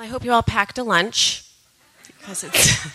Well, 0.00 0.08
I 0.08 0.12
hope 0.12 0.24
you 0.24 0.32
all 0.32 0.42
packed 0.42 0.78
a 0.78 0.82
lunch 0.82 1.44
because 2.06 2.42
it's 2.42 2.86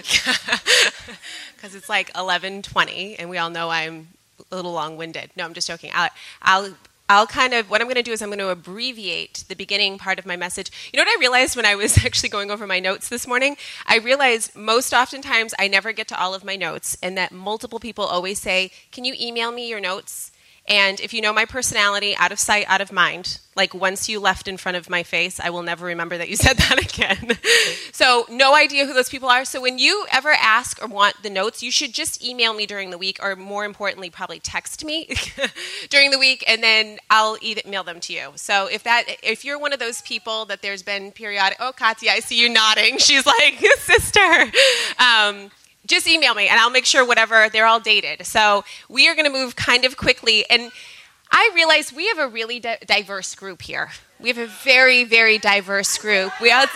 because 1.54 1.74
it's 1.74 1.90
like 1.90 2.10
11:20 2.14 3.16
and 3.18 3.28
we 3.28 3.36
all 3.36 3.50
know 3.50 3.68
I'm 3.68 4.08
a 4.50 4.56
little 4.56 4.72
long-winded. 4.72 5.32
No, 5.36 5.44
I'm 5.44 5.52
just 5.52 5.68
joking. 5.68 5.90
I'll, 5.92 6.08
I'll 6.40 6.74
I'll 7.10 7.26
kind 7.26 7.52
of, 7.52 7.68
what 7.68 7.82
I'm 7.82 7.88
going 7.88 7.96
to 7.96 8.02
do 8.02 8.12
is 8.12 8.22
I'm 8.22 8.30
going 8.30 8.38
to 8.38 8.48
abbreviate 8.48 9.44
the 9.48 9.54
beginning 9.54 9.98
part 9.98 10.18
of 10.18 10.24
my 10.24 10.36
message. 10.36 10.70
You 10.94 10.96
know 10.96 11.02
what 11.04 11.14
I 11.14 11.20
realized 11.20 11.56
when 11.56 11.66
I 11.66 11.74
was 11.74 11.98
actually 12.06 12.30
going 12.30 12.50
over 12.50 12.66
my 12.66 12.80
notes 12.80 13.10
this 13.10 13.26
morning? 13.26 13.58
I 13.84 13.98
realized 13.98 14.56
most 14.56 14.94
oftentimes 14.94 15.52
I 15.58 15.68
never 15.68 15.92
get 15.92 16.08
to 16.08 16.18
all 16.18 16.32
of 16.32 16.42
my 16.42 16.56
notes, 16.56 16.96
and 17.02 17.18
that 17.18 17.32
multiple 17.32 17.80
people 17.80 18.04
always 18.04 18.40
say, 18.40 18.70
Can 18.92 19.04
you 19.04 19.14
email 19.20 19.52
me 19.52 19.68
your 19.68 19.80
notes? 19.80 20.32
And 20.68 21.00
if 21.00 21.14
you 21.14 21.22
know 21.22 21.32
my 21.32 21.46
personality, 21.46 22.14
out 22.16 22.30
of 22.30 22.38
sight, 22.38 22.66
out 22.68 22.82
of 22.82 22.92
mind, 22.92 23.40
like 23.56 23.72
once 23.72 24.06
you 24.06 24.20
left 24.20 24.46
in 24.46 24.58
front 24.58 24.76
of 24.76 24.90
my 24.90 25.02
face, 25.02 25.40
I 25.40 25.48
will 25.48 25.62
never 25.62 25.86
remember 25.86 26.18
that 26.18 26.28
you 26.28 26.36
said 26.36 26.56
that 26.58 26.78
again. 26.78 27.38
so, 27.92 28.26
no 28.28 28.54
idea 28.54 28.86
who 28.86 28.92
those 28.92 29.08
people 29.08 29.30
are. 29.30 29.46
So, 29.46 29.62
when 29.62 29.78
you 29.78 30.06
ever 30.12 30.30
ask 30.30 30.82
or 30.82 30.86
want 30.86 31.22
the 31.22 31.30
notes, 31.30 31.62
you 31.62 31.70
should 31.70 31.94
just 31.94 32.22
email 32.22 32.52
me 32.52 32.66
during 32.66 32.90
the 32.90 32.98
week, 32.98 33.18
or 33.22 33.34
more 33.34 33.64
importantly, 33.64 34.10
probably 34.10 34.40
text 34.40 34.84
me 34.84 35.08
during 35.88 36.10
the 36.10 36.18
week, 36.18 36.44
and 36.46 36.62
then 36.62 36.98
I'll 37.08 37.38
email 37.42 37.82
them 37.82 37.98
to 38.00 38.12
you. 38.12 38.32
So, 38.36 38.66
if 38.66 38.82
that, 38.84 39.04
if 39.22 39.46
you're 39.46 39.58
one 39.58 39.72
of 39.72 39.78
those 39.78 40.02
people 40.02 40.44
that 40.46 40.60
there's 40.60 40.82
been 40.82 41.12
periodic, 41.12 41.56
oh, 41.60 41.72
Katya, 41.72 42.10
I 42.12 42.20
see 42.20 42.38
you 42.38 42.50
nodding. 42.50 42.98
She's 42.98 43.24
like, 43.24 43.58
sister. 43.78 44.52
Um, 44.98 45.50
just 45.88 46.06
email 46.06 46.34
me 46.34 46.48
and 46.48 46.60
I'll 46.60 46.70
make 46.70 46.84
sure 46.84 47.04
whatever, 47.04 47.48
they're 47.48 47.66
all 47.66 47.80
dated. 47.80 48.24
So 48.26 48.64
we 48.88 49.08
are 49.08 49.14
going 49.14 49.26
to 49.26 49.32
move 49.32 49.56
kind 49.56 49.84
of 49.84 49.96
quickly. 49.96 50.48
And 50.48 50.70
I 51.30 51.50
realize 51.54 51.92
we 51.92 52.06
have 52.08 52.18
a 52.18 52.28
really 52.28 52.60
di- 52.60 52.78
diverse 52.86 53.34
group 53.34 53.62
here. 53.62 53.90
We 54.20 54.28
have 54.28 54.38
a 54.38 54.46
very, 54.46 55.04
very 55.04 55.38
diverse 55.38 55.98
group. 55.98 56.32
We 56.40 56.50
all 56.52 56.64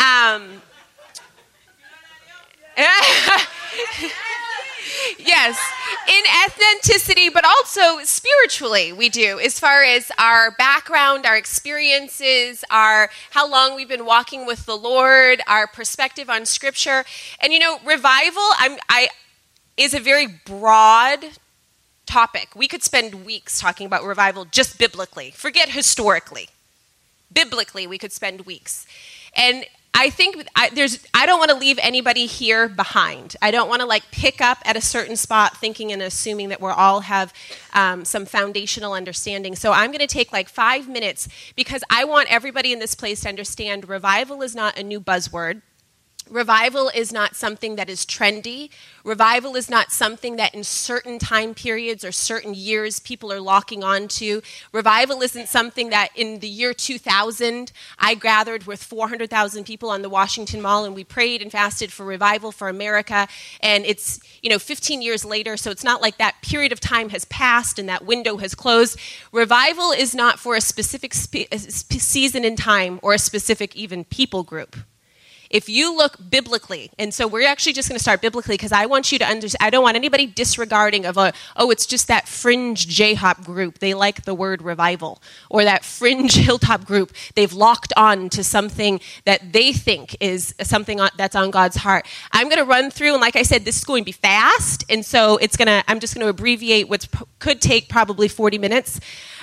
um, 0.00 0.62
yes, 5.18 5.58
in 6.08 6.22
ethnicity, 6.24 7.32
but 7.32 7.44
also 7.44 8.02
spiritually, 8.04 8.92
we 8.92 9.08
do, 9.08 9.38
as 9.38 9.58
far 9.58 9.82
as 9.82 10.10
our 10.18 10.50
background, 10.52 11.26
our 11.26 11.36
experiences, 11.36 12.64
our 12.70 13.10
how 13.30 13.48
long 13.48 13.74
we've 13.74 13.88
been 13.88 14.06
walking 14.06 14.46
with 14.46 14.66
the 14.66 14.76
Lord, 14.76 15.40
our 15.46 15.66
perspective 15.66 16.28
on 16.28 16.46
Scripture, 16.46 17.04
and 17.40 17.52
you 17.52 17.58
know, 17.58 17.78
revival. 17.84 18.42
I'm, 18.58 18.78
I 18.88 19.08
is 19.76 19.94
a 19.94 20.00
very 20.00 20.26
broad 20.26 21.24
topic. 22.06 22.50
We 22.54 22.68
could 22.68 22.82
spend 22.82 23.24
weeks 23.24 23.60
talking 23.60 23.86
about 23.86 24.04
revival 24.04 24.44
just 24.44 24.78
biblically. 24.78 25.30
Forget 25.30 25.70
historically. 25.70 26.48
Biblically, 27.32 27.86
we 27.86 27.96
could 27.96 28.12
spend 28.12 28.42
weeks. 28.42 28.86
And 29.34 29.64
I 29.94 30.08
think 30.08 30.48
I, 30.56 30.70
there's. 30.70 31.04
I 31.12 31.26
don't 31.26 31.38
want 31.38 31.50
to 31.50 31.56
leave 31.56 31.78
anybody 31.82 32.24
here 32.26 32.68
behind. 32.68 33.36
I 33.42 33.50
don't 33.50 33.68
want 33.68 33.80
to 33.82 33.86
like 33.86 34.10
pick 34.10 34.40
up 34.40 34.58
at 34.64 34.74
a 34.74 34.80
certain 34.80 35.16
spot, 35.16 35.58
thinking 35.58 35.92
and 35.92 36.00
assuming 36.00 36.48
that 36.48 36.60
we 36.62 36.68
are 36.68 36.72
all 36.72 37.00
have 37.00 37.32
um, 37.74 38.04
some 38.06 38.24
foundational 38.24 38.94
understanding. 38.94 39.54
So 39.54 39.72
I'm 39.72 39.90
going 39.90 40.00
to 40.00 40.06
take 40.06 40.32
like 40.32 40.48
five 40.48 40.88
minutes 40.88 41.28
because 41.56 41.84
I 41.90 42.04
want 42.04 42.32
everybody 42.32 42.72
in 42.72 42.78
this 42.78 42.94
place 42.94 43.20
to 43.20 43.28
understand 43.28 43.88
revival 43.88 44.40
is 44.40 44.54
not 44.54 44.78
a 44.78 44.82
new 44.82 45.00
buzzword. 45.00 45.60
Revival 46.30 46.90
is 46.94 47.12
not 47.12 47.36
something 47.36 47.76
that 47.76 47.90
is 47.90 48.06
trendy. 48.06 48.70
Revival 49.04 49.56
is 49.56 49.68
not 49.68 49.90
something 49.90 50.36
that 50.36 50.54
in 50.54 50.64
certain 50.64 51.18
time 51.18 51.52
periods 51.52 52.04
or 52.04 52.12
certain 52.12 52.54
years 52.54 53.00
people 53.00 53.32
are 53.32 53.40
locking 53.40 53.82
onto. 53.82 54.40
Revival 54.72 55.20
isn't 55.22 55.48
something 55.48 55.90
that 55.90 56.08
in 56.14 56.38
the 56.38 56.48
year 56.48 56.72
2000 56.72 57.72
I 57.98 58.14
gathered 58.14 58.64
with 58.66 58.82
400,000 58.82 59.64
people 59.64 59.90
on 59.90 60.02
the 60.02 60.08
Washington 60.08 60.62
Mall 60.62 60.84
and 60.84 60.94
we 60.94 61.04
prayed 61.04 61.42
and 61.42 61.50
fasted 61.50 61.92
for 61.92 62.06
revival 62.06 62.52
for 62.52 62.68
America. 62.68 63.26
And 63.60 63.84
it's, 63.84 64.20
you 64.42 64.48
know, 64.48 64.58
15 64.58 65.02
years 65.02 65.24
later, 65.24 65.56
so 65.56 65.70
it's 65.70 65.84
not 65.84 66.00
like 66.00 66.18
that 66.18 66.36
period 66.42 66.72
of 66.72 66.80
time 66.80 67.10
has 67.10 67.24
passed 67.26 67.78
and 67.78 67.88
that 67.88 68.04
window 68.04 68.36
has 68.36 68.54
closed. 68.54 68.98
Revival 69.32 69.90
is 69.90 70.14
not 70.14 70.38
for 70.38 70.54
a 70.54 70.60
specific 70.60 71.14
spe- 71.14 71.52
uh, 71.52 71.58
season 71.58 72.44
in 72.44 72.56
time 72.56 73.00
or 73.02 73.12
a 73.12 73.18
specific 73.18 73.74
even 73.76 74.04
people 74.04 74.44
group 74.44 74.76
if 75.52 75.68
you 75.68 75.94
look 75.94 76.16
biblically, 76.30 76.90
and 76.98 77.12
so 77.12 77.28
we're 77.28 77.46
actually 77.46 77.74
just 77.74 77.88
going 77.88 77.98
to 77.98 78.02
start 78.02 78.22
biblically 78.22 78.54
because 78.54 78.72
I 78.72 78.86
want 78.86 79.12
you 79.12 79.18
to 79.18 79.26
understand, 79.26 79.64
I 79.64 79.70
don't 79.70 79.82
want 79.82 79.96
anybody 79.96 80.26
disregarding 80.26 81.04
of 81.04 81.18
a, 81.18 81.34
oh, 81.56 81.70
it's 81.70 81.84
just 81.84 82.08
that 82.08 82.26
fringe 82.26 82.88
J-hop 82.88 83.44
group. 83.44 83.78
They 83.78 83.92
like 83.92 84.24
the 84.24 84.34
word 84.34 84.62
revival. 84.62 85.22
Or 85.50 85.62
that 85.64 85.84
fringe 85.84 86.34
hilltop 86.46 86.86
group. 86.86 87.12
They've 87.34 87.52
locked 87.52 87.92
on 87.96 88.30
to 88.30 88.42
something 88.42 89.00
that 89.26 89.52
they 89.52 89.72
think 89.74 90.16
is 90.20 90.54
something 90.62 90.98
that's 91.16 91.36
on 91.36 91.50
God's 91.50 91.76
heart. 91.76 92.06
I'm 92.32 92.48
going 92.48 92.58
to 92.58 92.64
run 92.64 92.90
through, 92.90 93.12
and 93.12 93.20
like 93.20 93.36
I 93.36 93.42
said, 93.42 93.64
this 93.64 93.76
is 93.76 93.84
going 93.84 94.04
to 94.04 94.06
be 94.06 94.12
fast. 94.12 94.84
And 94.88 95.04
so 95.04 95.36
it's 95.36 95.56
going 95.56 95.68
to, 95.68 95.84
I'm 95.86 96.00
just 96.00 96.14
going 96.14 96.24
to 96.24 96.30
abbreviate 96.30 96.88
what 96.88 97.06
could 97.38 97.60
take 97.60 97.90
probably 97.90 98.26
40 98.26 98.56
minutes. 98.56 99.00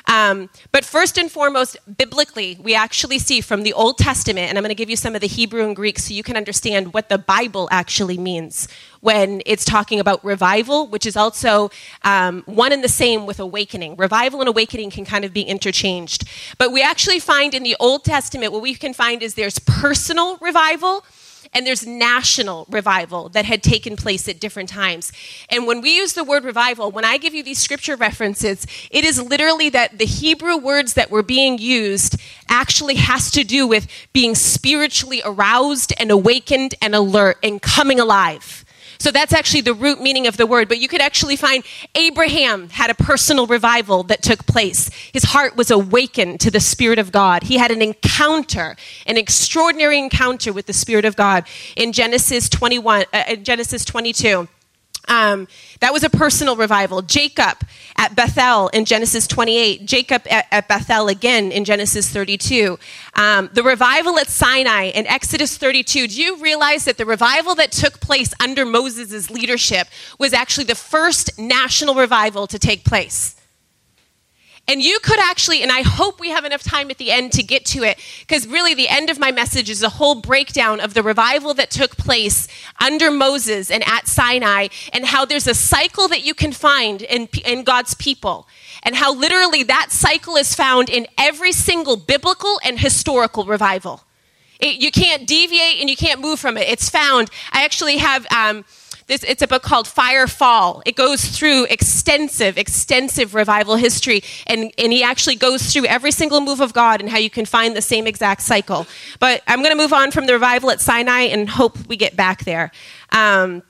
Um, 0.10 0.50
but 0.72 0.84
first 0.84 1.20
and 1.20 1.32
foremost, 1.32 1.78
biblically, 1.98 2.58
we 2.62 2.74
actually 2.74 3.20
see 3.20 3.42
from 3.42 3.62
the 3.62 3.74
Old 3.74 4.00
Testament, 4.00 4.50
and 4.50 4.58
I'm 4.58 4.64
going 4.64 4.70
to 4.70 4.76
give 4.76 4.90
you 4.90 4.96
some 4.96 5.14
of 5.14 5.22
the 5.22 5.28
Hebrew 5.28 5.64
and 5.64 5.76
Greek 5.76 6.00
so 6.00 6.16
you 6.16 6.24
can 6.24 6.36
understand 6.36 6.96
what 6.96 7.10
the 7.10 7.20
Bible 7.20 7.70
actually 7.72 8.18
means 8.18 8.68
when 9.02 9.42
it's 9.46 9.64
talking 9.64 10.00
about 10.00 10.26
revival, 10.26 10.88
which 10.88 11.06
is 11.06 11.16
also 11.16 11.70
um, 12.04 12.42
one 12.48 12.72
and 12.72 12.84
the 12.84 12.90
same 12.90 13.28
with 13.28 13.40
awakening. 13.40 13.96
Revival 13.98 14.40
and 14.42 14.50
awakening 14.50 14.90
can 14.90 15.06
kind 15.06 15.24
of 15.24 15.32
be 15.32 15.44
interchanged. 15.44 16.28
But 16.58 16.72
we 16.72 16.82
actually 16.82 17.20
find 17.20 17.54
in 17.54 17.62
the 17.62 17.78
Old 17.80 18.04
Testament, 18.04 18.52
what 18.52 18.64
we 18.64 18.74
can 18.74 18.94
find 18.94 19.22
is 19.22 19.36
there's 19.36 19.60
personal 19.60 20.38
revival 20.38 21.06
and 21.54 21.66
there's 21.66 21.86
national 21.86 22.66
revival 22.70 23.30
that 23.30 23.46
had 23.46 23.64
taken 23.64 23.96
place 23.96 24.28
at 24.28 24.40
different 24.40 24.70
times. 24.70 25.12
And 25.50 25.66
when 25.66 25.82
we 25.82 25.96
use 25.96 26.14
the 26.14 26.24
word 26.24 26.44
revival, 26.44 26.92
when 26.92 27.06
I 27.06 27.18
give 27.18 27.34
you 27.34 27.44
these 27.44 27.60
scripture 27.60 27.96
references, 27.96 28.66
it 28.92 29.04
is 29.04 29.22
literally 29.22 29.70
that 29.70 29.98
the 29.98 30.06
Hebrew 30.06 30.58
words 30.58 30.94
that 30.94 31.12
were 31.12 31.24
being 31.24 31.58
used 31.58 32.20
actually 32.50 32.96
has 32.96 33.32
to 33.32 33.44
do 33.44 33.68
with 33.68 33.88
being 34.14 34.36
spiritually 34.36 35.22
aroused 35.26 35.94
and 36.00 36.12
awakened 36.12 36.76
and 36.82 36.96
alert 36.96 37.38
and 37.44 37.62
coming 37.62 38.00
alive. 38.00 38.66
So 39.00 39.12
that's 39.12 39.32
actually 39.32 39.62
the 39.62 39.74
root 39.74 40.02
meaning 40.02 40.28
of 40.28 40.36
the 40.36 40.46
word. 40.46 40.68
But 40.68 40.80
you 40.80 40.90
could 40.90 41.02
actually 41.02 41.38
find 41.38 41.64
Abraham 41.96 42.70
had 42.70 42.90
a 42.90 42.94
personal 42.94 43.48
revival 43.48 44.04
that 44.04 44.22
took 44.22 44.46
place. 44.46 44.90
His 45.14 45.24
heart 45.24 45.56
was 45.56 45.72
awakened 45.72 46.42
to 46.42 46.52
the 46.52 46.60
Spirit 46.60 47.00
of 47.00 47.12
God. 47.12 47.44
He 47.44 47.58
had 47.58 47.72
an 47.72 47.82
encounter, 47.82 48.76
an 49.08 49.18
extraordinary 49.18 49.98
encounter 49.98 50.52
with 50.52 50.66
the 50.66 50.74
Spirit 50.74 51.06
of 51.06 51.16
God 51.16 51.46
in 51.78 51.94
Genesis 51.94 52.50
21, 52.50 53.06
uh, 53.14 53.36
Genesis 53.38 53.86
22. 53.86 54.50
Um, 55.10 55.48
that 55.80 55.92
was 55.92 56.04
a 56.04 56.10
personal 56.10 56.56
revival. 56.56 57.02
Jacob 57.02 57.58
at 57.98 58.16
Bethel 58.16 58.70
in 58.70 58.86
Genesis 58.86 59.28
28. 59.28 59.86
Jacob 59.86 60.22
at, 60.30 60.46
at 60.52 60.68
Bethel 60.68 61.08
again 61.08 61.52
in 61.52 61.66
Genesis 61.66 62.10
32. 62.10 62.78
Um, 63.16 63.50
the 63.54 63.64
revival 63.64 64.18
at 64.20 64.30
Sinai 64.30 64.86
in 64.86 65.08
Exodus 65.08 65.58
32. 65.58 66.08
Do 66.08 66.22
you 66.22 66.38
realize 66.38 66.86
that 66.86 66.98
the 66.98 67.06
revival 67.06 67.56
that 67.56 67.72
took 67.72 68.00
place 68.00 68.34
under 68.40 68.66
Moses' 68.66 69.30
leadership 69.30 69.88
was 70.20 70.32
actually 70.32 70.66
the 70.66 70.76
first 70.76 71.38
national 71.40 71.96
revival 71.96 72.48
to 72.48 72.60
take 72.60 72.86
place? 72.86 73.39
And 74.70 74.84
you 74.84 75.00
could 75.00 75.20
actually, 75.20 75.64
and 75.64 75.72
I 75.72 75.82
hope 75.82 76.20
we 76.20 76.30
have 76.30 76.46
enough 76.46 76.62
time 76.62 76.92
at 76.92 77.00
the 77.00 77.12
end 77.12 77.32
to 77.34 77.42
get 77.42 77.66
to 77.74 77.82
it, 77.82 77.98
because 78.20 78.46
really 78.46 78.76
the 78.76 78.88
end 78.88 79.10
of 79.10 79.18
my 79.18 79.32
message 79.32 79.68
is 79.68 79.82
a 79.82 79.90
whole 79.90 80.14
breakdown 80.22 80.80
of 80.80 80.94
the 80.94 81.02
revival 81.02 81.56
that 81.56 81.72
took 81.72 81.98
place 81.98 82.48
under 82.80 83.10
Moses 83.10 83.72
and 83.72 83.84
at 83.88 84.08
Sinai, 84.08 84.68
and 84.94 85.08
how 85.08 85.26
there's 85.26 85.48
a 85.48 85.56
cycle 85.56 86.08
that 86.10 86.24
you 86.24 86.36
can 86.36 86.52
find 86.52 87.02
in, 87.02 87.28
in 87.44 87.64
God's 87.64 87.96
people, 87.96 88.48
and 88.84 88.96
how 88.96 89.12
literally 89.12 89.64
that 89.64 89.88
cycle 89.92 90.36
is 90.36 90.54
found 90.54 90.88
in 90.88 91.08
every 91.18 91.52
single 91.52 91.98
biblical 91.98 92.60
and 92.64 92.80
historical 92.80 93.46
revival. 93.46 94.04
It, 94.60 94.80
you 94.80 94.92
can't 94.92 95.26
deviate 95.26 95.80
and 95.80 95.90
you 95.90 95.96
can't 95.96 96.22
move 96.22 96.40
from 96.40 96.58
it. 96.58 96.70
It's 96.70 96.92
found. 96.92 97.32
I 97.52 97.66
actually 97.66 97.98
have. 97.98 98.28
Um, 98.32 98.66
this, 99.10 99.24
it's 99.24 99.42
a 99.42 99.48
book 99.48 99.64
called 99.64 99.88
Fire 99.88 100.28
Fall. 100.28 100.82
It 100.86 100.96
goes 100.96 101.26
through 101.26 101.66
extensive, 101.66 102.58
extensive 102.58 103.36
revival 103.36 103.76
history, 103.76 104.24
and, 104.48 104.72
and 104.78 104.94
he 104.94 105.04
actually 105.04 105.36
goes 105.36 105.74
through 105.74 105.86
every 105.86 106.12
single 106.12 106.40
move 106.40 106.62
of 106.62 106.74
God 106.74 107.02
and 107.02 107.10
how 107.10 107.18
you 107.18 107.30
can 107.30 107.46
find 107.46 107.76
the 107.76 107.82
same 107.82 108.08
exact 108.08 108.42
cycle. 108.42 108.88
But 109.20 109.44
I'm 109.48 109.60
going 109.60 109.76
to 109.76 109.82
move 109.82 109.94
on 109.94 110.12
from 110.12 110.28
the 110.28 110.34
revival 110.34 110.72
at 110.72 110.80
Sinai 110.80 111.22
and 111.24 111.50
hope 111.50 111.78
we 111.88 111.98
get 111.98 112.16
back 112.16 112.46
there. 112.46 112.72
Um, 113.12 113.64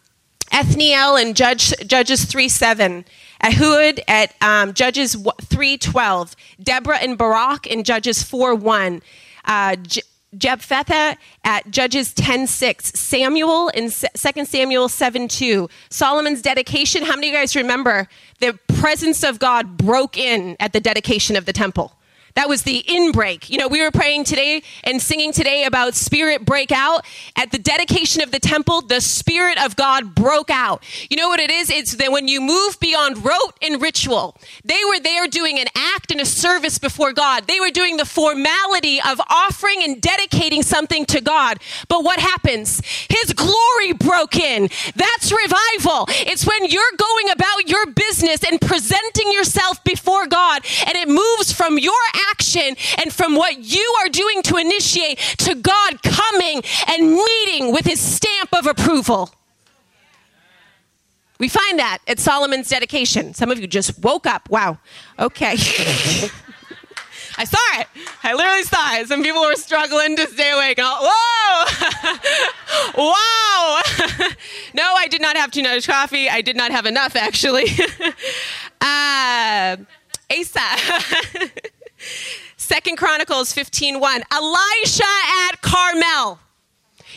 Othniel 0.51 1.15
and 1.15 1.35
Judge, 1.35 1.73
Judges 1.87 2.25
3 2.25 2.49
7. 2.49 3.05
Ehud 3.41 4.01
at 4.07 4.35
um, 4.41 4.73
Judges 4.73 5.15
3.12, 5.15 6.35
Deborah 6.61 6.97
and 6.97 7.17
Barak 7.17 7.67
in 7.67 7.85
Judges 7.85 8.21
4.1, 8.21 9.01
uh, 9.45 9.75
J- 9.77 10.01
Jephthah 10.37 11.17
at 11.43 11.71
Judges 11.71 12.13
10:6, 12.13 12.95
Samuel 12.95 13.69
in 13.69 13.89
2 13.89 14.45
Samuel 14.45 14.87
7:2, 14.87 15.69
Solomon's 15.89 16.41
dedication. 16.41 17.03
How 17.03 17.15
many 17.15 17.29
of 17.29 17.33
you 17.33 17.39
guys 17.39 17.55
remember 17.55 18.07
the 18.39 18.57
presence 18.67 19.23
of 19.23 19.39
God 19.39 19.77
broke 19.77 20.17
in 20.17 20.55
at 20.59 20.73
the 20.73 20.79
dedication 20.79 21.35
of 21.35 21.45
the 21.45 21.53
temple? 21.53 21.98
That 22.39 22.47
was 22.47 22.61
the 22.61 22.77
in 22.87 23.11
break. 23.11 23.49
You 23.49 23.57
know, 23.57 23.67
we 23.67 23.81
were 23.81 23.91
praying 23.91 24.23
today 24.23 24.63
and 24.85 25.01
singing 25.01 25.33
today 25.33 25.65
about 25.65 25.93
spirit 25.93 26.45
breakout. 26.45 27.05
At 27.35 27.51
the 27.51 27.57
dedication 27.59 28.23
of 28.23 28.31
the 28.31 28.39
temple, 28.39 28.79
the 28.79 29.01
spirit 29.01 29.61
of 29.61 29.75
God 29.75 30.15
broke 30.15 30.49
out. 30.49 30.81
You 31.09 31.17
know 31.17 31.27
what 31.27 31.41
it 31.41 31.51
is? 31.51 31.69
It's 31.69 31.95
that 31.95 32.13
when 32.13 32.29
you 32.29 32.39
move 32.39 32.79
beyond 32.79 33.25
rote 33.25 33.57
and 33.61 33.81
ritual, 33.81 34.37
they 34.63 34.79
were 34.87 35.01
there 35.01 35.27
doing 35.27 35.59
an 35.59 35.67
act 35.75 36.13
and 36.13 36.21
a 36.21 36.25
service 36.25 36.79
before 36.79 37.11
God. 37.11 37.45
They 37.45 37.59
were 37.59 37.71
doing 37.71 37.97
the 37.97 38.05
formality 38.05 39.01
of 39.01 39.19
offering 39.29 39.83
and 39.83 39.99
dedicating 39.99 40.63
something 40.63 41.03
to 41.07 41.19
God. 41.19 41.57
But 41.89 42.05
what 42.05 42.21
happens? 42.21 42.81
His 43.09 43.33
glory 43.33 43.91
broke 43.91 44.37
in. 44.37 44.69
That's 44.95 45.29
revival. 45.29 46.05
It's 46.07 46.47
when 46.47 46.67
you're 46.67 46.95
going 46.95 47.31
about 47.31 47.67
your 47.67 47.85
business 47.87 48.45
and 48.49 48.61
presenting 48.61 49.29
yourself 49.33 49.83
before 49.83 50.25
God 50.25 50.63
and 50.87 50.95
it 50.95 51.09
moves 51.09 51.51
from 51.51 51.77
your 51.77 51.93
action 52.31 52.75
and 52.97 53.13
from 53.13 53.35
what 53.35 53.59
you 53.59 53.95
are 54.01 54.09
doing 54.09 54.41
to 54.43 54.57
initiate 54.57 55.17
to 55.39 55.55
God 55.55 56.01
coming 56.03 56.61
and 56.87 57.13
meeting 57.13 57.71
with 57.71 57.85
his 57.85 57.99
stamp 57.99 58.53
of 58.53 58.65
approval. 58.65 59.31
We 61.39 61.47
find 61.47 61.79
that 61.79 61.99
at 62.07 62.19
Solomon's 62.19 62.67
dedication. 62.67 63.33
Some 63.33 63.49
of 63.49 63.59
you 63.59 63.67
just 63.67 63.97
woke 63.99 64.27
up. 64.27 64.49
Wow. 64.49 64.77
Okay. 65.17 65.51
I 67.37 67.45
saw 67.45 67.79
it. 67.79 67.87
I 68.21 68.33
literally 68.33 68.63
saw 68.63 68.95
it. 68.97 69.07
Some 69.07 69.23
people 69.23 69.41
were 69.41 69.55
struggling 69.55 70.17
to 70.17 70.27
stay 70.27 70.51
awake. 70.51 70.77
All, 70.83 71.09
whoa! 71.09 71.81
wow! 72.97 73.81
no, 74.73 74.93
I 74.97 75.07
did 75.07 75.21
not 75.21 75.37
have 75.37 75.49
too 75.49 75.63
much 75.63 75.87
coffee. 75.87 76.29
I 76.29 76.41
did 76.41 76.57
not 76.57 76.71
have 76.71 76.85
enough, 76.85 77.15
actually. 77.15 77.67
uh, 78.81 79.77
Asa. 80.29 81.49
Second 82.57 82.97
Chronicles 82.97 83.53
15.1. 83.53 84.21
Elisha 84.31 85.03
at 85.49 85.61
Carmel. 85.61 86.39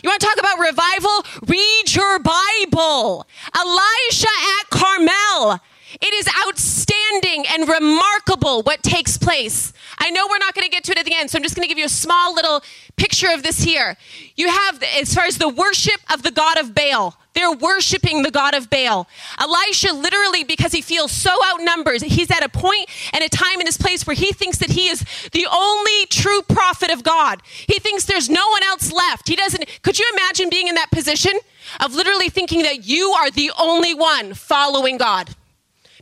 You 0.02 0.08
want 0.08 0.20
to 0.20 0.26
talk 0.26 0.38
about 0.38 0.58
revival? 0.58 1.24
Read 1.46 1.94
your 1.94 2.18
Bible. 2.18 3.26
Elisha 3.56 4.28
at 4.60 4.70
Carmel. 4.70 5.60
It 6.00 6.14
is 6.14 6.28
outstanding 6.46 7.44
and 7.52 7.68
remarkable 7.68 8.62
what 8.62 8.82
takes 8.82 9.18
place. 9.18 9.72
I 9.98 10.10
know 10.10 10.26
we're 10.28 10.38
not 10.38 10.54
going 10.54 10.64
to 10.64 10.70
get 10.70 10.84
to 10.84 10.92
it 10.92 10.98
at 10.98 11.04
the 11.04 11.14
end, 11.14 11.30
so 11.30 11.36
I'm 11.36 11.42
just 11.42 11.54
going 11.54 11.64
to 11.64 11.68
give 11.68 11.78
you 11.78 11.84
a 11.84 11.90
small 11.90 12.34
little 12.34 12.62
picture 12.96 13.28
of 13.32 13.42
this 13.42 13.62
here. 13.62 13.96
You 14.36 14.48
have, 14.48 14.82
as 14.82 15.14
far 15.14 15.24
as 15.24 15.38
the 15.38 15.48
worship 15.48 16.00
of 16.12 16.22
the 16.22 16.30
God 16.30 16.58
of 16.58 16.74
Baal, 16.74 17.16
they're 17.34 17.52
worshiping 17.52 18.22
the 18.22 18.30
God 18.30 18.54
of 18.54 18.68
Baal. 18.68 19.08
Elisha, 19.38 19.92
literally, 19.92 20.44
because 20.44 20.72
he 20.72 20.82
feels 20.82 21.12
so 21.12 21.30
outnumbered, 21.50 22.02
he's 22.02 22.30
at 22.30 22.44
a 22.44 22.48
point 22.48 22.88
and 23.12 23.24
a 23.24 23.28
time 23.28 23.60
in 23.60 23.66
his 23.66 23.78
place 23.78 24.06
where 24.06 24.16
he 24.16 24.32
thinks 24.32 24.58
that 24.58 24.70
he 24.70 24.88
is 24.88 25.04
the 25.32 25.46
only 25.50 26.06
true 26.06 26.42
prophet 26.42 26.90
of 26.90 27.02
God. 27.02 27.42
He 27.66 27.78
thinks 27.78 28.04
there's 28.04 28.28
no 28.28 28.46
one 28.48 28.62
else 28.62 28.92
left. 28.92 29.28
He 29.28 29.36
doesn't, 29.36 29.64
could 29.82 29.98
you 29.98 30.06
imagine 30.14 30.50
being 30.50 30.68
in 30.68 30.74
that 30.74 30.90
position 30.90 31.32
of 31.80 31.94
literally 31.94 32.28
thinking 32.28 32.62
that 32.62 32.86
you 32.86 33.10
are 33.12 33.30
the 33.30 33.50
only 33.58 33.94
one 33.94 34.34
following 34.34 34.98
God? 34.98 35.34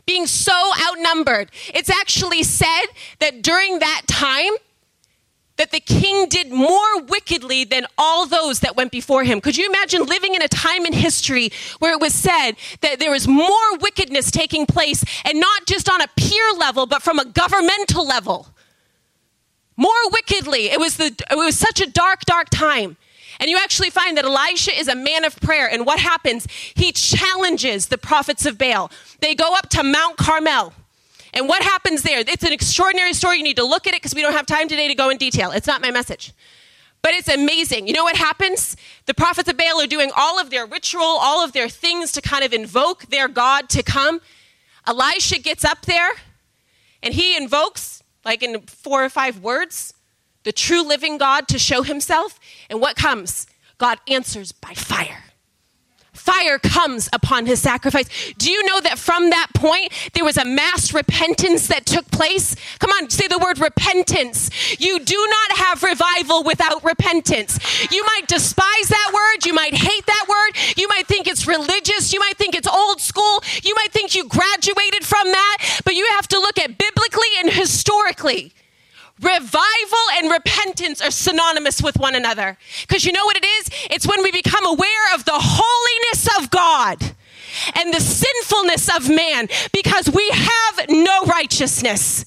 Being 0.05 0.27
so 0.27 0.71
outnumbered. 0.87 1.51
It's 1.73 1.89
actually 1.89 2.43
said 2.43 2.85
that 3.19 3.41
during 3.41 3.79
that 3.79 4.03
time, 4.07 4.53
that 5.57 5.71
the 5.71 5.79
king 5.79 6.27
did 6.27 6.51
more 6.51 7.01
wickedly 7.03 7.63
than 7.63 7.85
all 7.95 8.25
those 8.25 8.61
that 8.61 8.75
went 8.75 8.91
before 8.91 9.23
him. 9.23 9.39
Could 9.39 9.57
you 9.57 9.67
imagine 9.67 10.05
living 10.05 10.33
in 10.33 10.41
a 10.41 10.47
time 10.47 10.87
in 10.87 10.93
history 10.93 11.51
where 11.77 11.93
it 11.93 12.01
was 12.01 12.15
said 12.15 12.53
that 12.79 12.99
there 12.99 13.11
was 13.11 13.27
more 13.27 13.77
wickedness 13.79 14.31
taking 14.31 14.65
place, 14.65 15.05
and 15.23 15.39
not 15.39 15.67
just 15.67 15.87
on 15.87 16.01
a 16.01 16.07
peer 16.15 16.51
level, 16.57 16.87
but 16.87 17.03
from 17.03 17.19
a 17.19 17.25
governmental 17.25 18.07
level? 18.07 18.47
More 19.77 20.09
wickedly. 20.11 20.71
It 20.71 20.79
was, 20.79 20.97
the, 20.97 21.15
it 21.29 21.35
was 21.35 21.59
such 21.59 21.79
a 21.79 21.87
dark, 21.87 22.21
dark 22.21 22.49
time. 22.49 22.97
And 23.41 23.49
you 23.49 23.57
actually 23.57 23.89
find 23.89 24.15
that 24.17 24.25
Elisha 24.25 24.71
is 24.71 24.87
a 24.87 24.95
man 24.95 25.25
of 25.25 25.35
prayer. 25.41 25.67
And 25.67 25.83
what 25.83 25.99
happens? 25.99 26.47
He 26.75 26.91
challenges 26.91 27.87
the 27.87 27.97
prophets 27.97 28.45
of 28.45 28.59
Baal. 28.59 28.91
They 29.19 29.33
go 29.33 29.55
up 29.55 29.67
to 29.69 29.83
Mount 29.83 30.17
Carmel. 30.17 30.73
And 31.33 31.47
what 31.47 31.63
happens 31.63 32.03
there? 32.03 32.19
It's 32.19 32.43
an 32.43 32.53
extraordinary 32.53 33.13
story. 33.13 33.37
You 33.37 33.43
need 33.43 33.57
to 33.57 33.65
look 33.65 33.87
at 33.87 33.95
it 33.95 34.01
because 34.01 34.13
we 34.13 34.21
don't 34.21 34.33
have 34.33 34.45
time 34.45 34.67
today 34.67 34.87
to 34.87 34.93
go 34.93 35.09
in 35.09 35.17
detail. 35.17 35.49
It's 35.49 35.65
not 35.65 35.81
my 35.81 35.89
message. 35.89 36.33
But 37.01 37.13
it's 37.13 37.27
amazing. 37.27 37.87
You 37.87 37.93
know 37.93 38.03
what 38.03 38.15
happens? 38.15 38.77
The 39.07 39.15
prophets 39.15 39.49
of 39.49 39.57
Baal 39.57 39.81
are 39.81 39.87
doing 39.87 40.11
all 40.15 40.39
of 40.39 40.51
their 40.51 40.67
ritual, 40.67 41.01
all 41.01 41.43
of 41.43 41.51
their 41.51 41.67
things 41.67 42.11
to 42.11 42.21
kind 42.21 42.43
of 42.43 42.53
invoke 42.53 43.07
their 43.07 43.27
God 43.27 43.69
to 43.69 43.81
come. 43.81 44.21
Elisha 44.85 45.39
gets 45.39 45.65
up 45.65 45.87
there 45.87 46.11
and 47.01 47.15
he 47.15 47.35
invokes, 47.35 48.03
like 48.23 48.43
in 48.43 48.61
four 48.61 49.03
or 49.03 49.09
five 49.09 49.39
words, 49.39 49.95
the 50.43 50.51
true 50.51 50.83
living 50.83 51.17
God 51.17 51.47
to 51.49 51.59
show 51.59 51.83
himself. 51.83 52.39
And 52.69 52.81
what 52.81 52.95
comes? 52.95 53.47
God 53.77 53.99
answers 54.07 54.51
by 54.51 54.73
fire 54.73 55.23
fire 56.21 56.59
comes 56.59 57.09
upon 57.13 57.47
his 57.47 57.59
sacrifice. 57.59 58.33
Do 58.37 58.51
you 58.51 58.63
know 58.67 58.79
that 58.81 58.99
from 58.99 59.31
that 59.31 59.47
point, 59.55 59.91
there 60.13 60.23
was 60.23 60.37
a 60.37 60.45
mass 60.45 60.93
repentance 60.93 61.67
that 61.67 61.85
took 61.85 62.09
place? 62.11 62.55
Come 62.79 62.91
on, 62.91 63.09
say 63.09 63.27
the 63.27 63.39
word 63.39 63.59
repentance. 63.59 64.49
You 64.79 64.99
do 64.99 65.15
not 65.15 65.57
have 65.57 65.83
revival 65.83 66.43
without 66.43 66.83
repentance. 66.83 67.59
You 67.91 68.03
might 68.05 68.27
despise 68.27 68.87
that 68.89 69.11
word. 69.13 69.45
You 69.45 69.53
might 69.53 69.73
hate 69.73 70.05
that 70.05 70.25
word. 70.29 70.77
You 70.77 70.87
might 70.87 71.07
think 71.07 71.27
it's 71.27 71.47
religious. 71.47 72.13
You 72.13 72.19
might 72.19 72.37
think 72.37 72.55
it's 72.55 72.67
old 72.67 73.01
school. 73.01 73.41
You 73.63 73.73
might 73.75 73.91
think 73.91 74.13
you 74.13 74.27
graduated 74.27 75.03
from 75.03 75.31
that. 75.31 75.81
But 75.83 75.95
you 75.95 76.07
have 76.11 76.27
to 76.29 76.39
look 76.39 76.59
at 76.59 76.77
biblically 76.77 77.29
and 77.39 77.51
historically. 77.51 78.53
Revival 79.21 80.05
and 80.15 80.31
repentance 80.31 80.99
are 81.01 81.11
synonymous 81.11 81.81
with 81.81 81.97
one 81.97 82.15
another. 82.15 82.57
Because 82.81 83.05
you 83.05 83.11
know 83.11 83.23
what 83.25 83.37
it 83.37 83.45
is? 83.45 83.69
It's 83.91 84.07
when 84.07 84.23
we 84.23 84.31
become 84.31 84.65
aware 84.65 85.13
of 85.13 85.25
the 85.25 85.37
holiness 85.37 86.27
of 86.39 86.49
God 86.49 87.15
and 87.75 87.93
the 87.93 87.99
sinfulness 87.99 88.89
of 88.95 89.09
man 89.09 89.47
because 89.71 90.09
we 90.09 90.27
have 90.31 90.89
no 90.89 91.23
righteousness. 91.25 92.25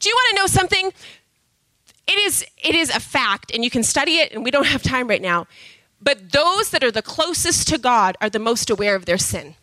Do 0.00 0.08
you 0.08 0.14
want 0.14 0.30
to 0.30 0.42
know 0.42 0.46
something? 0.46 0.92
It 2.08 2.18
is, 2.18 2.44
it 2.58 2.74
is 2.74 2.90
a 2.90 2.98
fact, 2.98 3.52
and 3.54 3.62
you 3.62 3.70
can 3.70 3.84
study 3.84 4.16
it, 4.16 4.32
and 4.32 4.42
we 4.42 4.50
don't 4.50 4.66
have 4.66 4.82
time 4.82 5.06
right 5.06 5.22
now. 5.22 5.46
But 6.02 6.32
those 6.32 6.70
that 6.70 6.82
are 6.82 6.90
the 6.90 7.02
closest 7.02 7.68
to 7.68 7.78
God 7.78 8.16
are 8.20 8.30
the 8.30 8.38
most 8.40 8.68
aware 8.68 8.96
of 8.96 9.04
their 9.04 9.18
sin. 9.18 9.54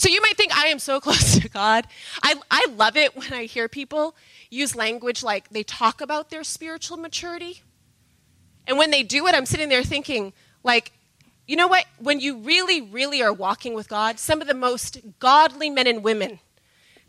So 0.00 0.08
you 0.08 0.22
might 0.22 0.34
think, 0.34 0.56
I 0.56 0.68
am 0.68 0.78
so 0.78 0.98
close 1.06 1.38
to 1.38 1.46
God. 1.50 1.86
I, 2.22 2.34
I 2.50 2.64
love 2.74 2.96
it 2.96 3.14
when 3.14 3.34
I 3.34 3.44
hear 3.44 3.68
people 3.68 4.16
use 4.48 4.74
language 4.74 5.22
like 5.22 5.50
they 5.50 5.62
talk 5.62 6.00
about 6.00 6.30
their 6.30 6.42
spiritual 6.42 6.96
maturity. 6.96 7.60
And 8.66 8.78
when 8.78 8.90
they 8.90 9.02
do 9.02 9.26
it, 9.26 9.34
I'm 9.34 9.44
sitting 9.44 9.68
there 9.68 9.82
thinking, 9.82 10.32
like, 10.64 10.92
you 11.46 11.54
know 11.54 11.66
what? 11.66 11.84
When 11.98 12.18
you 12.18 12.38
really, 12.38 12.80
really 12.80 13.22
are 13.22 13.32
walking 13.32 13.74
with 13.74 13.90
God, 13.90 14.18
some 14.18 14.40
of 14.40 14.48
the 14.48 14.54
most 14.54 15.02
godly 15.18 15.68
men 15.68 15.86
and 15.86 16.02
women 16.02 16.38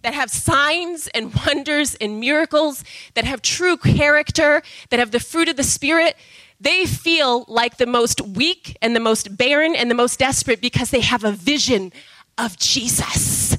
that 0.01 0.13
have 0.13 0.29
signs 0.29 1.07
and 1.13 1.33
wonders 1.47 1.95
and 1.95 2.19
miracles, 2.19 2.83
that 3.13 3.23
have 3.23 3.41
true 3.41 3.77
character, 3.77 4.61
that 4.89 4.99
have 4.99 5.11
the 5.11 5.19
fruit 5.21 5.47
of 5.47 5.55
the 5.55 5.63
Spirit, 5.63 6.17
they 6.59 6.85
feel 6.85 7.45
like 7.47 7.77
the 7.77 7.85
most 7.85 8.19
weak 8.19 8.77
and 8.81 8.93
the 8.93 8.99
most 8.99 9.37
barren 9.37 9.75
and 9.75 9.89
the 9.89 9.95
most 9.95 10.19
desperate 10.19 10.59
because 10.59 10.89
they 10.89 10.99
have 10.99 11.23
a 11.23 11.31
vision 11.31 11.93
of 12.41 12.57
Jesus. 12.57 13.57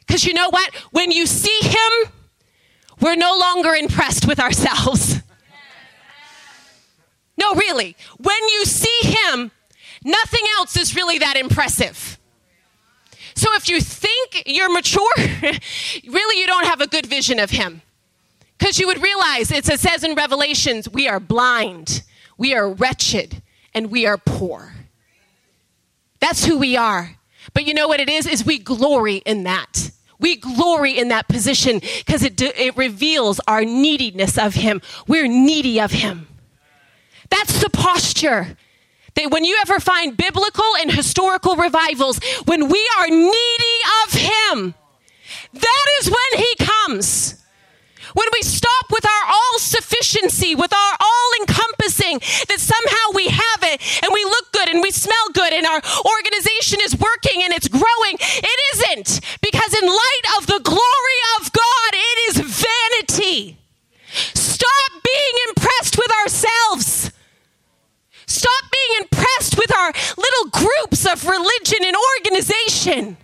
Because 0.00 0.24
you 0.24 0.34
know 0.34 0.50
what? 0.50 0.74
When 0.90 1.10
you 1.10 1.26
see 1.26 1.58
him, 1.62 2.12
we're 3.00 3.16
no 3.16 3.36
longer 3.38 3.74
impressed 3.74 4.26
with 4.26 4.40
ourselves. 4.40 5.20
No, 7.38 7.54
really. 7.54 7.96
When 8.18 8.48
you 8.48 8.64
see 8.64 8.98
him, 9.02 9.52
nothing 10.04 10.44
else 10.56 10.76
is 10.76 10.96
really 10.96 11.18
that 11.18 11.36
impressive. 11.36 12.18
So 13.34 13.54
if 13.54 13.68
you 13.68 13.80
think 13.80 14.42
you're 14.46 14.72
mature, 14.72 15.08
really 15.16 16.40
you 16.40 16.46
don't 16.46 16.66
have 16.66 16.80
a 16.80 16.88
good 16.88 17.06
vision 17.06 17.38
of 17.38 17.50
him. 17.50 17.82
Because 18.58 18.80
you 18.80 18.88
would 18.88 19.00
realize 19.00 19.52
it 19.52 19.64
says 19.64 20.02
in 20.02 20.16
Revelations, 20.16 20.88
we 20.88 21.06
are 21.06 21.20
blind, 21.20 22.02
we 22.36 22.54
are 22.54 22.68
wretched, 22.68 23.40
and 23.72 23.92
we 23.92 24.04
are 24.04 24.18
poor. 24.18 24.74
That's 26.18 26.44
who 26.44 26.58
we 26.58 26.76
are. 26.76 27.17
But 27.54 27.66
you 27.66 27.74
know 27.74 27.88
what 27.88 28.00
it 28.00 28.08
is? 28.08 28.26
Is 28.26 28.44
we 28.44 28.58
glory 28.58 29.16
in 29.16 29.44
that. 29.44 29.90
We 30.20 30.36
glory 30.36 30.98
in 30.98 31.08
that 31.08 31.28
position 31.28 31.78
because 31.78 32.22
it, 32.22 32.40
it 32.40 32.76
reveals 32.76 33.40
our 33.46 33.64
neediness 33.64 34.36
of 34.36 34.54
Him. 34.54 34.82
We're 35.06 35.28
needy 35.28 35.80
of 35.80 35.92
Him. 35.92 36.26
That's 37.30 37.60
the 37.60 37.70
posture. 37.70 38.56
That 39.14 39.30
when 39.30 39.44
you 39.44 39.56
ever 39.62 39.80
find 39.80 40.16
biblical 40.16 40.76
and 40.80 40.92
historical 40.92 41.56
revivals, 41.56 42.20
when 42.44 42.68
we 42.68 42.88
are 42.98 43.08
needy 43.08 43.78
of 44.04 44.12
Him, 44.12 44.74
that 45.52 45.84
is 46.00 46.10
when 46.10 46.42
He 46.42 46.54
comes. 46.64 47.37
When 48.18 48.26
we 48.34 48.42
stop 48.42 48.90
with 48.90 49.06
our 49.06 49.24
all 49.30 49.58
sufficiency, 49.60 50.56
with 50.56 50.74
our 50.74 50.94
all 50.98 51.30
encompassing, 51.38 52.18
that 52.50 52.58
somehow 52.58 53.14
we 53.14 53.28
have 53.28 53.62
it 53.62 53.78
and 54.02 54.10
we 54.12 54.24
look 54.24 54.50
good 54.50 54.68
and 54.68 54.82
we 54.82 54.90
smell 54.90 55.28
good 55.32 55.52
and 55.52 55.64
our 55.64 55.78
organization 56.02 56.80
is 56.82 56.98
working 56.98 57.46
and 57.46 57.54
it's 57.54 57.68
growing, 57.68 58.18
it 58.18 58.58
isn't. 58.74 59.20
Because 59.40 59.72
in 59.80 59.86
light 59.86 60.26
of 60.38 60.48
the 60.48 60.58
glory 60.66 61.20
of 61.38 61.52
God, 61.52 61.90
it 61.94 62.18
is 62.26 62.36
vanity. 62.42 63.56
Stop 64.34 64.90
being 64.98 65.36
impressed 65.50 65.96
with 65.96 66.10
ourselves. 66.18 67.12
Stop 68.26 68.64
being 68.72 69.06
impressed 69.06 69.56
with 69.56 69.72
our 69.72 69.92
little 70.18 70.50
groups 70.50 71.06
of 71.06 71.24
religion 71.24 71.86
and 71.86 71.94
organization. 72.18 73.16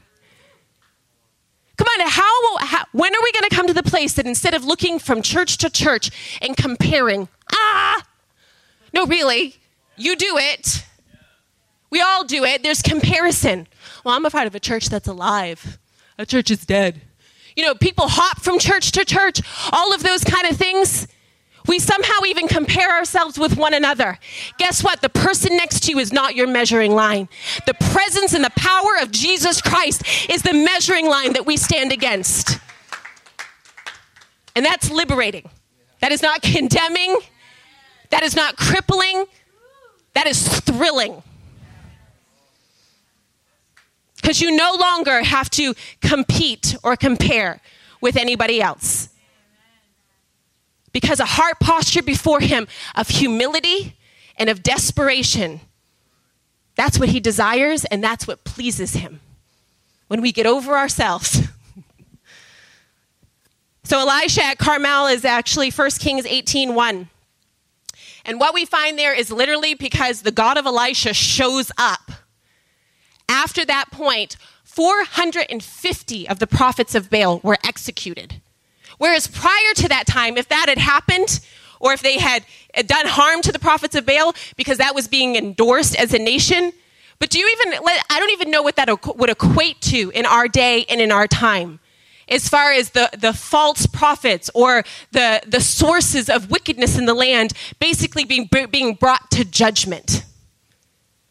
Come 1.77 1.89
on, 1.89 2.09
how, 2.09 2.57
how 2.59 2.85
when 2.93 3.13
are 3.15 3.23
we 3.23 3.33
going 3.33 3.49
to 3.49 3.55
come 3.55 3.67
to 3.67 3.73
the 3.73 3.83
place 3.83 4.15
that 4.15 4.27
instead 4.27 4.55
of 4.55 4.65
looking 4.65 4.99
from 4.99 5.23
church 5.23 5.59
to 5.59 5.71
church 5.71 6.39
and 6.41 6.57
comparing, 6.57 7.29
ah, 7.53 8.03
no, 8.93 9.07
really, 9.07 9.57
you 9.97 10.15
do 10.17 10.37
it. 10.39 10.85
We 11.91 12.01
all 12.01 12.25
do 12.25 12.45
it. 12.45 12.63
There's 12.63 12.83
comparison. 12.83 13.67
Well, 14.05 14.15
I'm 14.15 14.25
a 14.25 14.31
part 14.31 14.47
of 14.47 14.55
a 14.55 14.61
church 14.61 14.89
that's 14.89 15.09
alive. 15.09 15.79
A 16.19 16.27
church 16.27 16.51
is 16.51 16.65
dead. 16.65 17.01
You 17.57 17.65
know, 17.65 17.75
people 17.75 18.07
hop 18.09 18.41
from 18.41 18.59
church 18.59 18.93
to 18.93 19.05
church, 19.05 19.41
all 19.73 19.95
of 19.95 20.03
those 20.03 20.25
kind 20.25 20.47
of 20.49 20.57
things. 20.57 21.07
We 21.67 21.79
somehow 21.79 22.25
even 22.27 22.47
compare 22.47 22.91
ourselves 22.91 23.39
with 23.39 23.57
one 23.57 23.73
another. 23.73 24.19
Guess 24.59 24.85
what? 24.85 25.01
The 25.01 25.09
person 25.09 25.57
next 25.57 25.81
to 25.85 25.93
you 25.93 25.99
is 25.99 26.13
not 26.13 26.35
your 26.35 26.47
measuring 26.47 26.95
line. 26.95 27.29
The 27.67 27.75
presence 27.75 28.35
and 28.35 28.45
the 28.45 28.53
power 28.55 28.97
of 29.01 29.11
Jesus 29.11 29.63
Christ 29.63 30.03
is 30.29 30.43
the 30.43 30.53
measuring 30.53 31.07
line 31.07 31.33
that 31.33 31.47
we 31.47 31.57
stand 31.57 31.91
against. 31.91 32.59
And 34.55 34.65
that's 34.65 34.91
liberating. 34.91 35.49
That 36.01 36.13
is 36.13 36.21
not 36.21 36.43
condemning. 36.43 37.17
That 38.11 38.23
is 38.23 38.37
not 38.37 38.57
crippling. 38.57 39.25
That 40.13 40.27
is 40.27 40.47
thrilling. 40.47 41.23
Because 44.17 44.41
you 44.41 44.55
no 44.55 44.77
longer 44.79 45.23
have 45.23 45.49
to 45.51 45.75
compete 46.03 46.77
or 46.83 46.95
compare 46.95 47.61
with 48.03 48.17
anybody 48.17 48.61
else 48.61 49.09
because 50.95 51.21
a 51.21 51.27
heart 51.27 51.61
posture 51.61 52.03
before 52.03 52.41
Him 52.41 52.67
of 52.95 53.09
humility 53.09 53.99
and 54.39 54.49
of 54.49 54.63
desperation, 54.63 55.61
that's 56.77 56.99
what 56.99 57.11
He 57.11 57.21
desires 57.21 57.85
and 57.85 58.03
that's 58.03 58.27
what 58.27 58.45
pleases 58.45 58.95
Him. 58.95 59.21
When 60.07 60.23
we 60.23 60.33
get 60.33 60.47
over 60.47 60.77
ourselves. 60.77 61.43
so 63.85 63.99
Elisha 63.99 64.45
at 64.45 64.59
Carmel 64.59 65.09
is 65.09 65.25
actually 65.25 65.71
1 65.71 65.91
Kings 65.99 66.25
18 66.25 66.75
1. 66.75 67.09
And 68.27 68.41
what 68.41 68.55
we 68.55 68.65
find 68.65 68.99
there 68.99 69.15
is 69.15 69.31
literally 69.31 69.75
because 69.75 70.23
the 70.23 70.31
God 70.31 70.57
of 70.57 70.65
Elisha 70.65 71.13
shows 71.13 71.71
up. 71.77 72.13
After 73.29 73.65
that 73.65 73.91
point, 73.91 74.37
450 74.63 76.29
of 76.29 76.39
the 76.39 76.47
prophets 76.47 76.95
of 76.95 77.11
Baal 77.11 77.41
were 77.43 77.59
executed. 77.65 78.41
Whereas 78.99 79.27
prior 79.27 79.75
to 79.77 79.89
that 79.89 80.07
time, 80.07 80.37
if 80.37 80.49
that 80.49 80.67
had 80.69 80.79
happened, 80.79 81.41
or 81.81 81.93
if 81.93 82.03
they 82.03 82.19
had 82.19 82.45
done 82.87 83.07
harm 83.07 83.43
to 83.43 83.53
the 83.53 83.59
prophets 83.59 83.95
of 83.95 84.07
Baal 84.07 84.35
because 84.57 84.79
that 84.79 84.95
was 84.95 85.07
being 85.07 85.37
endorsed 85.37 85.95
as 85.97 86.15
a 86.15 86.19
nation, 86.19 86.73
but 87.19 87.31
do 87.31 87.39
you 87.39 87.49
even, 87.61 87.79
I 88.11 88.19
don't 88.19 88.33
even 88.33 88.51
know 88.51 88.63
what 88.63 88.77
that 88.77 89.17
would 89.17 89.31
equate 89.31 89.81
to 89.83 90.11
in 90.15 90.27
our 90.27 90.49
day 90.49 90.85
and 90.89 91.01
in 91.01 91.13
our 91.13 91.27
time. 91.27 91.81
As 92.27 92.49
far 92.49 92.73
as 92.73 92.91
the, 92.91 93.11
the 93.17 93.35
false 93.35 93.87
prophets 93.87 94.51
or 94.55 94.83
the, 95.13 95.43
the 95.47 95.61
sources 95.61 96.31
of 96.31 96.51
wickedness 96.51 96.97
in 96.97 97.05
the 97.05 97.15
land 97.15 97.53
basically 97.79 98.25
being, 98.25 98.49
being 98.71 98.95
brought 98.95 99.31
to 99.33 99.45
judgment. 99.45 100.25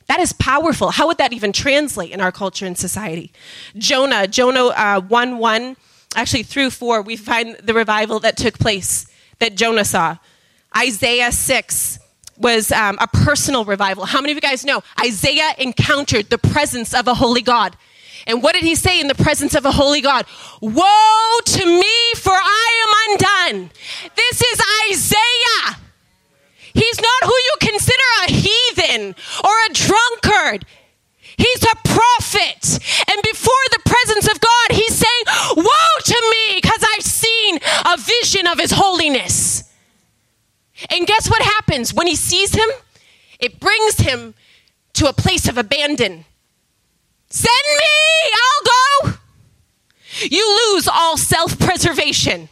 That 0.07 0.19
is 0.19 0.33
powerful. 0.33 0.91
How 0.91 1.07
would 1.07 1.17
that 1.17 1.33
even 1.33 1.51
translate 1.51 2.11
in 2.11 2.21
our 2.21 2.31
culture 2.31 2.67
and 2.67 2.77
society? 2.77 3.31
Jonah, 3.75 4.27
Jonah 4.27 4.67
uh, 4.67 5.01
1 5.01 5.37
1 5.39 5.75
actually 6.15 6.43
through 6.43 6.69
four, 6.69 7.01
we 7.01 7.15
find 7.15 7.57
the 7.63 7.73
revival 7.73 8.19
that 8.21 8.37
took 8.37 8.59
place 8.59 9.07
that 9.39 9.55
Jonah 9.55 9.85
saw. 9.85 10.17
Isaiah 10.75 11.31
6 11.31 11.99
was 12.37 12.71
um, 12.71 12.97
a 12.99 13.07
personal 13.07 13.65
revival. 13.65 14.05
How 14.05 14.21
many 14.21 14.31
of 14.31 14.37
you 14.37 14.41
guys 14.41 14.65
know 14.65 14.81
Isaiah 14.99 15.53
encountered 15.57 16.29
the 16.29 16.37
presence 16.37 16.93
of 16.93 17.07
a 17.07 17.13
holy 17.13 17.41
God? 17.41 17.75
And 18.25 18.41
what 18.41 18.53
did 18.53 18.63
he 18.63 18.75
say 18.75 18.99
in 18.99 19.07
the 19.07 19.15
presence 19.15 19.53
of 19.53 19.65
a 19.65 19.71
holy 19.71 20.01
God? 20.01 20.25
Woe 20.61 21.39
to 21.45 21.65
me, 21.65 22.13
for 22.15 22.33
I 22.33 22.85
am 22.85 23.11
undone. 23.11 23.71
This 24.15 24.41
is 24.41 24.61
Isaiah. 24.91 25.79
He's 26.73 27.01
not 27.01 27.23
who 27.23 27.33
you 27.33 27.55
consider 27.61 28.03
a 28.27 28.31
heathen 28.31 29.15
or 29.43 29.51
a 29.69 29.73
drunkard. 29.73 30.65
He's 31.37 31.63
a 31.63 31.75
prophet. 31.83 32.79
And 33.11 33.21
before 33.23 33.63
the 33.71 33.81
presence 33.85 34.31
of 34.31 34.39
God, 34.39 34.71
he's 34.71 34.95
saying, 34.95 35.23
Woe 35.57 35.99
to 36.03 36.31
me, 36.31 36.61
because 36.61 36.83
I've 36.95 37.03
seen 37.03 37.59
a 37.85 37.97
vision 37.97 38.42
of 38.53 38.59
his 38.59 38.71
holiness. 38.71 39.63
And 40.89 41.05
guess 41.05 41.29
what 41.29 41.41
happens 41.41 41.93
when 41.93 42.07
he 42.07 42.15
sees 42.15 42.53
him? 42.53 42.69
It 43.39 43.59
brings 43.59 43.97
him 43.97 44.33
to 44.93 45.09
a 45.09 45.13
place 45.13 45.47
of 45.49 45.57
abandon. 45.57 46.25
Send 47.29 47.67
me, 47.67 48.31
I'll 48.43 49.09
go. 49.09 49.17
You 50.29 50.73
lose 50.73 50.87
all 50.87 51.17
self 51.17 51.59
preservation. 51.59 52.47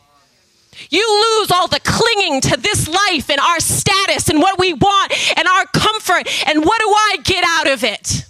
You 0.89 1.39
lose 1.39 1.51
all 1.51 1.67
the 1.67 1.79
clinging 1.84 2.41
to 2.41 2.58
this 2.58 2.88
life 2.88 3.29
and 3.29 3.39
our 3.39 3.60
status 3.60 4.29
and 4.29 4.39
what 4.39 4.58
we 4.60 4.74
want 4.74 5.13
and 5.38 5.48
our 5.48 5.65
comfort 5.67 6.27
and 6.48 6.65
what 6.65 6.81
do 6.81 6.89
I 6.89 7.17
get 7.24 7.43
out 7.48 7.70
of 7.70 7.84
it? 7.84 8.25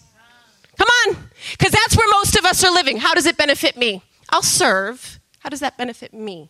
Come 0.77 0.87
on, 1.07 1.29
because 1.51 1.71
that's 1.71 1.95
where 1.95 2.07
most 2.11 2.35
of 2.35 2.43
us 2.43 2.63
are 2.63 2.71
living. 2.71 2.97
How 2.97 3.13
does 3.13 3.25
it 3.25 3.37
benefit 3.37 3.77
me? 3.77 4.03
I'll 4.29 4.41
serve. 4.41 5.19
How 5.39 5.49
does 5.49 5.61
that 5.61 5.77
benefit 5.77 6.13
me? 6.13 6.49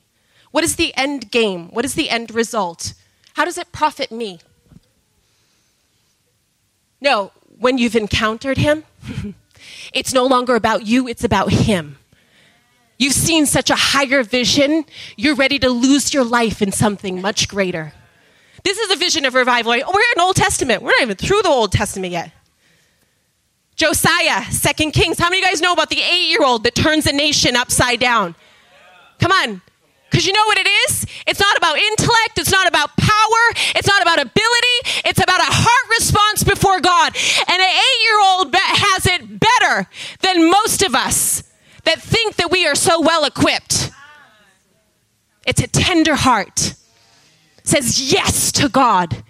What 0.51 0.63
is 0.63 0.75
the 0.75 0.96
end 0.96 1.31
game? 1.31 1.70
What 1.70 1.86
is 1.86 1.96
the 1.96 2.10
end 2.10 2.34
result? 2.34 2.93
How 3.34 3.46
does 3.46 3.58
it 3.58 3.72
profit 3.72 4.12
me? 4.12 4.39
No, 7.00 7.31
when 7.58 7.77
you've 7.77 7.96
encountered 7.96 8.58
him, 8.58 8.84
it's 9.93 10.13
no 10.13 10.25
longer 10.25 10.55
about 10.55 10.86
you, 10.86 11.08
it's 11.08 11.24
about 11.24 11.51
him. 11.51 11.98
You've 12.98 13.13
seen 13.13 13.48
such 13.48 13.72
a 13.72 13.75
higher 13.75 14.22
vision, 14.22 14.86
you're 15.17 15.36
ready 15.36 15.58
to 15.60 15.70
lose 15.70 16.13
your 16.13 16.24
life 16.24 16.62
in 16.62 16.72
something 16.72 17.20
much 17.20 17.48
greater. 17.48 17.93
This 18.63 18.77
is 18.77 18.91
a 18.91 18.96
vision 18.96 19.25
of 19.25 19.34
revival. 19.34 19.72
We're 19.72 20.12
in 20.15 20.22
Old 20.22 20.36
Testament. 20.36 20.84
We're 20.84 20.91
not 20.91 21.01
even 21.01 21.15
through 21.15 21.41
the 21.41 21.50
Old 21.50 21.72
Testament 21.72 22.13
yet. 22.13 22.31
Josiah, 23.75 24.43
Second 24.51 24.91
Kings. 24.91 25.17
How 25.17 25.29
many 25.29 25.39
of 25.39 25.46
you 25.46 25.51
guys 25.51 25.62
know 25.62 25.74
about 25.74 25.89
the 25.89 26.01
eight 26.01 26.29
year 26.29 26.43
old 26.43 26.63
that 26.65 26.75
turns 26.75 27.08
a 27.08 27.12
nation 27.12 27.55
upside 27.55 28.00
down? 28.00 28.36
Come 29.20 29.31
on. 29.31 29.62
Because 30.11 30.27
you 30.27 30.33
know 30.33 30.45
what 30.45 30.57
it 30.57 30.67
is? 30.67 31.05
It's 31.25 31.39
not 31.39 31.57
about 31.57 31.77
intellect. 31.77 32.37
It's 32.37 32.51
not 32.51 32.67
about 32.67 32.95
power. 32.97 33.43
It's 33.75 33.87
not 33.87 34.01
about 34.01 34.19
ability. 34.19 34.77
It's 35.05 35.23
about 35.23 35.39
a 35.39 35.47
heart 35.47 35.89
response 35.97 36.43
before 36.43 36.81
God. 36.81 37.15
And 37.47 37.61
an 37.61 37.69
eight 37.69 38.01
year 38.03 38.19
old 38.21 38.53
has 38.53 39.05
it 39.05 39.39
better 39.39 39.87
than 40.19 40.51
most 40.51 40.83
of 40.83 40.93
us 40.93 41.43
that 41.85 42.01
think 42.01 42.35
that 42.35 42.51
we 42.51 42.67
are 42.67 42.75
so 42.75 42.99
well 42.99 43.23
equipped. 43.23 43.89
It's 45.47 45.61
a 45.61 45.67
tender 45.67 46.15
heart. 46.15 46.75
says 47.63 48.11
yes 48.11 48.51
to 48.51 48.67
God 48.67 49.23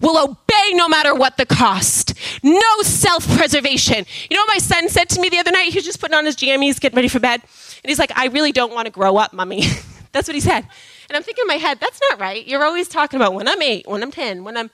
will 0.00 0.22
obey 0.22 0.72
no 0.74 0.88
matter 0.88 1.14
what 1.14 1.38
the 1.38 1.46
cost. 1.46 2.12
No 2.42 2.82
self 2.82 3.26
preservation. 3.36 4.04
You 4.30 4.36
know 4.36 4.42
what 4.42 4.54
my 4.54 4.58
son 4.58 4.90
said 4.90 5.08
to 5.10 5.20
me 5.20 5.30
the 5.30 5.38
other 5.38 5.50
night? 5.52 5.70
He 5.70 5.78
was 5.78 5.84
just 5.84 6.00
putting 6.00 6.16
on 6.16 6.26
his 6.26 6.36
jammies, 6.36 6.78
getting 6.78 6.96
ready 6.96 7.08
for 7.08 7.18
bed. 7.18 7.40
And 7.82 7.90
he's 7.90 7.98
like, 7.98 8.12
I 8.14 8.26
really 8.26 8.52
don't 8.52 8.74
want 8.74 8.86
to 8.86 8.92
grow 8.92 9.16
up, 9.16 9.32
mommy. 9.32 9.64
that's 10.12 10.28
what 10.28 10.34
he 10.34 10.40
said. 10.40 10.66
And 11.08 11.16
I'm 11.16 11.22
thinking 11.22 11.42
in 11.42 11.48
my 11.48 11.54
head, 11.54 11.78
that's 11.80 12.00
not 12.10 12.20
right. 12.20 12.46
You're 12.46 12.64
always 12.64 12.88
talking 12.88 13.18
about 13.18 13.34
when 13.34 13.48
I'm 13.48 13.60
eight, 13.62 13.86
when 13.86 14.02
I'm 14.02 14.10
10, 14.10 14.44
when 14.44 14.56
I'm. 14.56 14.70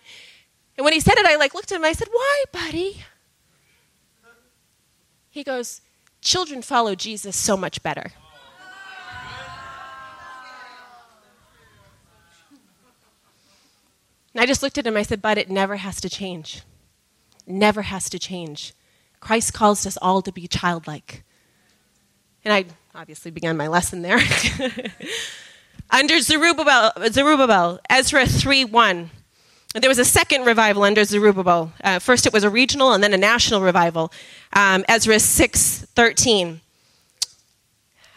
And 0.76 0.84
when 0.84 0.92
he 0.92 1.00
said 1.00 1.16
it, 1.18 1.26
I 1.26 1.36
like 1.36 1.54
looked 1.54 1.70
at 1.70 1.76
him. 1.76 1.84
I 1.84 1.92
said, 1.92 2.08
Why, 2.10 2.44
buddy? 2.52 3.04
He 5.30 5.44
goes, 5.44 5.80
Children 6.20 6.62
follow 6.62 6.94
Jesus 6.94 7.36
so 7.36 7.56
much 7.56 7.82
better. 7.82 8.12
And 14.32 14.42
I 14.42 14.46
just 14.46 14.62
looked 14.62 14.78
at 14.78 14.86
him. 14.86 14.96
I 14.96 15.02
said, 15.02 15.22
But 15.22 15.38
it 15.38 15.48
never 15.48 15.76
has 15.76 16.00
to 16.00 16.08
change. 16.08 16.62
Never 17.46 17.82
has 17.82 18.10
to 18.10 18.18
change. 18.18 18.74
Christ 19.20 19.52
calls 19.52 19.86
us 19.86 19.96
all 20.02 20.22
to 20.22 20.32
be 20.32 20.48
childlike. 20.48 21.24
And 22.44 22.52
I 22.52 22.64
obviously 22.94 23.30
began 23.30 23.56
my 23.56 23.66
lesson 23.66 24.02
there. 24.02 24.20
under 25.90 26.20
Zerubbabel, 26.20 26.92
Zerubbabel, 27.10 27.80
Ezra 27.90 28.26
3 28.26 28.64
1. 28.64 29.10
There 29.74 29.90
was 29.90 29.98
a 29.98 30.04
second 30.04 30.44
revival 30.44 30.84
under 30.84 31.04
Zerubbabel. 31.04 31.72
Uh, 31.82 31.98
first, 31.98 32.26
it 32.26 32.32
was 32.32 32.44
a 32.44 32.50
regional 32.50 32.92
and 32.92 33.02
then 33.02 33.12
a 33.12 33.18
national 33.18 33.60
revival. 33.60 34.12
Um, 34.52 34.84
Ezra 34.88 35.18
6 35.18 35.86
13. 35.94 36.60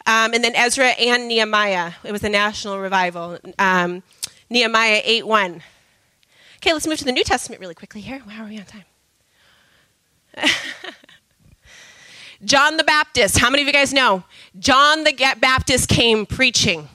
Um, 0.06 0.34
and 0.34 0.44
then 0.44 0.56
Ezra 0.56 0.90
and 0.90 1.28
Nehemiah. 1.28 1.94
It 2.04 2.12
was 2.12 2.24
a 2.24 2.30
national 2.30 2.80
revival. 2.80 3.40
Um, 3.58 4.04
Nehemiah 4.50 5.02
8 5.04 5.26
1. 5.26 5.64
Okay, 6.58 6.74
let's 6.74 6.88
move 6.88 7.00
to 7.00 7.06
the 7.06 7.12
New 7.12 7.24
Testament 7.24 7.60
really 7.60 7.76
quickly 7.76 8.02
here. 8.02 8.20
How 8.20 8.44
are 8.44 8.48
we 8.48 8.60
on 8.60 8.66
time? 8.66 8.86
John 12.48 12.78
the 12.78 12.84
Baptist. 12.86 13.40
How 13.40 13.50
many 13.50 13.62
of 13.62 13.68
you 13.68 13.74
guys 13.74 13.92
know? 13.92 14.24
John 14.58 15.04
the 15.04 15.36
Baptist 15.38 15.90
came 15.90 16.26
preaching, 16.26 16.88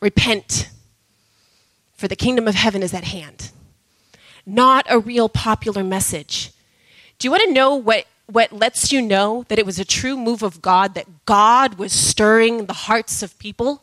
repent, 0.00 0.70
for 1.96 2.06
the 2.06 2.14
kingdom 2.14 2.46
of 2.46 2.54
heaven 2.54 2.80
is 2.80 2.94
at 2.94 3.02
hand. 3.02 3.50
Not 4.46 4.86
a 4.88 5.00
real 5.00 5.28
popular 5.28 5.82
message. 5.82 6.52
Do 7.18 7.26
you 7.26 7.32
want 7.32 7.42
to 7.48 7.52
know 7.52 7.74
what, 7.74 8.06
what 8.26 8.52
lets 8.52 8.92
you 8.92 9.02
know 9.02 9.44
that 9.48 9.58
it 9.58 9.66
was 9.66 9.80
a 9.80 9.84
true 9.84 10.16
move 10.16 10.44
of 10.44 10.62
God, 10.62 10.94
that 10.94 11.26
God 11.26 11.74
was 11.74 11.92
stirring 11.92 12.66
the 12.66 12.72
hearts 12.72 13.24
of 13.24 13.36
people? 13.40 13.82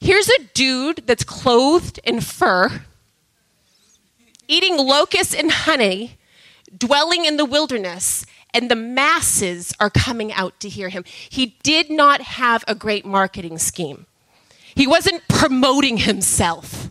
Here's 0.00 0.30
a 0.30 0.44
dude 0.54 1.06
that's 1.06 1.24
clothed 1.24 2.00
in 2.04 2.22
fur, 2.22 2.84
eating 4.48 4.78
locusts 4.78 5.34
and 5.34 5.50
honey, 5.50 6.16
dwelling 6.76 7.26
in 7.26 7.36
the 7.36 7.44
wilderness, 7.44 8.24
and 8.56 8.70
the 8.70 8.74
masses 8.74 9.74
are 9.78 9.90
coming 9.90 10.32
out 10.32 10.58
to 10.60 10.68
hear 10.70 10.88
him. 10.88 11.04
He 11.28 11.58
did 11.62 11.90
not 11.90 12.22
have 12.22 12.64
a 12.66 12.74
great 12.74 13.04
marketing 13.04 13.58
scheme. 13.58 14.06
He 14.74 14.86
wasn't 14.86 15.28
promoting 15.28 15.98
himself. 15.98 16.88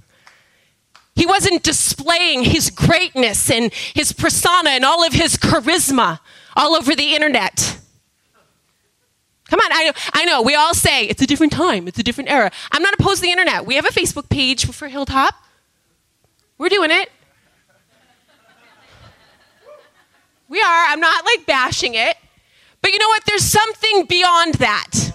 He 1.16 1.26
wasn't 1.26 1.64
displaying 1.64 2.44
his 2.44 2.70
greatness 2.70 3.50
and 3.50 3.74
his 3.74 4.12
persona 4.14 4.70
and 4.70 4.86
all 4.86 5.04
of 5.04 5.14
his 5.14 5.38
charisma 5.38 6.20
all 6.56 6.76
over 6.76 6.94
the 6.94 7.16
internet. 7.16 7.80
Come 9.50 9.60
on, 9.60 9.72
I, 9.72 9.92
I 10.14 10.26
know, 10.26 10.44
we 10.44 10.54
all 10.54 10.76
say 10.76 11.06
it's 11.06 11.22
a 11.22 11.28
different 11.28 11.54
time, 11.54 11.88
it's 11.88 11.98
a 11.98 12.04
different 12.04 12.30
era. 12.30 12.52
I'm 12.72 12.84
not 12.84 12.94
opposed 12.94 13.18
to 13.18 13.22
the 13.24 13.32
internet. 13.32 13.66
We 13.66 13.76
have 13.76 13.86
a 13.86 13.90
Facebook 13.90 14.30
page 14.30 14.68
for 14.68 14.88
Hilltop. 14.88 15.34
We're 16.60 16.70
doing 16.70 16.92
it. 16.92 17.10
We 20.48 20.62
are. 20.62 20.86
I'm 20.88 21.00
not 21.00 21.26
like 21.26 21.46
bashing 21.46 21.96
it. 21.96 22.18
But 22.82 22.92
you 22.92 23.00
know 23.00 23.08
what? 23.08 23.24
There's 23.26 23.44
something 23.44 24.06
beyond 24.06 24.56
that. 24.56 25.12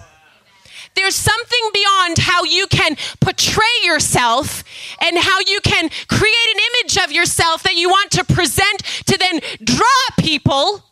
There's 0.95 1.15
something 1.15 1.69
beyond 1.73 2.17
how 2.17 2.43
you 2.43 2.67
can 2.67 2.97
portray 3.21 3.63
yourself 3.83 4.63
and 5.01 5.17
how 5.17 5.39
you 5.47 5.61
can 5.61 5.89
create 6.07 6.47
an 6.53 6.61
image 6.73 6.97
of 6.97 7.11
yourself 7.13 7.63
that 7.63 7.75
you 7.75 7.87
want 7.87 8.11
to 8.11 8.25
present 8.25 8.79
to 9.05 9.17
then 9.17 9.39
draw 9.63 9.87
people 10.19 10.83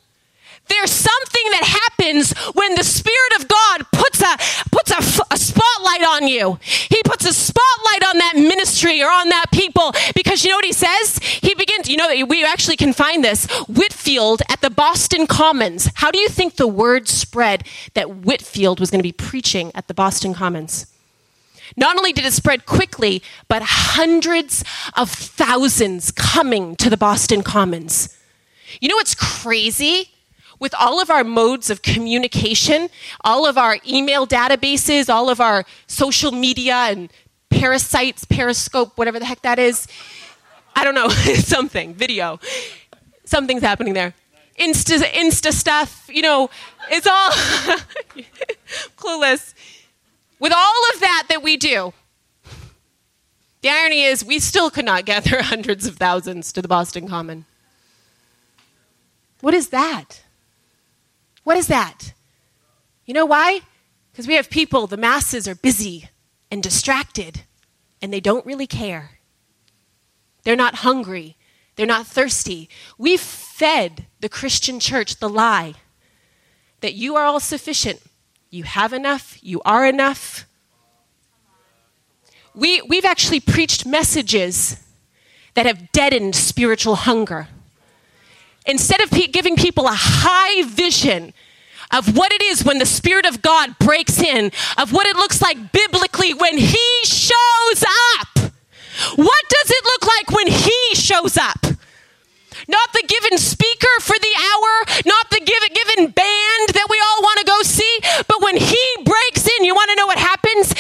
there's 0.70 0.92
something 0.92 1.44
that 1.52 1.64
happens 1.64 2.34
when 2.54 2.76
the 2.76 2.84
Spirit 2.84 3.40
of 3.40 3.48
God 3.48 3.86
puts 3.92 4.22
a 4.22 4.38
puts 4.72 4.92
a, 4.92 5.24
a, 5.32 5.38
spotlight 5.38 6.04
on 6.04 6.28
you. 6.28 6.60
He 6.62 7.02
puts 7.04 7.26
a 7.26 7.34
spotlight 7.34 8.04
on 8.08 8.18
that 8.20 8.34
ministry 8.36 9.02
or 9.02 9.10
on 9.10 9.30
that 9.30 9.46
people 9.52 9.94
because 10.16 10.44
you 10.44 10.52
know 10.52 10.58
what 10.58 10.66
he 10.66 10.74
says? 10.74 11.18
He 11.18 11.56
begins. 11.56 11.90
You 11.90 11.98
know 11.98 12.26
we 12.26 12.46
actually 12.46 12.78
can 12.78 12.94
find 12.94 13.24
this 13.24 13.46
Whitefield 13.68 14.42
at 14.50 14.62
the 14.62 14.70
Boston 14.70 15.28
Commons. 15.28 15.90
How 15.96 16.12
do 16.12 16.20
you 16.20 16.30
think 16.30 16.56
the 16.56 16.68
word 16.68 17.08
spread 17.08 17.66
that 17.94 18.10
Whitefield 18.10 18.80
was 18.80 18.92
going 18.92 19.00
to 19.00 19.04
be 19.04 19.12
preaching 19.12 19.72
at 19.76 19.88
the 19.88 19.94
Boston 19.94 20.34
Commons? 20.34 20.86
Not 21.78 21.98
only 21.98 22.14
did 22.14 22.26
it 22.26 22.34
spread 22.34 22.66
quickly, 22.66 23.22
but 23.48 23.62
hundreds 23.64 24.64
of 24.96 25.10
thousands 25.10 26.12
coming 26.12 26.76
to 26.78 26.90
the 26.90 26.98
Boston 26.98 27.44
Commons. 27.44 28.16
You 28.82 28.90
know 28.90 28.96
what's 28.96 29.16
crazy? 29.16 30.12
With 30.60 30.74
all 30.76 31.02
of 31.02 31.10
our 31.10 31.24
modes 31.24 31.70
of 31.70 31.82
communication, 31.82 32.90
all 33.22 33.46
of 33.46 33.58
our 33.58 33.80
email 33.88 34.28
databases, 34.28 35.10
all 35.10 35.30
of 35.30 35.40
our 35.40 35.66
social 35.88 36.32
media 36.32 36.76
and 36.76 37.10
parasites, 37.50 38.26
periscope, 38.26 38.98
whatever 38.98 39.20
the 39.20 39.26
heck 39.26 39.42
that 39.42 39.60
is. 39.60 39.88
I 40.76 40.84
don't 40.84 40.96
know, 40.96 41.10
something, 41.36 41.94
video. 41.94 42.40
Something's 43.26 43.62
happening 43.62 43.94
there. 43.94 44.14
Insta, 44.60 45.00
Insta 45.00 45.54
stuff, 45.54 46.10
you 46.12 46.22
know, 46.22 46.50
it's 46.90 47.08
all 47.08 47.30
clueless. 48.98 49.54
With 50.40 50.54
all 50.56 50.94
of 50.94 51.00
that 51.02 51.26
that 51.30 51.44
we 51.44 51.58
do, 51.58 51.94
the 53.62 53.70
irony 53.70 54.04
is 54.04 54.24
we 54.24 54.40
still 54.40 54.70
could 54.70 54.86
not 54.86 55.06
gather 55.06 55.42
hundreds 55.44 55.86
of 55.86 55.98
thousands 55.98 56.52
to 56.54 56.62
the 56.62 56.68
Boston 56.68 57.08
Common. 57.08 57.46
What 59.42 59.54
is 59.54 59.70
that? 59.70 60.22
What 61.50 61.58
is 61.58 61.66
that? 61.66 62.14
You 63.08 63.16
know 63.16 63.26
why? 63.26 63.62
Because 64.12 64.28
we 64.28 64.36
have 64.36 64.52
people, 64.52 64.86
the 64.86 64.98
masses 64.98 65.48
are 65.48 65.56
busy 65.56 66.08
and 66.52 66.62
distracted, 66.62 67.42
and 68.04 68.14
they 68.14 68.20
don't 68.20 68.46
really 68.46 68.68
care. 68.68 69.18
They're 70.44 70.56
not 70.56 70.86
hungry, 70.86 71.38
they're 71.76 71.88
not 71.88 72.06
thirsty. 72.06 72.70
We've 73.00 73.20
fed 73.20 74.06
the 74.20 74.30
Christian 74.30 74.80
church 74.80 75.16
the 75.16 75.28
lie 75.28 75.74
that 76.82 76.94
you 76.94 77.16
are 77.16 77.26
all 77.26 77.40
sufficient, 77.40 78.00
you 78.52 78.62
have 78.62 78.94
enough, 78.94 79.40
you 79.42 79.60
are 79.66 79.88
enough. 79.88 80.46
We, 82.54 82.80
we've 82.84 83.06
actually 83.06 83.40
preached 83.40 83.88
messages 83.88 84.86
that 85.56 85.66
have 85.66 85.92
deadened 85.94 86.36
spiritual 86.36 86.94
hunger 86.94 87.48
instead 88.70 89.02
of 89.02 89.10
giving 89.32 89.56
people 89.56 89.88
a 89.88 89.96
high 89.96 90.64
vision 90.68 91.34
of 91.92 92.16
what 92.16 92.32
it 92.32 92.42
is 92.44 92.64
when 92.64 92.78
the 92.78 92.86
Spirit 92.86 93.26
of 93.26 93.42
God 93.42 93.78
breaks 93.80 94.22
in, 94.22 94.52
of 94.78 94.94
what 94.94 95.08
it 95.08 95.16
looks 95.16 95.42
like 95.42 95.72
biblically 95.72 96.34
when 96.34 96.58
He 96.58 96.90
shows 97.04 97.84
up. 97.84 98.52
What 99.16 99.44
does 99.50 99.72
it 99.72 99.86
look 99.86 100.06
like 100.06 100.32
when 100.32 100.48
He 100.48 100.96
shows 100.96 101.38
up? 101.38 101.66
Not 102.68 102.94
the 102.94 103.04
given 103.08 103.38
speaker 103.40 103.88
for 104.02 104.16
the 104.20 104.36
hour, 104.38 105.02
not 105.06 105.30
the 105.32 105.40
given, 105.40 105.70
given 105.74 106.12
band 106.12 106.70
that 106.74 106.88
we 106.90 107.02
all 107.04 107.22
want 107.24 107.40
to 107.40 107.46
go 107.46 107.62
see, 107.64 108.00
but 108.28 108.44
when 108.44 108.58
He 108.58 108.84
breaks 109.04 109.48
in, 109.48 109.66
you 109.66 109.74
want 109.74 109.90
to 109.90 109.96
know 109.96 110.06
what 110.06 110.20
happens? 110.20 110.76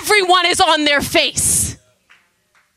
Everyone 0.00 0.46
is 0.46 0.60
on 0.60 0.84
their 0.84 1.02
face. 1.02 1.76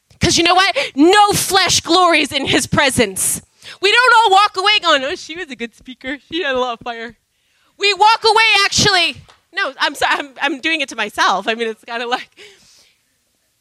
Because 0.09 0.37
you 0.37 0.43
know 0.43 0.55
what? 0.55 0.75
No 0.95 1.31
flesh 1.31 1.79
glories 1.79 2.33
in 2.33 2.45
His 2.45 2.67
presence. 2.67 3.41
We 3.81 3.91
don't 3.91 4.13
all 4.17 4.31
walk 4.31 4.57
away 4.57 4.79
going, 4.79 5.03
oh, 5.03 5.15
she 5.15 5.35
was 5.35 5.49
a 5.49 5.55
good 5.55 5.73
speaker. 5.75 6.17
She 6.19 6.43
had 6.43 6.55
a 6.55 6.59
lot 6.59 6.73
of 6.73 6.83
fire. 6.83 7.17
We 7.77 7.93
walk 7.93 8.23
away 8.23 8.43
actually. 8.65 9.21
No, 9.53 9.73
I'm 9.79 9.95
sorry, 9.95 10.19
I'm, 10.19 10.33
I'm 10.41 10.59
doing 10.59 10.81
it 10.81 10.89
to 10.89 10.95
myself. 10.95 11.47
I 11.47 11.55
mean, 11.55 11.67
it's 11.67 11.83
kind 11.83 12.03
of 12.03 12.09
like. 12.09 12.29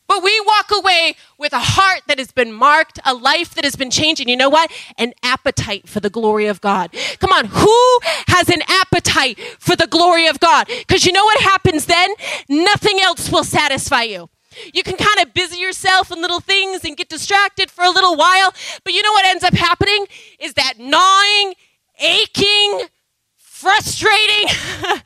But 0.09 0.23
we 0.23 0.41
walk 0.41 0.71
away 0.73 1.17
with 1.37 1.53
a 1.53 1.59
heart 1.59 2.01
that 2.07 2.19
has 2.19 2.33
been 2.33 2.51
marked, 2.53 2.99
a 3.05 3.13
life 3.13 3.55
that 3.55 3.65
has 3.65 3.77
been 3.77 3.91
changed, 3.91 4.23
and 4.23 4.31
you 4.31 4.37
know 4.37 4.49
what? 4.49 4.71
An 4.97 5.13
appetite 5.23 5.87
for 5.87 6.01
the 6.01 6.09
glory 6.09 6.47
of 6.47 6.63
God. 6.63 6.95
Come 7.21 7.31
on, 7.31 7.45
who 7.45 7.99
has 8.27 8.49
an 8.49 8.63
appetite 8.67 9.39
for 9.61 9.77
the 9.77 9.87
glory 9.87 10.27
of 10.27 10.41
God? 10.41 10.67
Because 10.67 11.05
you 11.05 11.13
know 11.13 11.25
what 11.25 11.43
happens 11.43 11.85
then? 11.85 12.11
Nothing 12.49 13.01
else 13.01 13.31
will 13.31 13.45
satisfy 13.45 14.03
you. 14.03 14.31
You 14.73 14.83
can 14.83 14.97
kind 14.97 15.27
of 15.27 15.35
busy 15.35 15.59
yourself 15.59 16.11
in 16.11 16.21
little 16.21 16.41
things 16.41 16.85
and 16.85 16.97
get 16.97 17.09
distracted 17.09 17.71
for 17.71 17.85
a 17.85 17.91
little 17.91 18.17
while. 18.17 18.53
But 18.85 18.93
you 18.93 19.03
know 19.03 19.13
what 19.13 19.27
ends 19.27 19.45
up 19.45 19.55
happening? 19.55 20.07
Is 20.39 20.55
that 20.55 20.75
gnawing, 20.79 21.55
aching, 21.99 22.89
frustrating 23.37 24.49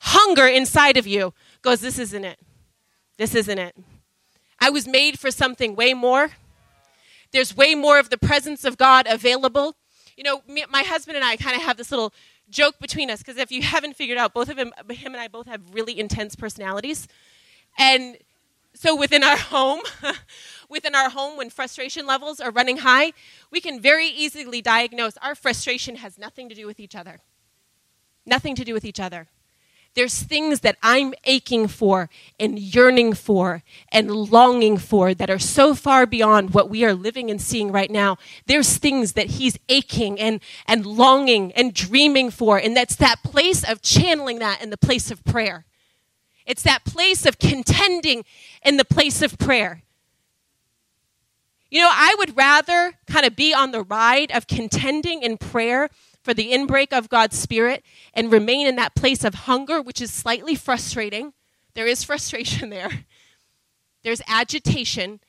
hunger 0.00 0.46
inside 0.46 0.96
of 0.96 1.06
you 1.06 1.32
goes, 1.62 1.80
This 1.80 1.98
isn't 1.98 2.24
it. 2.24 2.38
This 3.16 3.34
isn't 3.34 3.58
it. 3.58 3.74
I 4.60 4.70
was 4.70 4.86
made 4.86 5.18
for 5.18 5.30
something 5.30 5.74
way 5.74 5.94
more. 5.94 6.30
There's 7.32 7.56
way 7.56 7.74
more 7.74 7.98
of 7.98 8.10
the 8.10 8.18
presence 8.18 8.64
of 8.64 8.76
God 8.76 9.06
available. 9.08 9.76
You 10.16 10.24
know, 10.24 10.42
me, 10.46 10.64
my 10.70 10.82
husband 10.82 11.16
and 11.16 11.24
I 11.24 11.36
kind 11.36 11.56
of 11.56 11.62
have 11.62 11.76
this 11.76 11.90
little 11.90 12.12
joke 12.48 12.78
between 12.80 13.10
us 13.10 13.18
because 13.18 13.36
if 13.36 13.50
you 13.50 13.62
haven't 13.62 13.96
figured 13.96 14.18
out, 14.18 14.32
both 14.32 14.48
of 14.48 14.56
him, 14.56 14.72
him 14.90 15.12
and 15.12 15.20
I 15.20 15.28
both 15.28 15.46
have 15.46 15.60
really 15.74 15.98
intense 15.98 16.36
personalities. 16.36 17.08
And 17.78 18.16
so 18.74 18.96
within 18.96 19.22
our 19.22 19.36
home, 19.36 19.80
within 20.68 20.94
our 20.94 21.10
home, 21.10 21.36
when 21.36 21.48
frustration 21.48 22.06
levels 22.06 22.40
are 22.40 22.50
running 22.50 22.78
high, 22.78 23.12
we 23.50 23.60
can 23.60 23.80
very 23.80 24.08
easily 24.08 24.60
diagnose 24.60 25.16
our 25.18 25.34
frustration 25.34 25.96
has 25.96 26.18
nothing 26.18 26.48
to 26.48 26.54
do 26.54 26.66
with 26.66 26.80
each 26.80 26.94
other. 26.94 27.20
Nothing 28.26 28.54
to 28.56 28.64
do 28.64 28.74
with 28.74 28.84
each 28.84 29.00
other. 29.00 29.28
There's 29.94 30.20
things 30.22 30.60
that 30.60 30.76
I'm 30.82 31.14
aching 31.22 31.68
for 31.68 32.10
and 32.40 32.58
yearning 32.58 33.12
for 33.14 33.62
and 33.92 34.10
longing 34.10 34.76
for 34.76 35.14
that 35.14 35.30
are 35.30 35.38
so 35.38 35.74
far 35.74 36.04
beyond 36.04 36.52
what 36.52 36.68
we 36.68 36.84
are 36.84 36.94
living 36.94 37.30
and 37.30 37.40
seeing 37.40 37.70
right 37.70 37.90
now. 37.90 38.18
There's 38.46 38.76
things 38.76 39.12
that 39.12 39.30
he's 39.30 39.56
aching 39.68 40.18
and, 40.18 40.40
and 40.66 40.84
longing 40.84 41.52
and 41.52 41.72
dreaming 41.72 42.32
for. 42.32 42.58
And 42.58 42.76
that's 42.76 42.96
that 42.96 43.22
place 43.22 43.62
of 43.62 43.82
channeling 43.82 44.40
that 44.40 44.60
in 44.60 44.70
the 44.70 44.76
place 44.76 45.12
of 45.12 45.24
prayer. 45.24 45.64
It's 46.46 46.62
that 46.62 46.84
place 46.84 47.24
of 47.24 47.38
contending 47.38 48.24
in 48.64 48.76
the 48.76 48.84
place 48.84 49.22
of 49.22 49.38
prayer. 49.38 49.82
You 51.70 51.80
know, 51.80 51.90
I 51.90 52.14
would 52.18 52.36
rather 52.36 52.94
kind 53.06 53.26
of 53.26 53.34
be 53.34 53.54
on 53.54 53.72
the 53.72 53.82
ride 53.82 54.30
of 54.30 54.46
contending 54.46 55.22
in 55.22 55.38
prayer 55.38 55.88
for 56.22 56.32
the 56.32 56.52
inbreak 56.52 56.92
of 56.92 57.08
God's 57.08 57.38
Spirit 57.38 57.82
and 58.12 58.30
remain 58.30 58.66
in 58.66 58.76
that 58.76 58.94
place 58.94 59.24
of 59.24 59.34
hunger, 59.34 59.82
which 59.82 60.00
is 60.00 60.12
slightly 60.12 60.54
frustrating. 60.54 61.32
There 61.74 61.86
is 61.86 62.04
frustration 62.04 62.70
there, 62.70 63.04
there's 64.02 64.22
agitation. 64.28 65.20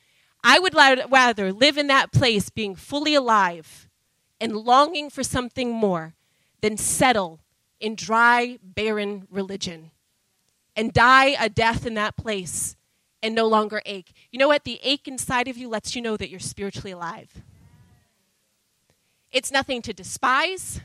I 0.43 0.59
would 0.59 0.75
rather 0.75 1.51
live 1.51 1.77
in 1.77 1.87
that 1.87 2.11
place 2.11 2.49
being 2.49 2.75
fully 2.75 3.15
alive 3.15 3.89
and 4.39 4.55
longing 4.55 5.09
for 5.09 5.23
something 5.23 5.71
more 5.71 6.13
than 6.61 6.77
settle 6.77 7.39
in 7.79 7.95
dry, 7.95 8.59
barren 8.61 9.27
religion 9.31 9.91
and 10.75 10.91
die 10.93 11.35
a 11.39 11.49
death 11.49 11.85
in 11.85 11.93
that 11.95 12.15
place 12.17 12.75
and 13.23 13.33
no 13.33 13.47
longer 13.47 13.81
ache. 13.85 14.11
You 14.31 14.39
know 14.39 14.47
what? 14.47 14.65
The 14.65 14.79
ache 14.83 15.07
inside 15.07 15.47
of 15.47 15.57
you 15.57 15.67
lets 15.69 15.95
you 15.95 16.01
know 16.01 16.17
that 16.17 16.29
you're 16.29 16.39
spiritually 16.39 16.91
alive. 16.91 17.29
it's 19.35 19.51
nothing 19.51 19.81
to 19.81 19.93
despise. 19.93 20.79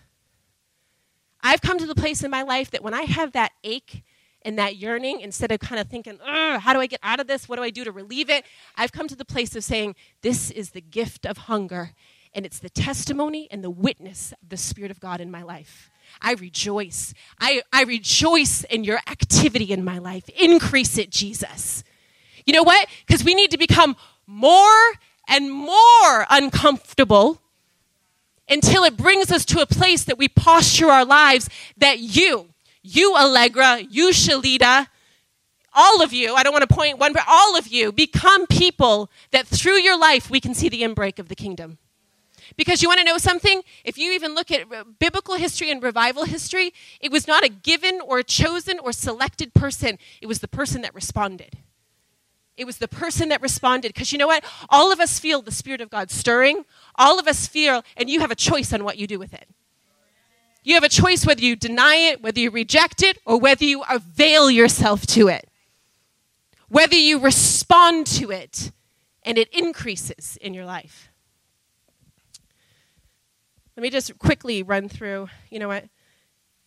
I've 1.40 1.60
come 1.62 1.78
to 1.78 1.86
the 1.86 1.94
place 1.94 2.24
in 2.24 2.30
my 2.32 2.42
life 2.42 2.72
that 2.72 2.82
when 2.82 2.92
I 2.94 3.02
have 3.02 3.30
that 3.32 3.52
ache 3.62 4.02
and 4.42 4.58
that 4.58 4.76
yearning, 4.76 5.20
instead 5.20 5.52
of 5.52 5.60
kind 5.60 5.80
of 5.80 5.86
thinking, 5.86 6.18
how 6.24 6.72
do 6.72 6.80
I 6.80 6.86
get 6.86 6.98
out 7.04 7.20
of 7.20 7.28
this? 7.28 7.48
What 7.48 7.56
do 7.56 7.62
I 7.62 7.70
do 7.70 7.84
to 7.84 7.92
relieve 7.92 8.28
it? 8.28 8.44
I've 8.76 8.90
come 8.90 9.06
to 9.06 9.14
the 9.14 9.24
place 9.24 9.54
of 9.54 9.62
saying, 9.62 9.94
this 10.22 10.50
is 10.50 10.70
the 10.70 10.80
gift 10.80 11.26
of 11.26 11.38
hunger, 11.38 11.92
and 12.34 12.44
it's 12.44 12.58
the 12.58 12.70
testimony 12.70 13.46
and 13.52 13.62
the 13.62 13.70
witness 13.70 14.32
of 14.42 14.48
the 14.48 14.56
Spirit 14.56 14.90
of 14.90 14.98
God 14.98 15.20
in 15.20 15.30
my 15.30 15.42
life. 15.42 15.90
I 16.20 16.34
rejoice. 16.34 17.14
I, 17.40 17.62
I 17.72 17.84
rejoice 17.84 18.64
in 18.64 18.84
your 18.84 18.98
activity 19.06 19.72
in 19.72 19.84
my 19.84 19.98
life. 19.98 20.28
Increase 20.30 20.98
it, 20.98 21.10
Jesus. 21.10 21.84
You 22.46 22.52
know 22.52 22.62
what? 22.62 22.88
Because 23.06 23.24
we 23.24 23.34
need 23.34 23.50
to 23.50 23.58
become 23.58 23.96
more 24.26 24.92
and 25.28 25.50
more 25.50 26.26
uncomfortable 26.30 27.40
until 28.48 28.82
it 28.84 28.96
brings 28.96 29.30
us 29.30 29.44
to 29.46 29.60
a 29.60 29.66
place 29.66 30.04
that 30.04 30.18
we 30.18 30.28
posture 30.28 30.88
our 30.88 31.04
lives 31.04 31.48
that 31.76 32.00
you, 32.00 32.48
you 32.82 33.14
Allegra, 33.16 33.80
you 33.88 34.10
Shalita, 34.10 34.88
all 35.72 36.02
of 36.02 36.12
you, 36.12 36.34
I 36.34 36.42
don't 36.42 36.52
want 36.52 36.68
to 36.68 36.74
point 36.74 36.98
one, 36.98 37.12
but 37.12 37.22
all 37.28 37.56
of 37.56 37.68
you 37.68 37.92
become 37.92 38.46
people 38.48 39.10
that 39.30 39.46
through 39.46 39.78
your 39.80 39.96
life 39.96 40.28
we 40.28 40.40
can 40.40 40.52
see 40.52 40.68
the 40.68 40.82
inbreak 40.82 41.18
of 41.18 41.28
the 41.28 41.36
kingdom. 41.36 41.78
Because 42.56 42.82
you 42.82 42.88
want 42.88 42.98
to 42.98 43.04
know 43.04 43.18
something? 43.18 43.62
If 43.84 43.98
you 43.98 44.12
even 44.12 44.34
look 44.34 44.50
at 44.50 44.98
biblical 44.98 45.36
history 45.36 45.70
and 45.70 45.82
revival 45.82 46.24
history, 46.24 46.72
it 47.00 47.10
was 47.10 47.26
not 47.26 47.44
a 47.44 47.48
given 47.48 48.00
or 48.00 48.18
a 48.18 48.24
chosen 48.24 48.78
or 48.78 48.92
selected 48.92 49.54
person, 49.54 49.98
it 50.20 50.26
was 50.26 50.40
the 50.40 50.48
person 50.48 50.82
that 50.82 50.94
responded. 50.94 51.58
It 52.56 52.66
was 52.66 52.78
the 52.78 52.88
person 52.88 53.30
that 53.30 53.40
responded. 53.40 53.94
Because 53.94 54.12
you 54.12 54.18
know 54.18 54.26
what? 54.26 54.44
All 54.68 54.92
of 54.92 55.00
us 55.00 55.18
feel 55.18 55.40
the 55.40 55.50
Spirit 55.50 55.80
of 55.80 55.88
God 55.88 56.10
stirring. 56.10 56.64
All 56.96 57.18
of 57.18 57.26
us 57.26 57.46
feel, 57.46 57.82
and 57.96 58.10
you 58.10 58.20
have 58.20 58.30
a 58.30 58.34
choice 58.34 58.72
on 58.72 58.84
what 58.84 58.98
you 58.98 59.06
do 59.06 59.18
with 59.18 59.32
it. 59.32 59.48
You 60.62 60.74
have 60.74 60.84
a 60.84 60.90
choice 60.90 61.24
whether 61.24 61.40
you 61.40 61.56
deny 61.56 61.94
it, 61.94 62.22
whether 62.22 62.38
you 62.38 62.50
reject 62.50 63.02
it, 63.02 63.18
or 63.24 63.40
whether 63.40 63.64
you 63.64 63.82
avail 63.88 64.50
yourself 64.50 65.06
to 65.06 65.28
it. 65.28 65.48
Whether 66.68 66.96
you 66.96 67.18
respond 67.18 68.06
to 68.08 68.30
it 68.30 68.72
and 69.22 69.38
it 69.38 69.48
increases 69.54 70.36
in 70.40 70.52
your 70.52 70.66
life. 70.66 71.09
Let 73.80 73.84
me 73.84 73.88
just 73.88 74.18
quickly 74.18 74.62
run 74.62 74.90
through, 74.90 75.30
you 75.48 75.58
know 75.58 75.68
what? 75.68 75.86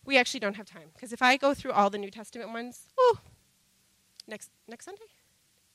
We 0.04 0.18
actually 0.18 0.40
don't 0.40 0.56
have 0.56 0.66
time. 0.66 0.88
Because 0.92 1.12
if 1.12 1.22
I 1.22 1.36
go 1.36 1.54
through 1.54 1.70
all 1.70 1.88
the 1.88 1.96
New 1.96 2.10
Testament 2.10 2.52
ones, 2.52 2.88
oh, 2.98 3.18
next, 4.26 4.50
next 4.66 4.86
Sunday? 4.86 5.04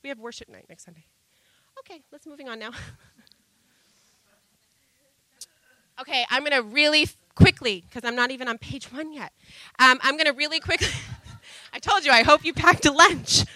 We 0.02 0.10
have 0.10 0.18
worship 0.18 0.50
night 0.50 0.66
next 0.68 0.84
Sunday. 0.84 1.06
Okay, 1.78 2.02
let's 2.12 2.26
moving 2.26 2.50
on 2.50 2.58
now. 2.58 2.72
okay, 6.02 6.26
I'm 6.28 6.44
going 6.44 6.52
to 6.52 6.62
really 6.62 7.08
quickly, 7.34 7.84
because 7.88 8.06
I'm 8.06 8.14
not 8.14 8.30
even 8.30 8.46
on 8.46 8.58
page 8.58 8.92
one 8.92 9.10
yet. 9.10 9.32
Um, 9.78 9.98
I'm 10.02 10.18
going 10.18 10.26
to 10.26 10.34
really 10.34 10.60
quickly. 10.60 10.88
I 11.72 11.78
told 11.78 12.04
you, 12.04 12.12
I 12.12 12.22
hope 12.22 12.44
you 12.44 12.52
packed 12.52 12.84
a 12.84 12.92
lunch. 12.92 13.46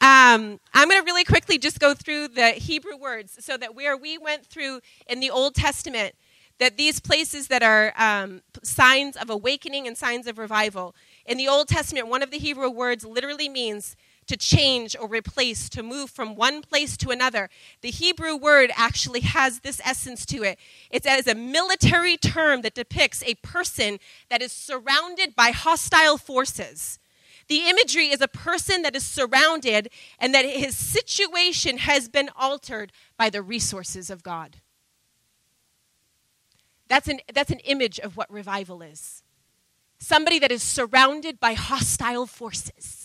Um, 0.00 0.60
I'm 0.72 0.88
going 0.88 1.00
to 1.00 1.04
really 1.04 1.24
quickly 1.24 1.58
just 1.58 1.80
go 1.80 1.94
through 1.94 2.28
the 2.28 2.50
Hebrew 2.50 2.96
words 2.96 3.36
so 3.40 3.56
that 3.56 3.74
where 3.74 3.96
we 3.96 4.16
went 4.16 4.46
through 4.46 4.80
in 5.08 5.18
the 5.18 5.30
Old 5.30 5.56
Testament, 5.56 6.14
that 6.58 6.76
these 6.76 7.00
places 7.00 7.48
that 7.48 7.62
are 7.62 7.92
um, 7.96 8.42
signs 8.62 9.16
of 9.16 9.28
awakening 9.30 9.86
and 9.86 9.96
signs 9.96 10.26
of 10.26 10.38
revival, 10.38 10.94
in 11.26 11.38
the 11.38 11.48
Old 11.48 11.68
Testament, 11.68 12.08
one 12.08 12.22
of 12.22 12.30
the 12.30 12.38
Hebrew 12.38 12.70
words 12.70 13.04
literally 13.04 13.48
means 13.48 13.96
to 14.26 14.36
change 14.36 14.96
or 14.98 15.08
replace, 15.08 15.68
to 15.68 15.82
move 15.82 16.10
from 16.10 16.34
one 16.34 16.62
place 16.62 16.96
to 16.98 17.10
another. 17.10 17.50
The 17.82 17.90
Hebrew 17.90 18.36
word 18.36 18.70
actually 18.74 19.20
has 19.20 19.60
this 19.60 19.80
essence 19.84 20.24
to 20.26 20.42
it. 20.42 20.58
It's 20.90 21.06
as 21.06 21.26
a 21.26 21.34
military 21.34 22.16
term 22.16 22.62
that 22.62 22.74
depicts 22.74 23.22
a 23.22 23.34
person 23.36 23.98
that 24.30 24.42
is 24.42 24.52
surrounded 24.52 25.34
by 25.36 25.50
hostile 25.50 26.16
forces. 26.16 26.98
The 27.48 27.68
imagery 27.68 28.06
is 28.06 28.22
a 28.22 28.28
person 28.28 28.82
that 28.82 28.96
is 28.96 29.04
surrounded 29.04 29.90
and 30.18 30.34
that 30.34 30.46
his 30.46 30.76
situation 30.76 31.78
has 31.78 32.08
been 32.08 32.30
altered 32.36 32.92
by 33.18 33.28
the 33.28 33.42
resources 33.42 34.08
of 34.08 34.22
God. 34.22 34.56
That's 36.88 37.08
an, 37.08 37.20
that's 37.32 37.50
an 37.50 37.60
image 37.60 37.98
of 37.98 38.16
what 38.16 38.30
revival 38.30 38.82
is 38.82 39.22
somebody 39.98 40.38
that 40.38 40.52
is 40.52 40.62
surrounded 40.62 41.40
by 41.40 41.54
hostile 41.54 42.26
forces 42.26 43.04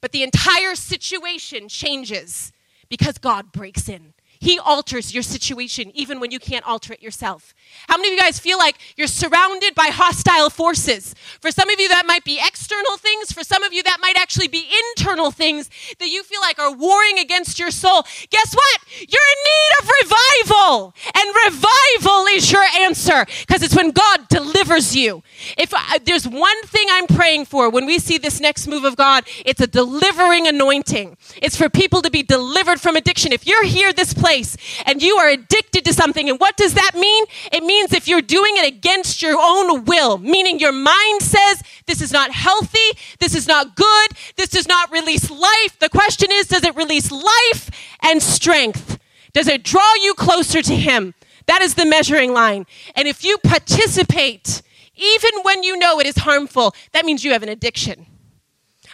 but 0.00 0.12
the 0.12 0.22
entire 0.22 0.74
situation 0.74 1.68
changes 1.68 2.52
because 2.88 3.18
God 3.18 3.52
breaks 3.52 3.88
in. 3.88 4.14
He 4.42 4.58
alters 4.58 5.12
your 5.12 5.22
situation 5.22 5.92
even 5.94 6.18
when 6.18 6.30
you 6.30 6.38
can't 6.38 6.66
alter 6.66 6.94
it 6.94 7.02
yourself. 7.02 7.54
How 7.88 7.98
many 7.98 8.08
of 8.08 8.12
you 8.14 8.18
guys 8.18 8.38
feel 8.38 8.56
like 8.56 8.78
you're 8.96 9.06
surrounded 9.06 9.74
by 9.74 9.88
hostile 9.92 10.48
forces? 10.48 11.14
For 11.42 11.50
some 11.50 11.68
of 11.68 11.78
you, 11.78 11.88
that 11.90 12.06
might 12.06 12.24
be 12.24 12.40
external 12.42 12.96
things. 12.96 13.32
For 13.32 13.44
some 13.44 13.62
of 13.62 13.74
you, 13.74 13.82
that 13.82 13.98
might 14.00 14.16
actually 14.18 14.48
be 14.48 14.66
internal 14.96 15.30
things 15.30 15.68
that 15.98 16.08
you 16.08 16.22
feel 16.22 16.40
like 16.40 16.58
are 16.58 16.72
warring 16.72 17.18
against 17.18 17.58
your 17.58 17.70
soul. 17.70 18.02
Guess 18.30 18.54
what? 18.54 18.80
You're 18.98 19.30
in 19.30 19.40
need 19.44 19.72
of 19.82 19.90
revival. 20.02 20.94
And 21.14 21.34
revival 21.44 22.24
is 22.30 22.50
your 22.50 22.64
answer 22.80 23.26
because 23.46 23.62
it's 23.62 23.76
when 23.76 23.90
God 23.90 24.26
delivers 24.28 24.96
you. 24.96 25.22
If 25.58 25.74
there's 26.06 26.26
one 26.26 26.62
thing 26.62 26.86
I'm 26.90 27.06
praying 27.06 27.44
for 27.44 27.68
when 27.68 27.84
we 27.84 27.98
see 27.98 28.16
this 28.16 28.40
next 28.40 28.66
move 28.66 28.84
of 28.84 28.96
God, 28.96 29.24
it's 29.44 29.60
a 29.60 29.66
delivering 29.66 30.46
anointing. 30.46 31.18
It's 31.42 31.56
for 31.56 31.68
people 31.68 32.00
to 32.00 32.10
be 32.10 32.22
delivered 32.22 32.80
from 32.80 32.96
addiction. 32.96 33.32
If 33.32 33.46
you're 33.46 33.66
here 33.66 33.92
this 33.92 34.14
place, 34.14 34.29
place 34.30 34.56
and 34.86 35.02
you 35.02 35.16
are 35.16 35.28
addicted 35.28 35.84
to 35.84 35.92
something. 35.92 36.28
And 36.28 36.38
what 36.38 36.56
does 36.56 36.74
that 36.74 36.92
mean? 36.94 37.24
It 37.52 37.64
means 37.64 37.92
if 37.92 38.06
you're 38.06 38.22
doing 38.22 38.54
it 38.56 38.66
against 38.66 39.22
your 39.22 39.36
own 39.38 39.84
will, 39.84 40.18
meaning 40.18 40.60
your 40.60 40.72
mind 40.72 41.22
says, 41.22 41.62
this 41.86 42.00
is 42.00 42.12
not 42.12 42.30
healthy, 42.30 42.90
this 43.18 43.34
is 43.34 43.48
not 43.48 43.74
good, 43.74 44.08
this 44.36 44.50
does 44.50 44.68
not 44.68 44.90
release 44.92 45.30
life. 45.30 45.78
The 45.80 45.88
question 45.88 46.28
is, 46.30 46.46
does 46.46 46.64
it 46.64 46.76
release 46.76 47.10
life 47.10 47.70
and 48.02 48.22
strength? 48.22 48.98
Does 49.32 49.48
it 49.48 49.64
draw 49.64 49.94
you 50.02 50.14
closer 50.14 50.62
to 50.62 50.76
Him? 50.76 51.14
That 51.46 51.62
is 51.62 51.74
the 51.74 51.86
measuring 51.86 52.32
line. 52.32 52.66
And 52.94 53.08
if 53.08 53.24
you 53.24 53.38
participate, 53.38 54.62
even 54.94 55.30
when 55.42 55.64
you 55.64 55.76
know 55.76 55.98
it 55.98 56.06
is 56.06 56.18
harmful, 56.18 56.74
that 56.92 57.04
means 57.04 57.24
you 57.24 57.32
have 57.32 57.42
an 57.42 57.48
addiction. 57.48 58.06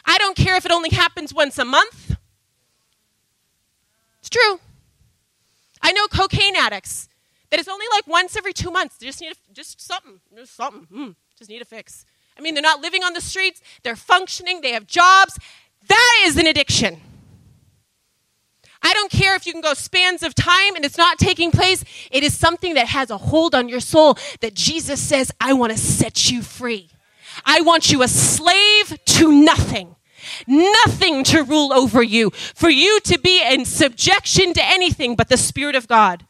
I 0.07 0.16
don't 0.18 0.37
care 0.37 0.57
if 0.57 0.64
it 0.64 0.72
only 0.72 0.90
happens 0.90 1.35
once 1.35 1.59
a 1.59 1.64
month. 1.64 2.16
It's 4.20 4.31
true. 4.31 4.61
I 5.87 5.92
know 5.92 6.09
cocaine 6.09 6.57
addicts 6.57 7.09
that 7.49 7.61
it's 7.61 7.68
only 7.68 7.87
like 7.92 8.09
once 8.09 8.37
every 8.37 8.53
two 8.53 8.72
months. 8.72 8.96
They 8.96 9.07
just 9.07 9.20
need 9.20 9.31
a, 9.31 9.53
just 9.53 9.81
something, 9.81 10.18
just 10.37 10.57
something, 10.57 10.88
mm, 10.92 11.14
just 11.38 11.49
need 11.49 11.62
a 11.62 11.64
fix. 11.64 12.05
I 12.37 12.40
mean, 12.40 12.55
they're 12.55 12.62
not 12.62 12.81
living 12.81 13.05
on 13.05 13.12
the 13.12 13.20
streets, 13.20 13.62
they're 13.85 13.94
functioning, 13.94 14.62
they 14.62 14.72
have 14.72 14.88
jobs. 14.88 15.38
That 15.87 16.22
is 16.25 16.37
an 16.37 16.49
addiction. 16.49 17.01
I 18.83 18.92
don't 18.94 19.12
care 19.12 19.37
if 19.37 19.46
you 19.46 19.53
can 19.53 19.62
go 19.62 19.75
spans 19.75 20.25
of 20.25 20.35
time 20.35 20.75
and 20.75 20.85
it's 20.85 20.99
not 20.99 21.18
taking 21.18 21.53
place. 21.53 21.85
It 22.11 22.25
is 22.25 22.37
something 22.37 22.75
that 22.75 22.88
has 22.88 23.11
a 23.11 23.16
hold 23.16 23.55
on 23.55 23.68
your 23.68 23.81
soul 23.81 24.18
that 24.40 24.55
Jesus 24.55 25.01
says, 25.01 25.31
I 25.40 25.53
want 25.53 25.70
to 25.70 25.79
set 25.79 26.33
you 26.33 26.42
free. 26.42 26.90
I 27.44 27.61
want 27.61 27.92
you 27.92 28.03
a 28.03 28.09
slave 28.09 28.99
to 29.05 29.33
nothing 29.33 29.95
nothing 30.46 31.24
to 31.24 31.42
rule 31.42 31.72
over 31.72 32.02
you, 32.02 32.30
for 32.30 32.70
you 32.70 33.00
to 33.00 33.18
be 33.18 33.42
in 33.42 33.64
subjection 33.64 34.52
to 34.54 34.64
anything 34.64 35.16
but 35.16 35.28
the 35.28 35.36
Spirit 35.36 35.74
of 35.74 35.88
God. 35.88 36.24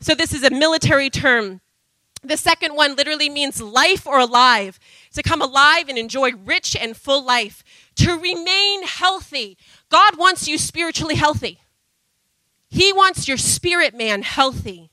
So, 0.00 0.14
this 0.14 0.32
is 0.32 0.42
a 0.42 0.50
military 0.50 1.10
term. 1.10 1.60
The 2.24 2.36
second 2.36 2.76
one 2.76 2.94
literally 2.94 3.28
means 3.28 3.60
life 3.60 4.06
or 4.06 4.20
alive, 4.20 4.78
to 5.14 5.22
come 5.22 5.42
alive 5.42 5.88
and 5.88 5.98
enjoy 5.98 6.32
rich 6.32 6.76
and 6.76 6.96
full 6.96 7.24
life, 7.24 7.64
to 7.96 8.12
remain 8.16 8.84
healthy. 8.84 9.58
God 9.90 10.16
wants 10.16 10.46
you 10.46 10.56
spiritually 10.56 11.16
healthy. 11.16 11.58
He 12.68 12.92
wants 12.92 13.26
your 13.26 13.36
spirit 13.36 13.94
man 13.94 14.22
healthy. 14.22 14.91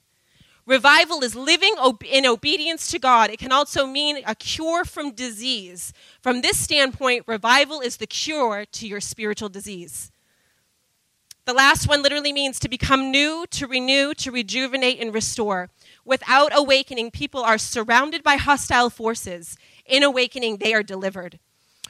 Revival 0.70 1.24
is 1.24 1.36
living 1.36 1.74
in 2.06 2.28
obedience 2.28 2.92
to 2.92 3.00
God. 3.00 3.32
It 3.32 3.40
can 3.40 3.52
also 3.52 3.88
mean 3.88 4.22
a 4.28 4.36
cure 4.36 4.86
from 4.86 5.14
disease. 5.14 5.92
From 6.22 6.42
this 6.42 6.60
standpoint, 6.60 7.24
revival 7.26 7.82
is 7.82 7.98
the 7.98 8.06
cure 8.06 8.66
to 8.74 8.88
your 8.88 9.02
spiritual 9.02 9.50
disease. 9.50 10.12
The 11.46 11.54
last 11.54 11.88
one 11.88 12.04
literally 12.04 12.32
means 12.32 12.60
to 12.60 12.70
become 12.70 13.10
new, 13.10 13.48
to 13.50 13.66
renew, 13.66 14.14
to 14.14 14.30
rejuvenate, 14.30 15.00
and 15.02 15.12
restore. 15.12 15.72
Without 16.06 16.52
awakening, 16.54 17.10
people 17.10 17.42
are 17.42 17.58
surrounded 17.58 18.22
by 18.22 18.36
hostile 18.36 18.92
forces. 18.92 19.58
In 19.88 20.04
awakening, 20.04 20.58
they 20.58 20.76
are 20.76 20.84
delivered. 20.84 21.40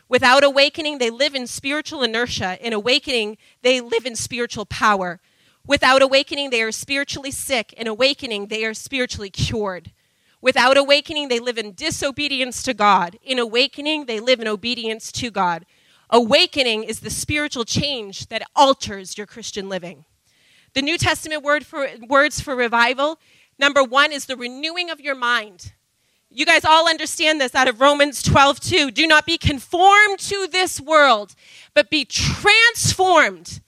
Without 0.07 0.41
awakening, 0.41 0.99
they 0.99 1.09
live 1.09 1.35
in 1.35 1.47
spiritual 1.47 2.01
inertia. 2.01 2.57
In 2.65 2.71
awakening, 2.71 3.37
they 3.61 3.81
live 3.81 4.05
in 4.05 4.15
spiritual 4.15 4.65
power. 4.65 5.19
Without 5.69 6.01
awakening, 6.01 6.49
they 6.49 6.63
are 6.63 6.71
spiritually 6.71 7.29
sick. 7.29 7.73
In 7.73 7.85
awakening, 7.85 8.47
they 8.47 8.65
are 8.65 8.73
spiritually 8.73 9.29
cured. 9.29 9.91
Without 10.41 10.77
awakening, 10.77 11.27
they 11.27 11.39
live 11.39 11.59
in 11.59 11.73
disobedience 11.73 12.63
to 12.63 12.73
God. 12.73 13.19
In 13.21 13.37
awakening, 13.37 14.07
they 14.07 14.19
live 14.19 14.39
in 14.39 14.47
obedience 14.47 15.11
to 15.11 15.29
God. 15.29 15.67
Awakening 16.09 16.85
is 16.85 17.01
the 17.01 17.11
spiritual 17.11 17.65
change 17.65 18.29
that 18.29 18.41
alters 18.55 19.15
your 19.15 19.27
Christian 19.27 19.69
living. 19.69 20.05
The 20.73 20.81
New 20.81 20.97
Testament 20.97 21.43
word 21.43 21.67
for, 21.67 21.87
words 22.07 22.41
for 22.41 22.55
revival 22.55 23.19
Number 23.59 23.83
one 23.83 24.11
is 24.11 24.25
the 24.25 24.37
renewing 24.37 24.89
of 24.89 25.01
your 25.01 25.15
mind. 25.15 25.73
You 26.31 26.45
guys 26.45 26.63
all 26.63 26.87
understand 26.87 27.41
this 27.41 27.53
out 27.53 27.67
of 27.67 27.81
Romans 27.81 28.23
12, 28.23 28.59
2. 28.61 28.91
Do 28.91 29.05
not 29.05 29.25
be 29.25 29.37
conformed 29.37 30.17
to 30.19 30.47
this 30.47 30.79
world, 30.79 31.35
but 31.73 31.89
be 31.91 32.05
transformed 32.05 33.59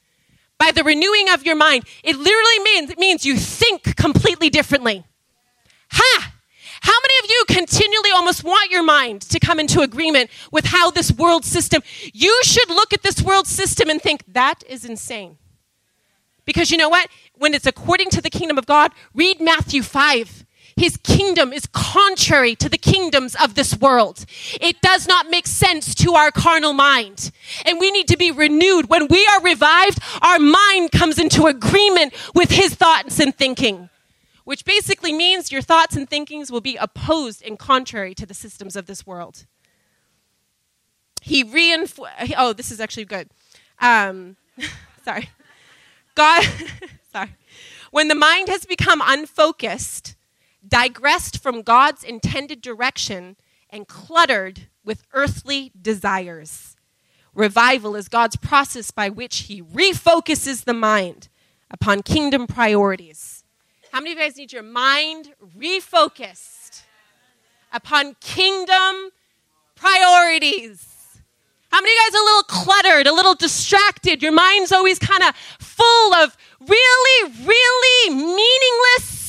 by 0.62 0.72
the 0.72 0.84
renewing 0.84 1.28
of 1.30 1.44
your 1.44 1.56
mind. 1.56 1.84
It 2.04 2.16
literally 2.16 2.60
means, 2.60 2.92
it 2.92 3.00
means 3.00 3.26
you 3.26 3.36
think 3.36 3.96
completely 3.96 4.48
differently. 4.52 5.04
Ha! 5.90 6.34
How 6.82 6.94
many 7.02 7.14
of 7.24 7.30
you 7.32 7.44
continually 7.48 8.12
almost 8.12 8.44
want 8.44 8.70
your 8.70 8.84
mind 8.84 9.22
to 9.22 9.40
come 9.40 9.60
into 9.60 9.82
agreement 9.82 10.30
with 10.52 10.66
how 10.66 10.92
this 10.92 11.12
world 11.12 11.46
system, 11.46 11.82
you 12.14 12.40
should 12.44 12.70
look 12.70 12.94
at 12.94 13.02
this 13.02 13.24
world 13.24 13.48
system 13.48 13.90
and 13.90 14.00
think, 14.00 14.24
that 14.28 14.64
is 14.70 14.86
insane. 14.86 15.40
Because 16.46 16.70
you 16.70 16.78
know 16.78 16.90
what? 16.90 17.08
When 17.34 17.56
it's 17.56 17.66
according 17.66 18.12
to 18.12 18.22
the 18.22 18.30
kingdom 18.30 18.60
of 18.60 18.68
God, 18.68 18.92
read 19.16 19.42
Matthew 19.42 19.82
5. 19.82 20.41
His 20.76 20.98
kingdom 20.98 21.54
is 21.54 21.68
contrary 21.68 22.56
to 22.56 22.70
the 22.70 22.78
kingdoms 22.78 23.36
of 23.36 23.56
this 23.56 23.78
world. 23.78 24.26
It 24.60 24.82
does 24.82 25.08
not 25.08 25.30
make 25.30 25.48
sense 25.48 25.94
to 25.96 26.14
our 26.14 26.32
carnal 26.32 26.74
mind. 26.74 27.32
And 27.66 27.80
we 27.80 27.92
need 27.92 28.08
to 28.10 28.18
be 28.18 28.32
renewed. 28.32 28.90
When 28.90 29.08
we 29.08 29.26
are 29.28 29.42
revived, 29.42 30.00
our 30.22 30.40
mind 30.40 30.92
comes 30.92 31.20
into 31.20 31.48
agreement 31.48 32.14
with 32.34 32.52
his 32.52 32.76
thoughts 32.76 33.20
and 33.20 33.36
thinking, 33.36 33.90
which 34.44 34.66
basically 34.66 35.14
means 35.14 35.52
your 35.52 35.62
thoughts 35.62 35.96
and 35.96 36.10
thinkings 36.10 36.52
will 36.52 36.62
be 36.62 36.78
opposed 36.78 37.44
and 37.44 37.60
contrary 37.60 38.14
to 38.16 38.26
the 38.26 38.34
systems 38.34 38.76
of 38.76 38.86
this 38.86 39.06
world. 39.06 39.46
He 41.22 41.44
reinforced, 41.44 42.34
oh, 42.38 42.54
this 42.54 42.72
is 42.72 42.80
actually 42.80 43.06
good. 43.06 43.30
Um, 43.80 44.38
sorry. 45.06 45.30
God, 46.16 46.46
sorry. 47.12 47.36
When 47.92 48.08
the 48.08 48.16
mind 48.16 48.48
has 48.48 48.66
become 48.66 49.02
unfocused, 49.04 50.16
digressed 50.72 51.44
from 51.44 51.62
God's 51.62 52.04
intended 52.04 52.62
direction, 52.62 53.36
and 53.70 53.88
cluttered 53.88 54.68
with 54.84 55.04
earthly 55.14 55.72
desires. 55.80 56.76
Revival 57.34 57.96
is 57.96 58.08
God's 58.08 58.36
process 58.36 58.92
by 58.92 59.10
which 59.10 59.42
He 59.42 59.62
refocuses 59.62 60.66
the 60.66 60.74
mind 60.74 61.30
upon 61.70 62.02
kingdom 62.02 62.48
priorities. 62.48 63.44
How 63.92 64.00
many 64.00 64.14
of 64.14 64.18
you 64.18 64.24
guys 64.24 64.38
need 64.38 64.52
your 64.52 64.64
mind 64.64 65.34
refocused 65.58 66.82
upon 67.72 68.16
kingdom 68.20 69.12
priorities? 69.76 70.88
How 71.72 71.80
many 71.80 71.92
of 71.92 71.96
you 71.96 72.12
guys 72.12 72.16
are 72.16 72.22
a 72.22 72.26
little 72.26 72.44
cluttered, 72.44 73.08
a 73.08 73.14
little 73.14 73.36
distracted? 73.36 74.22
Your 74.22 74.34
mind's 74.34 74.74
always 74.74 75.00
kind 75.00 75.24
of 75.24 75.34
full 75.60 76.14
of 76.16 76.36
really, 76.60 77.34
really 77.46 78.16
meaningless 78.16 79.21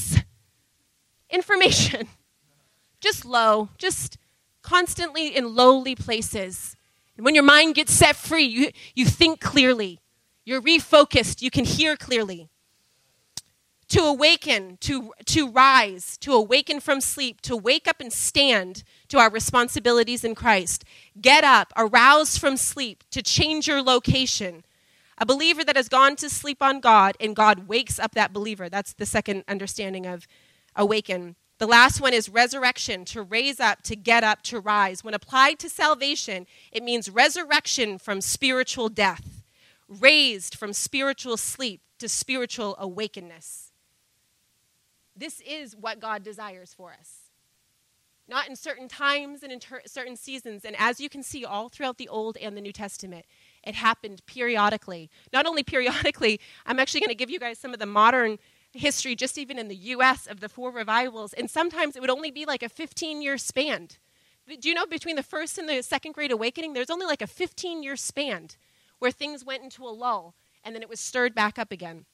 information. 1.32 2.08
Just 3.00 3.24
low, 3.24 3.68
just 3.78 4.16
constantly 4.62 5.36
in 5.36 5.56
lowly 5.56 5.96
places. 5.96 6.76
And 7.16 7.24
when 7.24 7.34
your 7.34 7.42
mind 7.42 7.74
gets 7.74 7.92
set 7.92 8.14
free, 8.14 8.44
you, 8.44 8.70
you 8.94 9.04
think 9.04 9.40
clearly, 9.40 9.98
you're 10.44 10.62
refocused, 10.62 11.42
you 11.42 11.50
can 11.50 11.64
hear 11.64 11.96
clearly. 11.96 12.48
To 13.88 14.04
awaken, 14.04 14.78
to, 14.82 15.12
to 15.26 15.50
rise, 15.50 16.16
to 16.18 16.32
awaken 16.32 16.80
from 16.80 17.00
sleep, 17.00 17.40
to 17.42 17.56
wake 17.56 17.86
up 17.88 18.00
and 18.00 18.12
stand 18.12 18.84
to 19.08 19.18
our 19.18 19.28
responsibilities 19.28 20.24
in 20.24 20.34
Christ. 20.34 20.84
Get 21.20 21.44
up, 21.44 21.72
arouse 21.76 22.38
from 22.38 22.56
sleep, 22.56 23.02
to 23.10 23.20
change 23.20 23.66
your 23.66 23.82
location. 23.82 24.64
A 25.18 25.26
believer 25.26 25.62
that 25.62 25.76
has 25.76 25.88
gone 25.88 26.16
to 26.16 26.30
sleep 26.30 26.62
on 26.62 26.80
God 26.80 27.16
and 27.20 27.36
God 27.36 27.68
wakes 27.68 27.98
up 27.98 28.14
that 28.14 28.32
believer. 28.32 28.68
That's 28.68 28.94
the 28.94 29.06
second 29.06 29.44
understanding 29.46 30.06
of 30.06 30.26
awaken. 30.76 31.36
The 31.58 31.66
last 31.66 32.00
one 32.00 32.12
is 32.12 32.28
resurrection, 32.28 33.04
to 33.06 33.22
raise 33.22 33.60
up, 33.60 33.82
to 33.82 33.94
get 33.94 34.24
up, 34.24 34.42
to 34.42 34.58
rise. 34.58 35.04
When 35.04 35.14
applied 35.14 35.58
to 35.60 35.68
salvation, 35.68 36.46
it 36.72 36.82
means 36.82 37.08
resurrection 37.08 37.98
from 37.98 38.20
spiritual 38.20 38.88
death, 38.88 39.42
raised 39.88 40.56
from 40.56 40.72
spiritual 40.72 41.36
sleep 41.36 41.80
to 41.98 42.08
spiritual 42.08 42.76
awakenness. 42.80 43.70
This 45.14 45.40
is 45.42 45.76
what 45.76 46.00
God 46.00 46.24
desires 46.24 46.74
for 46.74 46.92
us. 46.92 47.30
Not 48.26 48.48
in 48.48 48.56
certain 48.56 48.88
times 48.88 49.42
and 49.42 49.52
in 49.52 49.60
ter- 49.60 49.82
certain 49.86 50.16
seasons. 50.16 50.64
And 50.64 50.74
as 50.78 51.00
you 51.00 51.08
can 51.08 51.22
see 51.22 51.44
all 51.44 51.68
throughout 51.68 51.98
the 51.98 52.08
Old 52.08 52.36
and 52.38 52.56
the 52.56 52.60
New 52.60 52.72
Testament, 52.72 53.26
it 53.62 53.74
happened 53.74 54.24
periodically. 54.26 55.10
Not 55.32 55.46
only 55.46 55.62
periodically, 55.62 56.40
I'm 56.64 56.78
actually 56.78 57.00
going 57.00 57.10
to 57.10 57.14
give 57.14 57.30
you 57.30 57.38
guys 57.38 57.58
some 57.58 57.72
of 57.72 57.78
the 57.78 57.86
modern 57.86 58.38
history, 58.72 59.14
just 59.14 59.38
even 59.38 59.58
in 59.58 59.68
the 59.68 59.76
US, 59.76 60.26
of 60.26 60.40
the 60.40 60.48
four 60.48 60.70
revivals. 60.70 61.32
And 61.32 61.50
sometimes 61.50 61.96
it 61.96 62.00
would 62.00 62.10
only 62.10 62.30
be 62.30 62.44
like 62.44 62.62
a 62.62 62.68
15 62.68 63.22
year 63.22 63.38
span. 63.38 63.88
Do 64.48 64.68
you 64.68 64.74
know 64.74 64.86
between 64.86 65.16
the 65.16 65.22
first 65.22 65.58
and 65.58 65.68
the 65.68 65.82
second 65.82 66.12
great 66.12 66.32
awakening, 66.32 66.72
there's 66.72 66.90
only 66.90 67.06
like 67.06 67.22
a 67.22 67.26
15 67.26 67.82
year 67.82 67.96
span 67.96 68.48
where 68.98 69.10
things 69.10 69.44
went 69.44 69.62
into 69.62 69.84
a 69.84 69.90
lull 69.90 70.34
and 70.64 70.74
then 70.74 70.82
it 70.82 70.88
was 70.88 71.00
stirred 71.00 71.34
back 71.34 71.58
up 71.58 71.72
again. 71.72 72.06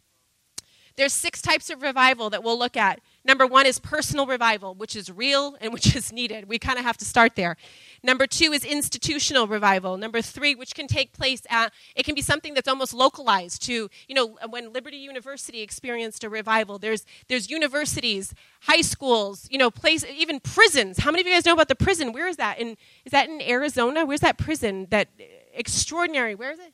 There's 0.98 1.12
six 1.12 1.40
types 1.40 1.70
of 1.70 1.80
revival 1.80 2.28
that 2.30 2.42
we'll 2.42 2.58
look 2.58 2.76
at. 2.76 3.00
Number 3.24 3.46
one 3.46 3.66
is 3.66 3.78
personal 3.78 4.26
revival, 4.26 4.74
which 4.74 4.96
is 4.96 5.12
real 5.12 5.56
and 5.60 5.72
which 5.72 5.94
is 5.94 6.12
needed. 6.12 6.48
We 6.48 6.58
kind 6.58 6.76
of 6.76 6.84
have 6.84 6.96
to 6.96 7.04
start 7.04 7.36
there. 7.36 7.56
Number 8.02 8.26
two 8.26 8.52
is 8.52 8.64
institutional 8.64 9.46
revival. 9.46 9.96
Number 9.96 10.20
three, 10.20 10.56
which 10.56 10.74
can 10.74 10.88
take 10.88 11.12
place 11.12 11.42
at, 11.48 11.72
it 11.94 12.04
can 12.04 12.16
be 12.16 12.20
something 12.20 12.52
that's 12.52 12.66
almost 12.66 12.92
localized 12.92 13.62
to, 13.66 13.88
you 14.08 14.14
know, 14.14 14.38
when 14.50 14.72
Liberty 14.72 14.96
University 14.96 15.60
experienced 15.60 16.24
a 16.24 16.28
revival, 16.28 16.80
there's, 16.80 17.06
there's 17.28 17.48
universities, 17.48 18.34
high 18.62 18.80
schools, 18.80 19.46
you 19.52 19.58
know, 19.58 19.70
place, 19.70 20.04
even 20.12 20.40
prisons. 20.40 20.98
How 20.98 21.12
many 21.12 21.20
of 21.20 21.28
you 21.28 21.32
guys 21.32 21.46
know 21.46 21.52
about 21.52 21.68
the 21.68 21.76
prison? 21.76 22.12
Where 22.12 22.26
is 22.26 22.38
that? 22.38 22.58
In, 22.58 22.76
is 23.04 23.12
that 23.12 23.28
in 23.28 23.40
Arizona? 23.40 24.04
Where's 24.04 24.20
that 24.20 24.36
prison? 24.36 24.88
That 24.90 25.06
extraordinary, 25.54 26.34
where 26.34 26.50
is 26.50 26.58
it? 26.58 26.72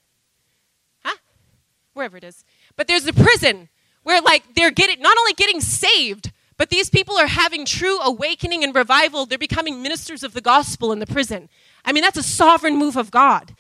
Huh? 1.05 1.17
Wherever 1.93 2.17
it 2.17 2.25
is. 2.25 2.43
But 2.75 2.89
there's 2.89 3.07
a 3.07 3.13
prison 3.13 3.69
where 4.05 4.23
like 4.23 4.55
they're 4.55 4.71
getting 4.71 5.03
not 5.03 5.19
only 5.19 5.33
getting 5.33 5.61
saved, 5.61 6.31
but 6.57 6.71
these 6.71 6.89
people 6.89 7.19
are 7.19 7.27
having 7.27 7.65
true 7.65 7.99
awakening 8.01 8.63
and 8.63 8.75
revival. 8.75 9.27
They're 9.27 9.39
becoming 9.39 9.83
ministers 9.83 10.23
of 10.23 10.35
the 10.35 10.41
gospel 10.41 10.93
in 10.93 11.01
the 11.01 11.07
prison. 11.07 11.49
I 11.85 11.93
mean, 11.93 12.03
that's 12.03 12.17
a 12.17 12.23
sovereign 12.23 12.79
move 12.79 12.97
of 12.97 13.11
God. 13.11 13.55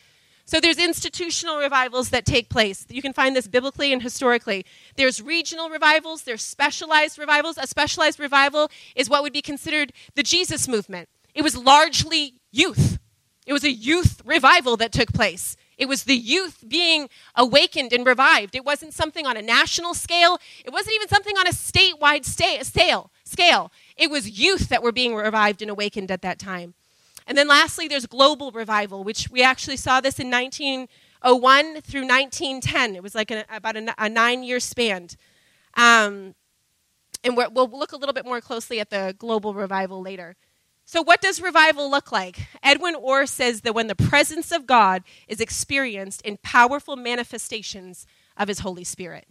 So 0.47 0.61
there's 0.61 0.79
institutional 0.79 1.59
revivals 1.59 2.11
that 2.11 2.27
take 2.27 2.51
place. 2.51 2.85
You 2.91 3.01
can 3.01 3.15
find 3.15 3.35
this 3.35 3.49
biblically 3.49 3.93
and 3.93 4.03
historically. 4.03 4.67
There's 4.97 5.23
regional 5.23 5.71
revivals, 5.71 6.23
there's 6.23 6.43
specialized 6.43 7.19
revivals. 7.19 7.57
A 7.57 7.67
specialized 7.67 8.21
revival 8.21 8.71
is 8.95 9.09
what 9.09 9.23
would 9.23 9.33
be 9.33 9.43
considered 9.43 9.93
the 10.15 10.23
Jesus 10.23 10.69
movement. 10.69 11.09
It 11.35 11.43
was 11.43 11.57
largely 11.57 12.35
youth. 12.53 12.99
It 13.47 13.53
was 13.53 13.65
a 13.65 13.73
youth 13.73 14.21
revival 14.25 14.77
that 14.77 14.93
took 14.93 15.13
place. 15.13 15.57
It 15.77 15.87
was 15.87 16.05
the 16.05 16.17
youth 16.17 16.65
being 16.69 17.09
awakened 17.35 17.93
and 17.93 18.07
revived. 18.07 18.55
It 18.55 18.65
wasn't 18.65 18.95
something 18.95 19.27
on 19.27 19.37
a 19.37 19.43
national 19.43 19.95
scale. 19.95 20.39
It 20.65 20.73
wasn't 20.73 20.97
even 20.97 21.09
something 21.09 21.37
on 21.37 21.47
a 21.47 21.51
statewide 21.51 22.25
scale. 22.25 23.73
It 23.97 24.11
was 24.11 24.39
youth 24.39 24.69
that 24.69 24.83
were 24.83 24.93
being 24.93 25.15
revived 25.15 25.63
and 25.63 25.71
awakened 25.71 26.11
at 26.11 26.23
that 26.23 26.39
time. 26.39 26.75
And 27.27 27.39
then 27.39 27.49
lastly, 27.49 27.89
there's 27.89 28.07
global 28.07 28.53
revival, 28.53 29.03
which 29.03 29.31
we 29.31 29.43
actually 29.43 29.79
saw 29.79 30.01
this 30.01 30.19
in 30.19 30.31
1901 30.31 31.81
through 31.81 32.07
1910. 32.07 32.97
It 32.97 33.03
was 33.03 33.15
like 33.15 33.31
about 33.31 33.77
a, 33.77 33.95
a 33.99 34.09
nine-year 34.09 34.61
span. 34.61 35.09
Um, 35.75 36.35
and 37.25 37.37
we'll 37.37 37.71
look 37.71 37.93
a 37.93 37.97
little 37.97 38.13
bit 38.13 38.27
more 38.27 38.41
closely 38.41 38.81
at 38.81 38.91
the 38.91 39.15
global 39.19 39.55
revival 39.55 40.03
later. 40.03 40.37
So, 40.87 41.03
what 41.03 41.23
does 41.23 41.41
revival 41.41 41.91
look 41.91 42.13
like? 42.13 42.47
Edwin 42.63 42.95
Orr 42.95 43.27
says 43.27 43.63
that 43.63 43.75
when 43.75 43.87
the 43.87 43.95
presence 43.95 44.53
of 44.53 44.67
God 44.67 45.03
is 45.27 45.41
experienced 45.41 46.21
in 46.23 46.37
powerful 46.43 46.95
manifestations 46.95 48.07
of 48.37 48.49
His 48.49 48.61
Holy 48.61 48.85
Spirit. 48.85 49.27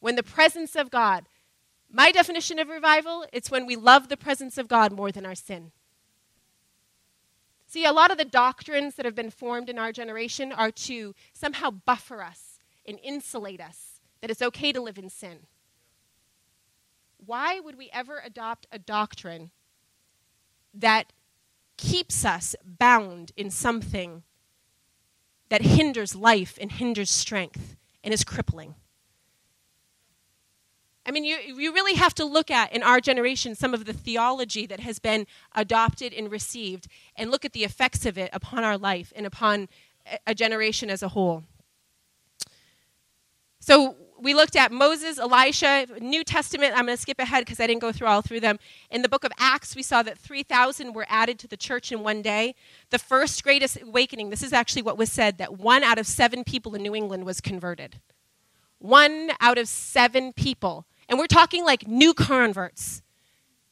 When 0.00 0.14
the 0.14 0.22
presence 0.22 0.76
of 0.76 0.90
God, 0.90 1.28
my 1.90 2.12
definition 2.12 2.58
of 2.58 2.68
revival, 2.68 3.26
it's 3.32 3.50
when 3.50 3.66
we 3.66 3.74
love 3.74 4.08
the 4.08 4.16
presence 4.16 4.58
of 4.58 4.68
God 4.68 4.92
more 4.92 5.10
than 5.10 5.26
our 5.26 5.34
sin. 5.34 5.72
See, 7.66 7.84
a 7.84 7.92
lot 7.92 8.10
of 8.10 8.16
the 8.16 8.24
doctrines 8.24 8.94
that 8.94 9.04
have 9.04 9.14
been 9.14 9.30
formed 9.30 9.68
in 9.68 9.78
our 9.78 9.92
generation 9.92 10.52
are 10.52 10.70
to 10.70 11.14
somehow 11.32 11.70
buffer 11.70 12.22
us 12.22 12.60
and 12.86 12.98
insulate 13.02 13.60
us, 13.60 14.00
that 14.20 14.30
it's 14.30 14.40
okay 14.40 14.72
to 14.72 14.80
live 14.80 14.98
in 14.98 15.10
sin. 15.10 15.40
Why 17.24 17.58
would 17.58 17.76
we 17.76 17.90
ever 17.92 18.22
adopt 18.24 18.66
a 18.70 18.78
doctrine 18.78 19.50
that 20.78 21.12
keeps 21.76 22.24
us 22.24 22.56
bound 22.64 23.32
in 23.36 23.50
something 23.50 24.22
that 25.48 25.62
hinders 25.62 26.14
life 26.14 26.58
and 26.60 26.72
hinders 26.72 27.10
strength 27.10 27.76
and 28.04 28.12
is 28.12 28.24
crippling. 28.24 28.74
I 31.06 31.10
mean, 31.10 31.24
you, 31.24 31.36
you 31.36 31.72
really 31.72 31.94
have 31.94 32.14
to 32.16 32.24
look 32.26 32.50
at, 32.50 32.70
in 32.72 32.82
our 32.82 33.00
generation, 33.00 33.54
some 33.54 33.72
of 33.72 33.86
the 33.86 33.94
theology 33.94 34.66
that 34.66 34.80
has 34.80 34.98
been 34.98 35.26
adopted 35.54 36.12
and 36.12 36.30
received 36.30 36.86
and 37.16 37.30
look 37.30 37.46
at 37.46 37.54
the 37.54 37.64
effects 37.64 38.04
of 38.04 38.18
it 38.18 38.28
upon 38.34 38.62
our 38.62 38.76
life 38.76 39.10
and 39.16 39.24
upon 39.24 39.68
a 40.26 40.34
generation 40.34 40.90
as 40.90 41.02
a 41.02 41.08
whole. 41.08 41.44
So, 43.58 43.96
we 44.20 44.34
looked 44.34 44.56
at 44.56 44.72
Moses, 44.72 45.18
Elisha, 45.18 45.86
New 46.00 46.24
Testament. 46.24 46.72
I'm 46.76 46.86
going 46.86 46.96
to 46.96 47.00
skip 47.00 47.18
ahead 47.18 47.44
because 47.44 47.60
I 47.60 47.66
didn't 47.66 47.80
go 47.80 47.92
through 47.92 48.08
all 48.08 48.22
through 48.22 48.40
them. 48.40 48.58
In 48.90 49.02
the 49.02 49.08
book 49.08 49.24
of 49.24 49.32
Acts, 49.38 49.76
we 49.76 49.82
saw 49.82 50.02
that 50.02 50.18
3,000 50.18 50.92
were 50.92 51.06
added 51.08 51.38
to 51.40 51.48
the 51.48 51.56
church 51.56 51.92
in 51.92 52.02
one 52.02 52.22
day. 52.22 52.54
The 52.90 52.98
first 52.98 53.42
greatest 53.44 53.80
awakening, 53.80 54.30
this 54.30 54.42
is 54.42 54.52
actually 54.52 54.82
what 54.82 54.98
was 54.98 55.12
said, 55.12 55.38
that 55.38 55.58
one 55.58 55.82
out 55.82 55.98
of 55.98 56.06
seven 56.06 56.44
people 56.44 56.74
in 56.74 56.82
New 56.82 56.94
England 56.94 57.24
was 57.24 57.40
converted. 57.40 58.00
One 58.78 59.30
out 59.40 59.58
of 59.58 59.68
seven 59.68 60.32
people. 60.32 60.86
And 61.08 61.18
we're 61.18 61.26
talking 61.26 61.64
like 61.64 61.86
new 61.86 62.12
converts. 62.12 63.02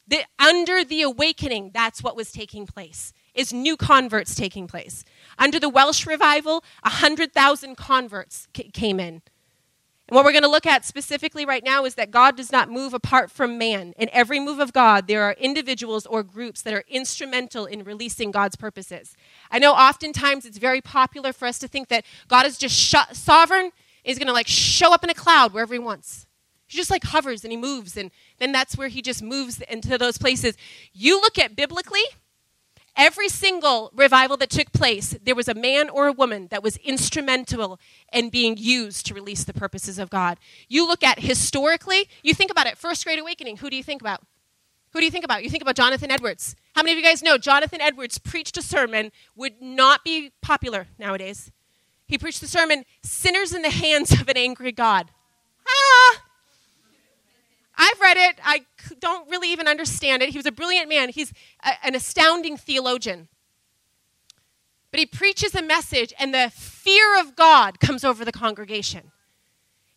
The, 0.09 0.23
under 0.39 0.85
the 0.85 1.03
awakening, 1.03 1.73
that's 1.75 2.03
what 2.03 2.15
was 2.15 2.31
taking 2.31 2.67
place, 2.67 3.13
is 3.35 3.53
new 3.53 3.77
converts 3.77 4.37
taking 4.37 4.69
place. 4.69 5.05
Under 5.37 5.59
the 5.59 5.69
Welsh 5.69 6.07
revival, 6.07 6.63
100,000 6.83 7.77
converts 7.77 8.47
c- 8.57 8.71
came 8.71 9.01
in. 9.01 9.23
And 10.09 10.14
what 10.14 10.25
we're 10.25 10.33
going 10.33 10.42
to 10.42 10.49
look 10.49 10.66
at 10.66 10.85
specifically 10.85 11.45
right 11.45 11.64
now 11.64 11.85
is 11.85 11.97
that 11.97 12.12
God 12.12 12.37
does 12.37 12.53
not 12.53 12.71
move 12.71 12.95
apart 12.95 13.29
from 13.29 13.59
man. 13.59 13.92
In 13.99 14.09
every 14.12 14.38
move 14.38 14.61
of 14.61 14.73
God, 14.73 15.09
there 15.09 15.25
are 15.25 15.33
individuals 15.33 16.07
or 16.07 16.23
groups 16.23 16.62
that 16.62 16.73
are 16.73 16.85
instrumental 16.88 17.66
in 17.66 17.83
releasing 17.83 18.31
God's 18.31 18.55
purposes. 18.55 19.16
I 19.51 19.59
know 19.59 19.73
oftentimes 19.73 20.47
it's 20.47 20.59
very 20.59 20.81
popular 20.81 21.33
for 21.33 21.47
us 21.47 21.59
to 21.59 21.66
think 21.66 21.88
that 21.88 22.05
God 22.29 22.47
is 22.47 22.57
just 22.57 22.77
sh- 22.77 23.14
sovereign, 23.14 23.73
is 24.05 24.16
going 24.16 24.29
to 24.29 24.33
like 24.33 24.47
show 24.47 24.92
up 24.92 25.03
in 25.03 25.11
a 25.11 25.14
cloud 25.14 25.53
wherever 25.53 25.75
he 25.75 25.81
wants. 25.81 26.27
He 26.69 26.77
just 26.77 26.90
like 26.90 27.05
hovers 27.05 27.45
and 27.45 27.53
he 27.53 27.57
moves, 27.57 27.97
and 27.97 28.12
then 28.38 28.53
that's 28.53 28.77
where 28.77 28.88
he 28.88 29.03
just 29.03 29.23
moves 29.23 29.61
into 29.62 29.99
those 29.99 30.19
places. 30.19 30.57
You 30.92 31.21
look 31.21 31.38
at 31.38 31.57
biblically, 31.57 32.03
Every 32.97 33.29
single 33.29 33.91
revival 33.95 34.39
that 34.39 34.49
took 34.49 34.73
place, 34.73 35.17
there 35.23 35.35
was 35.35 35.49
a 35.49 35.55
man 35.55 35.91
or 35.91 36.07
a 36.07 36.13
woman 36.13 36.49
that 36.51 36.63
was 36.63 36.79
instrumental 36.79 37.79
in 38.11 38.31
being 38.31 38.57
used 38.57 39.05
to 39.07 39.15
release 39.15 39.45
the 39.45 39.53
purposes 39.53 39.99
of 39.99 40.09
God. 40.09 40.39
You 40.67 40.87
look 40.87 41.05
at 41.05 41.19
historically, 41.19 42.09
you 42.23 42.33
think 42.33 42.51
about 42.51 42.67
it, 42.67 42.79
First 42.79 43.05
Great 43.05 43.19
Awakening, 43.19 43.59
who 43.59 43.69
do 43.69 43.77
you 43.77 43.83
think 43.83 44.01
about? 44.01 44.23
Who 44.93 45.01
do 45.01 45.05
you 45.05 45.11
think 45.11 45.27
about? 45.27 45.45
You 45.45 45.51
think 45.51 45.63
about 45.63 45.77
Jonathan 45.77 46.11
Edwards. 46.11 46.57
How 46.75 46.83
many 46.83 46.93
of 46.93 46.99
you 46.99 47.05
guys 47.05 47.23
know 47.23 47.37
Jonathan 47.37 47.83
Edwards 47.83 48.17
preached 48.17 48.57
a 48.57 48.63
sermon 48.63 49.13
would 49.35 49.61
not 49.61 50.03
be 50.03 50.33
popular 50.41 50.87
nowadays? 50.99 51.53
He 52.07 52.17
preached 52.17 52.41
the 52.41 52.47
sermon, 52.47 52.85
Sinners 53.03 53.53
in 53.53 53.61
the 53.61 53.71
Hands 53.71 54.11
of 54.11 54.27
an 54.29 54.39
Angry 54.39 54.73
God. 54.73 55.11
Ah! 55.69 56.23
I've 57.77 58.01
read 58.01 58.17
it. 58.17 58.39
I 58.43 58.65
don't 59.01 59.29
really 59.29 59.53
even 59.53 59.69
understand 59.69 60.23
it. 60.23 60.31
He 60.31 60.39
was 60.39 60.47
a 60.47 60.53
brilliant 60.53 60.89
man, 60.89 61.11
he's 61.11 61.33
a, 61.65 61.73
an 61.85 61.95
astounding 61.95 62.57
theologian. 62.57 63.29
But 64.91 65.01
he 65.01 65.07
preaches 65.07 65.55
a 65.55 65.62
message, 65.62 66.15
and 66.19 66.33
the 66.33 66.51
fear 66.55 67.21
of 67.21 67.37
God 67.37 67.81
comes 67.81 68.05
over 68.05 68.25
the 68.25 68.33
congregation. 68.33 69.12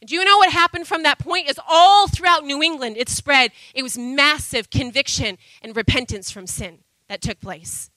do 0.06 0.15
you 0.15 0.26
know 0.26 0.38
what 0.38 0.52
happened 0.52 0.88
from 0.88 1.04
that 1.04 1.20
point? 1.20 1.50
Is 1.50 1.60
all 1.70 2.08
throughout 2.08 2.44
New 2.44 2.62
England 2.62 2.98
it 2.98 3.08
spread. 3.08 3.52
It 3.74 3.84
was 3.84 3.98
massive 3.98 4.70
conviction 4.70 5.38
and 5.62 5.76
repentance 5.76 6.32
from 6.32 6.48
sin 6.48 6.80
that 7.08 7.22
took 7.22 7.39
place. 7.39 7.88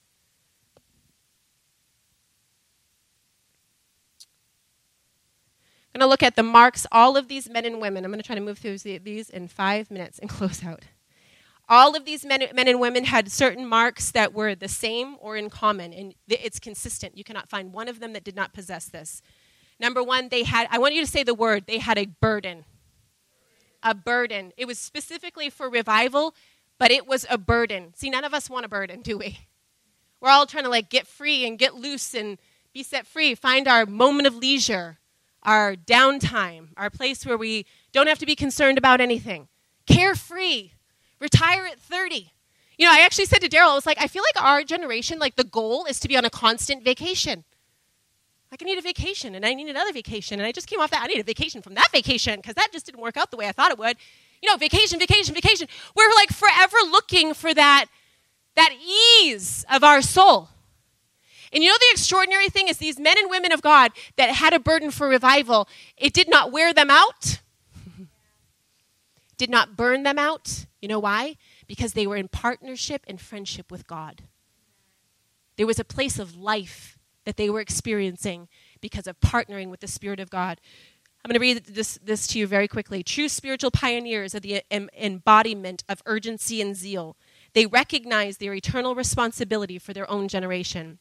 I'm 5.93 5.99
going 5.99 6.07
to 6.07 6.09
look 6.09 6.23
at 6.23 6.35
the 6.35 6.43
marks, 6.43 6.87
all 6.91 7.15
of 7.15 7.27
these 7.27 7.47
men 7.47 7.65
and 7.65 7.79
women. 7.79 8.03
I'm 8.03 8.09
going 8.09 8.19
to 8.19 8.25
try 8.25 8.33
to 8.35 8.41
move 8.41 8.57
through 8.57 8.79
these 8.79 9.29
in 9.29 9.47
five 9.47 9.91
minutes 9.91 10.17
and 10.17 10.29
close 10.29 10.63
out. 10.65 10.81
All 11.69 11.95
of 11.95 12.03
these 12.03 12.25
men, 12.25 12.43
men 12.53 12.67
and 12.67 12.79
women 12.79 13.05
had 13.05 13.31
certain 13.31 13.65
marks 13.65 14.11
that 14.11 14.33
were 14.33 14.55
the 14.55 14.67
same 14.67 15.15
or 15.19 15.37
in 15.37 15.49
common, 15.49 15.93
and 15.93 16.15
it's 16.27 16.59
consistent. 16.59 17.17
You 17.17 17.23
cannot 17.23 17.47
find 17.47 17.71
one 17.71 17.87
of 17.87 17.99
them 17.99 18.13
that 18.13 18.23
did 18.23 18.35
not 18.35 18.53
possess 18.53 18.85
this. 18.85 19.21
Number 19.79 20.03
one, 20.03 20.29
they 20.29 20.43
had, 20.43 20.67
I 20.71 20.79
want 20.79 20.95
you 20.95 21.01
to 21.01 21.09
say 21.09 21.23
the 21.23 21.33
word, 21.33 21.65
they 21.67 21.77
had 21.77 21.97
a 21.97 22.05
burden. 22.05 22.65
A 23.83 23.93
burden. 23.93 24.51
It 24.57 24.65
was 24.65 24.79
specifically 24.79 25.49
for 25.49 25.69
revival, 25.69 26.35
but 26.79 26.91
it 26.91 27.07
was 27.07 27.25
a 27.29 27.37
burden. 27.37 27.93
See, 27.95 28.09
none 28.09 28.23
of 28.23 28.33
us 28.33 28.49
want 28.49 28.65
a 28.65 28.69
burden, 28.69 29.01
do 29.01 29.17
we? 29.17 29.39
We're 30.19 30.29
all 30.29 30.47
trying 30.47 30.63
to 30.63 30.69
like 30.69 30.89
get 30.89 31.05
free 31.05 31.45
and 31.45 31.59
get 31.59 31.75
loose 31.75 32.13
and 32.15 32.39
be 32.73 32.81
set 32.81 33.05
free, 33.05 33.35
find 33.35 33.67
our 33.67 33.85
moment 33.85 34.25
of 34.25 34.35
leisure 34.35 34.97
our 35.43 35.75
downtime, 35.75 36.69
our 36.77 36.89
place 36.89 37.25
where 37.25 37.37
we 37.37 37.65
don't 37.91 38.07
have 38.07 38.19
to 38.19 38.25
be 38.25 38.35
concerned 38.35 38.77
about 38.77 39.01
anything. 39.01 39.47
Carefree. 39.85 40.71
Retire 41.19 41.65
at 41.65 41.79
30. 41.79 42.31
You 42.77 42.85
know, 42.85 42.91
I 42.91 43.01
actually 43.01 43.25
said 43.25 43.39
to 43.41 43.49
Daryl, 43.49 43.69
I 43.69 43.75
was 43.75 43.85
like, 43.85 44.01
I 44.01 44.07
feel 44.07 44.23
like 44.23 44.43
our 44.43 44.63
generation, 44.63 45.19
like 45.19 45.35
the 45.35 45.43
goal 45.43 45.85
is 45.85 45.99
to 46.01 46.07
be 46.07 46.17
on 46.17 46.25
a 46.25 46.29
constant 46.29 46.83
vacation. 46.83 47.43
Like, 48.51 48.61
I 48.61 48.65
need 48.65 48.77
a 48.77 48.81
vacation 48.81 49.33
and 49.33 49.45
I 49.45 49.53
need 49.53 49.67
another 49.67 49.91
vacation. 49.91 50.39
And 50.39 50.45
I 50.45 50.51
just 50.51 50.67
came 50.67 50.79
off 50.79 50.91
that. 50.91 51.01
I 51.01 51.07
need 51.07 51.19
a 51.19 51.23
vacation 51.23 51.61
from 51.61 51.73
that 51.73 51.89
vacation 51.91 52.35
because 52.35 52.53
that 52.55 52.69
just 52.71 52.85
didn't 52.85 53.01
work 53.01 53.17
out 53.17 53.31
the 53.31 53.37
way 53.37 53.47
I 53.47 53.51
thought 53.51 53.71
it 53.71 53.79
would. 53.79 53.97
You 54.43 54.49
know, 54.49 54.57
vacation, 54.57 54.99
vacation, 54.99 55.33
vacation. 55.33 55.67
We're 55.95 56.13
like 56.15 56.29
forever 56.29 56.77
looking 56.91 57.33
for 57.33 57.53
that, 57.53 57.85
that 58.55 58.71
ease 59.23 59.65
of 59.71 59.83
our 59.83 60.01
soul. 60.03 60.49
And 61.53 61.63
you 61.63 61.69
know 61.69 61.77
the 61.79 61.91
extraordinary 61.91 62.49
thing 62.49 62.67
is 62.67 62.77
these 62.77 62.99
men 62.99 63.17
and 63.17 63.29
women 63.29 63.51
of 63.51 63.61
God 63.61 63.91
that 64.17 64.31
had 64.31 64.53
a 64.53 64.59
burden 64.59 64.89
for 64.89 65.07
revival, 65.07 65.67
it 65.95 66.11
did 66.11 66.27
not 66.27 66.51
wear 66.51 66.73
them 66.73 66.89
out, 66.89 67.39
did 69.37 69.51
not 69.51 69.77
burn 69.77 70.03
them 70.03 70.17
out. 70.17 70.65
You 70.81 70.87
know 70.87 70.99
why? 70.99 71.37
Because 71.67 71.93
they 71.93 72.07
were 72.07 72.17
in 72.17 72.27
partnership 72.27 73.03
and 73.07 73.21
friendship 73.21 73.71
with 73.71 73.87
God. 73.87 74.23
There 75.55 75.67
was 75.67 75.79
a 75.79 75.85
place 75.85 76.17
of 76.17 76.35
life 76.35 76.97
that 77.25 77.37
they 77.37 77.49
were 77.49 77.61
experiencing 77.61 78.47
because 78.81 79.07
of 79.07 79.19
partnering 79.19 79.69
with 79.69 79.79
the 79.79 79.87
Spirit 79.87 80.19
of 80.19 80.29
God. 80.29 80.59
I'm 81.23 81.29
going 81.29 81.35
to 81.35 81.39
read 81.39 81.65
this, 81.65 81.97
this 82.03 82.27
to 82.27 82.39
you 82.39 82.47
very 82.47 82.67
quickly. 82.67 83.01
True 83.01 83.29
spiritual 83.29 83.71
pioneers 83.71 84.35
are 84.35 84.41
the 84.41 84.61
embodiment 84.71 85.83
of 85.87 86.01
urgency 86.05 86.61
and 86.61 86.75
zeal. 86.75 87.15
They 87.53 87.65
recognize 87.65 88.37
their 88.37 88.53
eternal 88.53 88.93
responsibility 88.93 89.77
for 89.77 89.93
their 89.93 90.09
own 90.11 90.27
generation. 90.27 90.99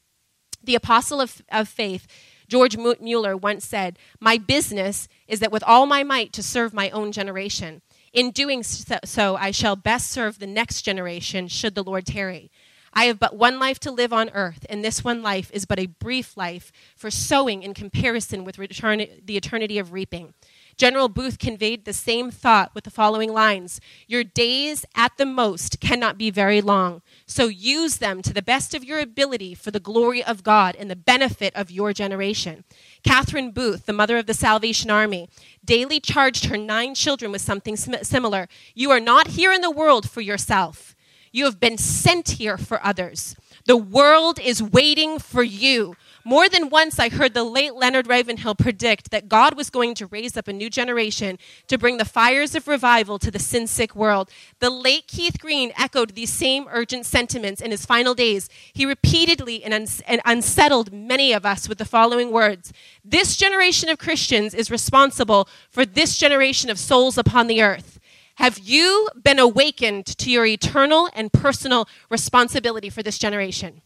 The 0.62 0.75
apostle 0.75 1.20
of, 1.20 1.42
of 1.51 1.68
faith, 1.68 2.07
George 2.48 2.77
Mueller, 2.77 3.37
once 3.37 3.66
said, 3.66 3.98
My 4.20 4.38
business 4.38 5.09
is 5.27 5.40
that 5.40 5.53
with 5.53 5.62
all 5.64 5.87
my 5.87 6.03
might 6.03 6.33
to 6.35 6.42
serve 6.42 6.75
my 6.75 6.90
own 6.90 7.12
generation. 7.12 7.83
In 8.12 8.31
doing 8.31 8.62
so, 8.62 9.37
I 9.37 9.51
shall 9.51 9.75
best 9.75 10.11
serve 10.11 10.38
the 10.38 10.46
next 10.46 10.83
generation, 10.83 11.48
should 11.48 11.75
the 11.75 11.83
Lord 11.83 12.07
tarry. 12.07 12.51
I 12.94 13.05
have 13.05 13.18
but 13.18 13.37
one 13.37 13.59
life 13.59 13.81
to 13.81 13.90
live 13.90 14.12
on 14.12 14.31
earth, 14.35 14.66
and 14.68 14.85
this 14.85 15.03
one 15.03 15.22
life 15.22 15.51
is 15.55 15.64
but 15.64 15.79
a 15.79 15.87
brief 15.87 16.37
life 16.37 16.70
for 16.94 17.11
sowing 17.11 17.62
in 17.62 17.72
comparison 17.72 18.44
with 18.44 18.59
return, 18.59 19.07
the 19.25 19.37
eternity 19.37 19.79
of 19.79 19.92
reaping. 19.92 20.35
General 20.77 21.09
Booth 21.09 21.38
conveyed 21.38 21.85
the 21.85 21.94
same 21.94 22.31
thought 22.31 22.75
with 22.75 22.85
the 22.85 22.90
following 22.90 23.33
lines 23.33 23.81
Your 24.07 24.25
days 24.25 24.85
at 24.94 25.16
the 25.16 25.27
most 25.27 25.81
cannot 25.81 26.18
be 26.18 26.31
very 26.31 26.61
long, 26.61 27.01
so 27.33 27.49
use 27.49 27.97
them 27.97 28.21
to 28.21 28.35
the 28.35 28.42
best 28.42 28.75
of 28.75 28.85
your 28.85 28.99
ability 28.99 29.55
for 29.55 29.71
the 29.71 29.81
glory 29.81 30.23
of 30.23 30.42
God 30.42 30.77
and 30.77 30.90
the 30.90 30.97
benefit 30.97 31.55
of 31.57 31.71
your 31.71 31.95
generation. 31.95 32.64
Catherine 33.03 33.53
Booth, 33.53 33.87
the 33.87 33.95
mother 33.95 34.18
of 34.18 34.27
the 34.27 34.35
Salvation 34.35 34.90
Army, 34.90 35.31
daily 35.64 35.99
charged 35.99 36.45
her 36.47 36.59
nine 36.59 36.95
children 36.95 37.33
with 37.33 37.40
something 37.40 37.75
similar. 37.77 38.49
You 38.75 38.90
are 38.90 39.01
not 39.01 39.29
here 39.29 39.51
in 39.51 39.62
the 39.62 39.71
world 39.71 40.11
for 40.11 40.21
yourself, 40.21 40.95
you 41.33 41.47
have 41.47 41.59
been 41.59 41.79
sent 41.79 42.33
here 42.33 42.59
for 42.59 42.85
others. 42.85 43.35
The 43.64 43.77
world 43.77 44.38
is 44.38 44.62
waiting 44.62 45.18
for 45.18 45.42
you. 45.42 45.97
More 46.24 46.48
than 46.48 46.70
once, 46.70 47.00
I 47.00 47.08
heard 47.08 47.35
the 47.35 47.42
late 47.42 47.74
Leonard 47.74 48.06
Ravenhill 48.06 48.54
predict 48.54 49.11
that 49.11 49.28
God 49.28 49.56
was 49.56 49.70
going 49.70 49.94
to 49.96 50.06
raise 50.06 50.37
up 50.37 50.46
a 50.46 50.52
new 50.52 50.70
generation 50.70 51.37
to 51.66 51.76
bring 51.76 51.96
the 51.96 52.04
fires 52.04 52.54
of 52.54 52.68
revival 52.68 53.18
to 53.18 53.30
the 53.30 53.40
sin 53.40 53.66
sick 53.66 53.96
world. 53.96 54.30
The 54.61 54.70
late 54.70 55.08
Keith 55.08 55.40
Green 55.40 55.72
echoed 55.76 56.14
these 56.14 56.32
same 56.32 56.66
urgent 56.70 57.06
sentiments 57.06 57.60
in 57.60 57.73
his 57.73 57.85
final 57.85 58.14
days. 58.14 58.48
He 58.73 58.87
repeatedly 58.87 59.64
and, 59.64 59.75
and 60.06 60.20
unsettled 60.25 60.92
many 60.92 61.33
of 61.33 61.44
us 61.44 61.68
with 61.68 61.79
the 61.79 61.85
following 61.85 62.31
words 62.31 62.73
This 63.04 63.37
generation 63.37 63.88
of 63.88 63.98
Christians 63.98 64.54
is 64.54 64.70
responsible 64.70 65.48
for 65.70 65.85
this 65.85 66.16
generation 66.16 66.70
of 66.70 66.79
souls 66.79 67.18
upon 67.18 67.48
the 67.48 67.62
earth. 67.62 67.98
Have 68.37 68.58
you 68.58 69.08
been 69.20 69.38
awakened 69.38 70.06
to 70.06 70.31
your 70.31 70.46
eternal 70.46 71.08
and 71.14 71.33
personal 71.33 71.88
responsibility 72.08 72.90
for 72.90 73.02
this 73.02 73.18
generation? 73.18 73.83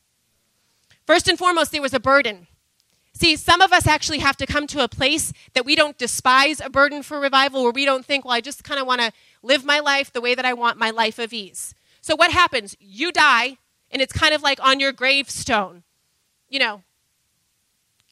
First 1.06 1.28
and 1.28 1.38
foremost, 1.38 1.70
there 1.72 1.80
was 1.80 1.94
a 1.94 2.00
burden. 2.00 2.48
See, 3.12 3.36
some 3.36 3.62
of 3.62 3.72
us 3.72 3.86
actually 3.86 4.18
have 4.18 4.36
to 4.36 4.46
come 4.46 4.66
to 4.66 4.84
a 4.84 4.88
place 4.88 5.32
that 5.54 5.64
we 5.64 5.74
don't 5.74 5.96
despise 5.96 6.60
a 6.60 6.68
burden 6.68 7.02
for 7.02 7.18
revival, 7.18 7.62
where 7.62 7.72
we 7.72 7.86
don't 7.86 8.04
think, 8.04 8.24
well, 8.24 8.34
I 8.34 8.40
just 8.42 8.64
kind 8.64 8.80
of 8.80 8.86
want 8.86 9.00
to 9.00 9.12
live 9.42 9.64
my 9.64 9.78
life 9.78 10.12
the 10.12 10.20
way 10.20 10.34
that 10.34 10.44
I 10.44 10.52
want 10.52 10.78
my 10.78 10.90
life 10.90 11.18
of 11.18 11.32
ease. 11.32 11.74
So 12.02 12.14
what 12.14 12.32
happens? 12.32 12.76
You 12.78 13.12
die, 13.12 13.56
and 13.90 14.02
it's 14.02 14.12
kind 14.12 14.34
of 14.34 14.42
like 14.42 14.62
on 14.62 14.80
your 14.80 14.92
gravestone. 14.92 15.84
You 16.48 16.58
know, 16.58 16.82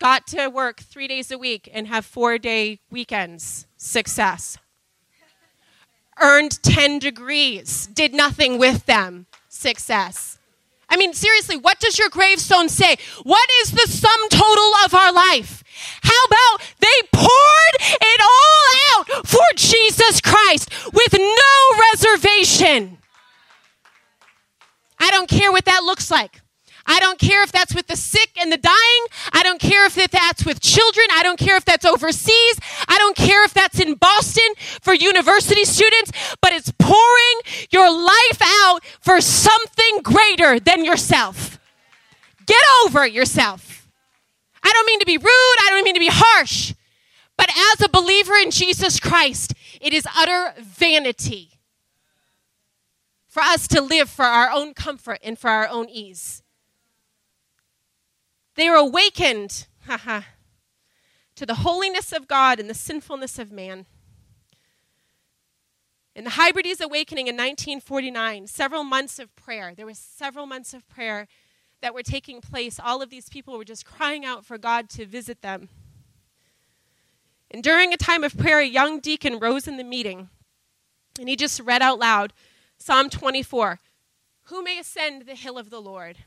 got 0.01 0.27
to 0.29 0.49
work 0.49 0.81
three 0.81 1.09
days 1.09 1.31
a 1.31 1.37
week 1.37 1.69
and 1.73 1.89
have 1.89 2.07
four 2.07 2.39
day 2.39 2.81
weekends. 2.91 3.67
Success. 3.77 4.57
Earned 6.21 6.63
10 6.63 7.01
degrees, 7.01 7.89
did 7.89 8.15
nothing 8.15 8.57
with 8.57 8.87
them. 8.87 9.27
Success. 9.49 10.39
I 10.89 10.97
mean, 10.97 11.13
seriously, 11.13 11.57
what 11.57 11.81
does 11.81 11.99
your 11.99 12.09
gravestone 12.09 12.69
say? 12.69 12.97
What 13.23 13.49
is 13.63 13.73
the 13.73 13.87
sum 13.89 14.29
total 14.29 14.73
of 14.85 14.95
our 14.95 15.13
life? 15.13 15.63
How 16.03 16.25
about 16.27 16.67
they 16.81 17.09
poured 17.13 17.77
it 17.81 18.21
all 18.21 19.01
out 19.01 19.27
for 19.27 19.45
Jesus 19.57 20.21
Christ 20.21 20.71
with 20.93 21.13
no 21.13 21.81
reservation? 21.93 22.99
I 24.99 25.11
don't 25.11 25.29
care 25.29 25.51
what 25.51 25.65
that 25.65 25.83
looks 25.83 26.11
like. 26.11 26.41
I 26.87 27.01
don't 27.01 27.19
care 27.19 27.43
if 27.43 27.51
that's 27.51 27.75
with 27.75 27.87
the 27.87 27.97
sick 27.97 28.31
and 28.41 28.53
the 28.53 28.57
dying. 28.57 29.05
I 29.33 29.43
don't 29.43 29.61
care 29.61 29.87
if 29.87 29.95
that's 29.95 30.45
with 30.45 30.61
children. 30.61 31.07
I 31.13 31.23
don't 31.23 31.39
care 31.39 31.57
if 31.57 31.65
that's 31.65 31.85
overseas. 31.85 32.59
I 32.89 32.99
don't 32.99 33.17
care 33.17 33.45
if 33.45 33.55
that's 33.55 33.81
in 33.81 33.95
Boston 33.95 34.49
for 34.83 34.93
university 34.93 35.65
students, 35.65 36.13
but 36.41 36.53
it's 36.53 36.73
pouring 36.79 37.41
your 37.71 37.91
life 37.91 38.41
out 38.43 38.81
for 39.01 39.21
something 39.21 40.01
greater 40.03 40.61
than 40.61 40.85
yourself. 40.85 41.59
Get 42.47 42.63
over 42.85 43.07
yourself. 43.07 43.89
I 44.63 44.71
don't 44.73 44.87
mean 44.87 45.01
to 45.01 45.07
be 45.07 45.19
rude. 45.19 45.27
I 45.27 45.69
don't 45.71 45.85
mean 45.85 45.95
to 45.95 46.01
be 46.01 46.11
harsh. 46.11 46.75
But 47.37 47.51
as 47.51 47.83
a 47.83 47.89
believer 47.89 48.35
in 48.35 48.51
Jesus 48.51 49.01
Christ, 49.01 49.55
it 49.81 49.93
is 49.93 50.07
utter 50.17 50.55
vanity 50.61 51.59
for 53.29 53.43
us 53.43 53.67
to 53.69 53.81
live 53.81 54.09
for 54.09 54.25
our 54.25 54.51
own 54.51 54.75
comfort 54.75 55.19
and 55.25 55.39
for 55.39 55.51
our 55.51 55.67
own 55.67 55.89
ease. 55.89 56.44
They 58.55 58.69
are 58.69 58.77
awakened 58.77 59.67
to 59.89 61.47
the 61.47 61.55
holiness 61.57 62.13
of 62.13 62.29
God 62.29 62.61
and 62.61 62.71
the 62.71 62.75
sinfulness 62.75 63.39
of 63.39 63.51
man. 63.51 63.87
In 66.15 66.25
the 66.25 66.31
Hebrides 66.31 66.81
awakening 66.81 67.27
in 67.27 67.35
1949, 67.35 68.47
several 68.47 68.85
months 68.85 69.19
of 69.19 69.35
prayer, 69.35 69.75
there 69.75 69.87
was 69.87 69.99
several 69.99 70.47
months 70.47 70.73
of 70.73 70.89
prayer 70.89 71.27
that 71.81 71.93
were 71.93 72.05
taking 72.05 72.41
place. 72.41 72.79
All 72.83 73.03
of 73.03 73.11
these 73.11 73.29
people 73.29 73.59
were 73.59 73.65
just 73.65 73.85
crying 73.85 74.25
out 74.25 74.45
for 74.45 74.57
God 74.57 74.89
to 74.91 75.07
visit 75.07 75.43
them. 75.43 75.69
And 77.51 77.63
during 77.63 77.93
a 77.93 77.97
time 77.97 78.23
of 78.23 78.39
prayer, 78.39 78.61
a 78.61 78.65
young 78.65 79.01
deacon 79.01 79.41
rose 79.41 79.67
in 79.67 79.77
the 79.77 79.85
meeting 79.85 80.29
and 81.19 81.29
he 81.29 81.37
just 81.37 81.61
read 81.61 81.83
out 81.83 81.99
loud 81.99 82.33
Psalm 82.79 83.09
24 83.09 83.79
Who 84.45 84.63
may 84.63 84.79
ascend 84.79 85.23
the 85.23 85.35
hill 85.35 85.59
of 85.59 85.71
the 85.71 85.81
Lord? 85.81 86.19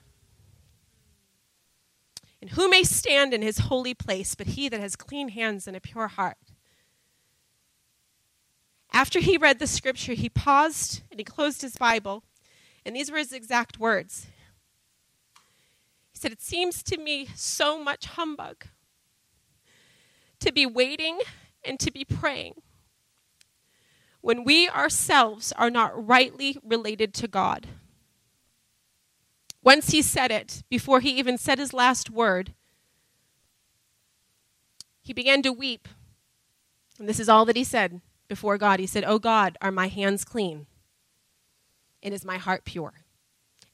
And 2.41 2.51
who 2.51 2.69
may 2.69 2.83
stand 2.83 3.33
in 3.33 3.41
his 3.41 3.59
holy 3.59 3.93
place 3.93 4.35
but 4.35 4.47
he 4.47 4.69
that 4.69 4.79
has 4.79 4.95
clean 4.95 5.29
hands 5.29 5.67
and 5.67 5.75
a 5.75 5.81
pure 5.81 6.07
heart? 6.07 6.37
After 8.91 9.19
he 9.19 9.37
read 9.37 9.59
the 9.59 9.67
scripture, 9.67 10.13
he 10.13 10.29
paused 10.29 11.01
and 11.11 11.19
he 11.19 11.23
closed 11.23 11.61
his 11.61 11.75
Bible, 11.75 12.23
and 12.85 12.95
these 12.95 13.11
were 13.11 13.17
his 13.17 13.33
exact 13.33 13.79
words. 13.79 14.27
He 16.11 16.19
said, 16.19 16.31
It 16.31 16.41
seems 16.41 16.81
to 16.83 16.97
me 16.97 17.29
so 17.35 17.83
much 17.83 18.05
humbug 18.05 18.65
to 20.39 20.51
be 20.51 20.65
waiting 20.65 21.19
and 21.63 21.79
to 21.79 21.91
be 21.91 22.05
praying 22.05 22.53
when 24.21 24.43
we 24.43 24.67
ourselves 24.69 25.53
are 25.53 25.69
not 25.69 26.07
rightly 26.07 26.57
related 26.63 27.13
to 27.13 27.27
God. 27.27 27.67
Once 29.67 29.89
he 29.89 30.01
said 30.01 30.31
it, 30.31 30.63
before 30.69 31.01
he 31.01 31.09
even 31.19 31.37
said 31.37 31.59
his 31.59 31.73
last 31.73 32.09
word, 32.09 32.53
he 35.01 35.11
began 35.11 35.41
to 35.41 35.51
weep. 35.51 35.89
And 36.97 37.09
this 37.09 37.19
is 37.19 37.27
all 37.27 37.43
that 37.43 37.57
he 37.57 37.65
said 37.65 37.99
before 38.29 38.57
God. 38.57 38.79
He 38.79 38.87
said, 38.87 39.03
Oh 39.05 39.19
God, 39.19 39.57
are 39.61 39.69
my 39.69 39.89
hands 39.89 40.23
clean? 40.23 40.67
And 42.01 42.13
is 42.13 42.23
my 42.23 42.37
heart 42.37 42.63
pure? 42.63 42.93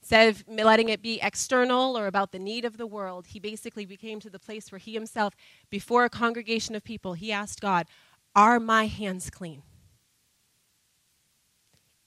Instead 0.02 0.30
of 0.30 0.44
letting 0.48 0.89
it 0.89 1.04
be 1.04 1.20
external 1.22 1.96
or 1.96 2.08
about 2.08 2.32
the 2.32 2.39
need 2.39 2.66
of 2.66 2.78
the 2.78 2.88
world, 2.88 3.28
he 3.28 3.39
basically 3.39 3.86
became 3.86 4.20
to 4.22 4.32
the 4.32 4.39
place 4.39 4.72
where 4.72 4.80
he 4.80 4.96
himself, 4.96 5.36
before 5.70 6.06
a 6.06 6.10
congregation 6.10 6.74
of 6.74 6.84
people, 6.84 7.14
he 7.14 7.32
asked 7.32 7.62
God, 7.62 7.86
Are 8.36 8.60
my 8.60 8.88
hands 8.88 9.30
clean? 9.30 9.62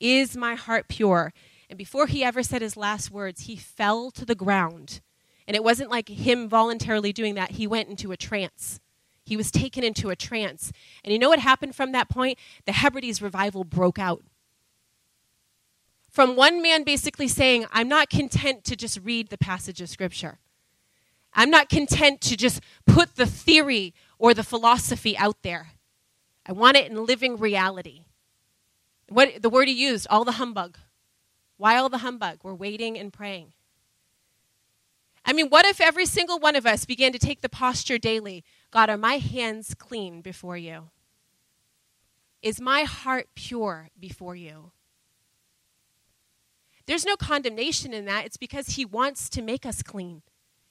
Is 0.00 0.36
my 0.36 0.56
heart 0.56 0.88
pure? 0.88 1.32
And 1.68 1.76
before 1.76 2.06
he 2.06 2.22
ever 2.22 2.42
said 2.42 2.62
his 2.62 2.76
last 2.76 3.10
words, 3.10 3.42
he 3.42 3.56
fell 3.56 4.10
to 4.12 4.24
the 4.24 4.34
ground. 4.34 5.00
And 5.46 5.56
it 5.56 5.64
wasn't 5.64 5.90
like 5.90 6.08
him 6.08 6.48
voluntarily 6.48 7.12
doing 7.12 7.34
that, 7.34 7.52
he 7.52 7.66
went 7.66 7.88
into 7.88 8.12
a 8.12 8.16
trance. 8.16 8.80
He 9.24 9.36
was 9.36 9.50
taken 9.50 9.82
into 9.82 10.10
a 10.10 10.16
trance. 10.16 10.72
And 11.02 11.12
you 11.12 11.18
know 11.18 11.28
what 11.28 11.40
happened 11.40 11.74
from 11.74 11.92
that 11.92 12.08
point? 12.08 12.38
The 12.64 12.72
Hebrides 12.72 13.20
revival 13.20 13.64
broke 13.64 13.98
out. 13.98 14.22
From 16.08 16.36
one 16.36 16.62
man 16.62 16.84
basically 16.84 17.28
saying, 17.28 17.66
I'm 17.72 17.88
not 17.88 18.08
content 18.08 18.64
to 18.64 18.76
just 18.76 19.00
read 19.02 19.28
the 19.28 19.36
passage 19.36 19.80
of 19.80 19.88
Scripture. 19.88 20.38
I'm 21.34 21.50
not 21.50 21.68
content 21.68 22.20
to 22.22 22.36
just 22.36 22.62
put 22.86 23.16
the 23.16 23.26
theory 23.26 23.92
or 24.18 24.32
the 24.32 24.42
philosophy 24.42 25.18
out 25.18 25.42
there. 25.42 25.72
I 26.46 26.52
want 26.52 26.76
it 26.76 26.90
in 26.90 27.04
living 27.04 27.36
reality. 27.36 28.04
What 29.08 29.42
the 29.42 29.50
word 29.50 29.68
he 29.68 29.74
used, 29.74 30.06
all 30.08 30.24
the 30.24 30.32
humbug. 30.32 30.78
Why 31.56 31.76
all 31.76 31.88
the 31.88 31.98
humbug? 31.98 32.38
We're 32.42 32.54
waiting 32.54 32.98
and 32.98 33.12
praying. 33.12 33.52
I 35.24 35.32
mean, 35.32 35.48
what 35.48 35.66
if 35.66 35.80
every 35.80 36.06
single 36.06 36.38
one 36.38 36.54
of 36.54 36.66
us 36.66 36.84
began 36.84 37.12
to 37.12 37.18
take 37.18 37.40
the 37.40 37.48
posture 37.48 37.98
daily 37.98 38.44
God, 38.70 38.90
are 38.90 38.98
my 38.98 39.18
hands 39.18 39.74
clean 39.74 40.20
before 40.20 40.56
you? 40.56 40.90
Is 42.42 42.60
my 42.60 42.82
heart 42.82 43.28
pure 43.34 43.88
before 43.98 44.36
you? 44.36 44.72
There's 46.86 47.06
no 47.06 47.16
condemnation 47.16 47.92
in 47.92 48.04
that. 48.04 48.26
It's 48.26 48.36
because 48.36 48.70
He 48.70 48.84
wants 48.84 49.28
to 49.30 49.42
make 49.42 49.66
us 49.66 49.82
clean. 49.82 50.22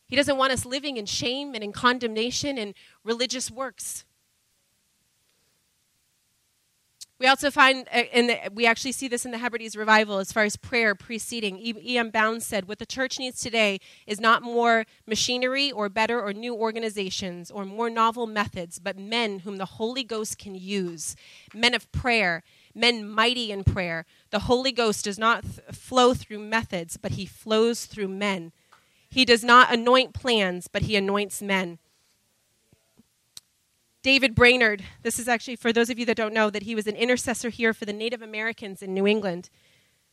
He 0.08 0.16
doesn't 0.16 0.38
want 0.38 0.54
us 0.54 0.66
living 0.66 0.98
in 0.98 1.06
shame 1.06 1.56
and 1.56 1.64
in 1.64 1.72
condemnation 1.72 2.58
and 2.58 2.74
religious 3.04 3.50
works. 3.50 4.06
We 7.18 7.28
also 7.28 7.50
find, 7.50 7.88
uh, 7.94 8.04
in 8.12 8.28
the, 8.28 8.38
we 8.54 8.66
actually 8.66 8.92
see 8.92 9.08
this 9.08 9.24
in 9.24 9.32
the 9.32 9.38
Hebrides 9.38 9.78
revival 9.78 10.18
as 10.18 10.34
far 10.34 10.44
as 10.44 10.58
prayer 10.58 10.96
preceding. 10.96 11.58
E.M. 11.58 12.10
Bounds 12.10 12.46
said, 12.46 12.68
What 12.68 12.78
the 12.78 12.86
church 12.86 13.20
needs 13.20 13.40
today 13.40 13.80
is 14.06 14.20
not 14.20 14.44
more 14.44 14.86
machinery 15.08 15.72
or 15.72 15.88
better 15.88 16.22
or 16.22 16.34
new 16.34 16.54
organizations 16.54 17.50
or 17.50 17.64
more 17.64 17.90
novel 17.90 18.28
methods, 18.28 18.80
but 18.80 18.98
men 18.98 19.40
whom 19.40 19.56
the 19.56 19.66
Holy 19.66 20.04
Ghost 20.04 20.38
can 20.38 20.56
use. 20.56 21.16
Men 21.54 21.74
of 21.74 21.90
prayer, 21.94 22.44
men 22.74 23.08
mighty 23.08 23.50
in 23.50 23.64
prayer. 23.64 24.06
The 24.32 24.40
Holy 24.40 24.74
Ghost 24.74 25.06
does 25.06 25.18
not 25.18 25.44
th- 25.44 25.60
flow 25.72 26.14
through 26.14 26.40
methods, 26.40 26.98
but 26.98 27.14
he 27.14 27.26
flows 27.26 27.86
through 27.86 28.10
men. 28.10 28.52
He 29.10 29.24
does 29.24 29.44
not 29.44 29.74
anoint 29.74 30.14
plans, 30.14 30.68
but 30.68 30.82
he 30.82 30.98
anoints 30.98 31.42
men. 31.42 31.80
David 34.06 34.36
Brainerd, 34.36 34.84
this 35.02 35.18
is 35.18 35.28
actually 35.28 35.56
for 35.56 35.74
those 35.74 35.90
of 35.90 35.98
you 35.98 36.06
that 36.06 36.16
don't 36.16 36.32
know, 36.32 36.52
that 36.52 36.62
he 36.62 36.76
was 36.76 36.86
an 36.86 36.96
intercessor 36.96 37.50
here 37.50 37.74
for 37.74 37.86
the 37.86 37.92
Native 37.92 38.22
Americans 38.22 38.84
in 38.84 38.94
New 38.94 39.08
England. 39.08 39.50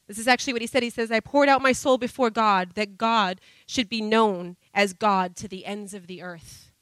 This 0.08 0.16
is 0.16 0.26
actually 0.26 0.54
what 0.54 0.62
he 0.62 0.66
said. 0.66 0.82
He 0.82 0.88
says, 0.88 1.12
I 1.12 1.20
poured 1.20 1.50
out 1.50 1.60
my 1.60 1.72
soul 1.72 1.98
before 1.98 2.30
God 2.30 2.70
that 2.74 2.96
God 2.96 3.38
should 3.66 3.90
be 3.90 4.00
known 4.00 4.56
as 4.72 4.94
God 4.94 5.36
to 5.36 5.46
the 5.46 5.66
ends 5.66 5.92
of 5.92 6.06
the 6.06 6.22
earth. 6.22 6.72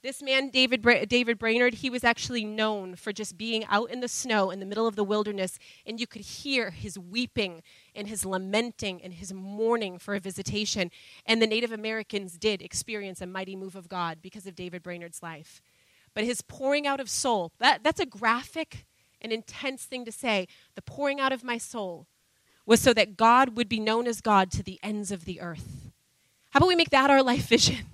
This 0.00 0.22
man, 0.22 0.48
David, 0.48 0.80
Bra- 0.80 1.04
David 1.04 1.38
Brainerd, 1.38 1.74
he 1.74 1.90
was 1.90 2.02
actually 2.02 2.46
known 2.46 2.96
for 2.96 3.12
just 3.12 3.36
being 3.36 3.66
out 3.66 3.90
in 3.90 4.00
the 4.00 4.08
snow 4.08 4.50
in 4.50 4.58
the 4.58 4.66
middle 4.66 4.86
of 4.86 4.96
the 4.96 5.04
wilderness, 5.04 5.58
and 5.84 6.00
you 6.00 6.06
could 6.06 6.22
hear 6.22 6.70
his 6.70 6.98
weeping 6.98 7.62
and 7.94 8.08
his 8.08 8.24
lamenting 8.24 9.02
and 9.02 9.12
his 9.12 9.34
mourning 9.34 9.98
for 9.98 10.14
a 10.14 10.20
visitation. 10.20 10.90
And 11.26 11.42
the 11.42 11.46
Native 11.46 11.72
Americans 11.72 12.38
did 12.38 12.62
experience 12.62 13.20
a 13.20 13.26
mighty 13.26 13.54
move 13.54 13.76
of 13.76 13.90
God 13.90 14.20
because 14.22 14.46
of 14.46 14.54
David 14.54 14.82
Brainerd's 14.82 15.22
life 15.22 15.60
but 16.14 16.24
his 16.24 16.42
pouring 16.42 16.86
out 16.86 17.00
of 17.00 17.10
soul. 17.10 17.52
That, 17.58 17.82
that's 17.82 18.00
a 18.00 18.06
graphic 18.06 18.86
and 19.20 19.32
intense 19.32 19.84
thing 19.84 20.04
to 20.04 20.12
say. 20.12 20.46
The 20.74 20.82
pouring 20.82 21.20
out 21.20 21.32
of 21.32 21.44
my 21.44 21.58
soul 21.58 22.06
was 22.66 22.80
so 22.80 22.94
that 22.94 23.16
God 23.16 23.56
would 23.56 23.68
be 23.68 23.80
known 23.80 24.06
as 24.06 24.20
God 24.20 24.50
to 24.52 24.62
the 24.62 24.78
ends 24.82 25.10
of 25.10 25.24
the 25.24 25.40
earth. 25.40 25.90
How 26.50 26.58
about 26.58 26.68
we 26.68 26.76
make 26.76 26.90
that 26.90 27.10
our 27.10 27.22
life 27.22 27.46
vision? 27.48 27.86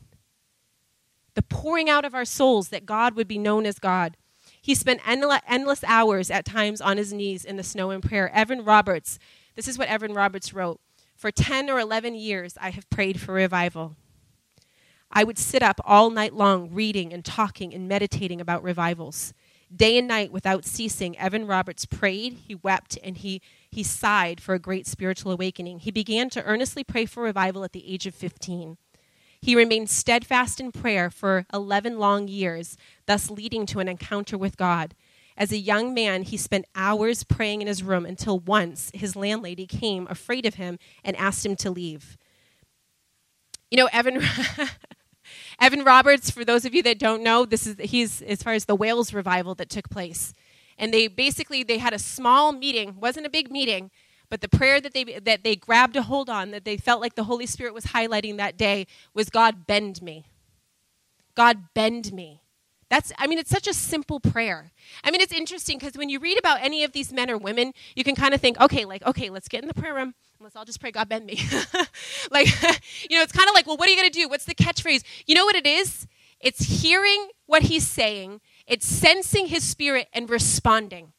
The 1.34 1.42
pouring 1.42 1.88
out 1.88 2.04
of 2.04 2.14
our 2.14 2.24
souls 2.24 2.68
that 2.68 2.86
God 2.86 3.14
would 3.14 3.28
be 3.28 3.38
known 3.38 3.64
as 3.64 3.78
God. 3.78 4.16
He 4.60 4.74
spent 4.74 5.00
endless 5.08 5.84
hours 5.84 6.30
at 6.30 6.44
times 6.44 6.80
on 6.80 6.98
his 6.98 7.12
knees 7.12 7.44
in 7.44 7.56
the 7.56 7.62
snow 7.62 7.90
in 7.90 8.02
prayer. 8.02 8.30
Evan 8.34 8.64
Roberts, 8.64 9.18
this 9.56 9.66
is 9.66 9.78
what 9.78 9.88
Evan 9.88 10.12
Roberts 10.12 10.52
wrote 10.52 10.80
For 11.16 11.30
10 11.30 11.70
or 11.70 11.78
11 11.78 12.14
years, 12.14 12.58
I 12.60 12.70
have 12.70 12.88
prayed 12.90 13.20
for 13.20 13.32
revival. 13.32 13.96
I 15.12 15.24
would 15.24 15.38
sit 15.38 15.62
up 15.62 15.80
all 15.84 16.10
night 16.10 16.34
long 16.34 16.70
reading 16.72 17.12
and 17.12 17.24
talking 17.24 17.74
and 17.74 17.88
meditating 17.88 18.40
about 18.40 18.62
revivals. 18.62 19.34
Day 19.74 19.98
and 19.98 20.08
night 20.08 20.32
without 20.32 20.64
ceasing, 20.64 21.16
Evan 21.18 21.46
Roberts 21.46 21.86
prayed, 21.86 22.34
he 22.46 22.56
wept, 22.56 22.98
and 23.04 23.16
he, 23.16 23.40
he 23.70 23.82
sighed 23.82 24.40
for 24.40 24.54
a 24.54 24.58
great 24.58 24.86
spiritual 24.86 25.32
awakening. 25.32 25.80
He 25.80 25.90
began 25.90 26.28
to 26.30 26.44
earnestly 26.44 26.82
pray 26.82 27.06
for 27.06 27.22
revival 27.22 27.62
at 27.64 27.72
the 27.72 27.92
age 27.92 28.06
of 28.06 28.14
15. 28.14 28.78
He 29.40 29.56
remained 29.56 29.88
steadfast 29.88 30.60
in 30.60 30.72
prayer 30.72 31.08
for 31.08 31.46
11 31.52 31.98
long 31.98 32.28
years, 32.28 32.76
thus 33.06 33.30
leading 33.30 33.64
to 33.66 33.80
an 33.80 33.88
encounter 33.88 34.36
with 34.36 34.56
God. 34.56 34.94
As 35.36 35.52
a 35.52 35.58
young 35.58 35.94
man, 35.94 36.22
he 36.24 36.36
spent 36.36 36.66
hours 36.74 37.24
praying 37.24 37.62
in 37.62 37.68
his 37.68 37.82
room 37.82 38.04
until 38.04 38.38
once 38.38 38.90
his 38.92 39.16
landlady 39.16 39.66
came, 39.66 40.06
afraid 40.10 40.46
of 40.46 40.54
him, 40.54 40.78
and 41.04 41.16
asked 41.16 41.46
him 41.46 41.56
to 41.56 41.70
leave. 41.70 42.18
You 43.70 43.78
know, 43.78 43.88
Evan. 43.92 44.22
Evan 45.60 45.84
Roberts, 45.84 46.30
for 46.30 46.44
those 46.44 46.64
of 46.64 46.74
you 46.74 46.82
that 46.84 46.98
don't 46.98 47.22
know, 47.22 47.44
this 47.44 47.66
is 47.66 47.76
he's 47.80 48.22
as 48.22 48.42
far 48.42 48.54
as 48.54 48.64
the 48.64 48.74
Wales 48.74 49.12
revival 49.12 49.54
that 49.56 49.68
took 49.70 49.90
place. 49.90 50.34
And 50.78 50.92
they 50.94 51.08
basically 51.08 51.62
they 51.62 51.78
had 51.78 51.92
a 51.92 51.98
small 51.98 52.52
meeting, 52.52 52.96
wasn't 53.00 53.26
a 53.26 53.30
big 53.30 53.50
meeting, 53.50 53.90
But 54.30 54.40
the 54.40 54.48
prayer 54.48 54.80
that 54.80 54.94
they 54.94 55.04
that 55.04 55.44
they 55.44 55.56
grabbed 55.56 55.96
a 55.96 56.02
hold 56.02 56.30
on, 56.30 56.52
that 56.52 56.64
they 56.64 56.76
felt 56.76 57.00
like 57.00 57.16
the 57.16 57.24
Holy 57.24 57.46
Spirit 57.46 57.74
was 57.74 57.86
highlighting 57.86 58.36
that 58.38 58.56
day, 58.56 58.86
was 59.12 59.28
God 59.28 59.66
bend 59.66 60.00
me. 60.00 60.24
God 61.34 61.74
bend 61.74 62.12
me. 62.12 62.39
That's, 62.90 63.12
I 63.18 63.28
mean, 63.28 63.38
it's 63.38 63.50
such 63.50 63.68
a 63.68 63.72
simple 63.72 64.18
prayer. 64.18 64.72
I 65.04 65.12
mean, 65.12 65.20
it's 65.20 65.32
interesting 65.32 65.78
because 65.78 65.94
when 65.94 66.08
you 66.08 66.18
read 66.18 66.38
about 66.38 66.60
any 66.60 66.82
of 66.82 66.92
these 66.92 67.12
men 67.12 67.30
or 67.30 67.38
women, 67.38 67.72
you 67.94 68.02
can 68.02 68.16
kind 68.16 68.34
of 68.34 68.40
think, 68.40 68.60
okay, 68.60 68.84
like, 68.84 69.06
okay, 69.06 69.30
let's 69.30 69.48
get 69.48 69.62
in 69.62 69.68
the 69.68 69.74
prayer 69.74 69.94
room. 69.94 70.14
Let's 70.40 70.56
all 70.56 70.64
just 70.64 70.80
pray, 70.80 70.90
God 70.90 71.08
bend 71.08 71.26
me. 71.26 71.38
like, 72.30 72.46
you 73.08 73.16
know, 73.16 73.22
it's 73.22 73.32
kind 73.32 73.48
of 73.48 73.54
like, 73.54 73.66
well, 73.66 73.76
what 73.76 73.86
are 73.88 73.90
you 73.90 73.96
going 73.96 74.10
to 74.10 74.18
do? 74.18 74.28
What's 74.28 74.44
the 74.44 74.54
catchphrase? 74.54 75.04
You 75.26 75.36
know 75.36 75.44
what 75.44 75.54
it 75.54 75.66
is? 75.66 76.08
It's 76.40 76.82
hearing 76.82 77.28
what 77.46 77.62
he's 77.64 77.86
saying, 77.86 78.40
it's 78.66 78.86
sensing 78.86 79.46
his 79.46 79.62
spirit 79.62 80.08
and 80.12 80.30
responding. 80.30 81.12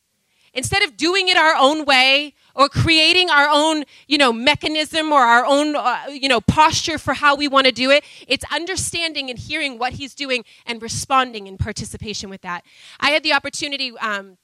Instead 0.54 0.84
of 0.84 0.98
doing 0.98 1.30
it 1.30 1.38
our 1.38 1.56
own 1.56 1.86
way 1.86 2.34
or 2.56 2.68
creating 2.68 3.30
our 3.30 3.48
own, 3.50 3.86
you 4.08 4.18
know, 4.18 4.34
mechanism 4.34 5.12
or 5.12 5.22
our 5.22 5.46
own, 5.46 5.76
uh, 5.76 6.06
you 6.10 6.28
know, 6.28 6.42
posture 6.42 6.98
for 6.98 7.14
how 7.14 7.36
we 7.36 7.48
want 7.48 7.66
to 7.66 7.72
do 7.72 7.90
it, 7.90 8.04
it's 8.28 8.44
understanding 8.52 9.30
and 9.30 9.40
hearing 9.40 9.78
what 9.78 9.94
he's 9.94 10.14
doing 10.14 10.44
and 10.66 10.82
responding 10.82 11.48
in 11.48 11.58
participation 11.58 12.30
with 12.30 12.42
that. 12.42 12.66
I 13.00 13.12
had 13.12 13.24
the 13.24 13.32
opportunity 13.32 13.98
um, 14.00 14.38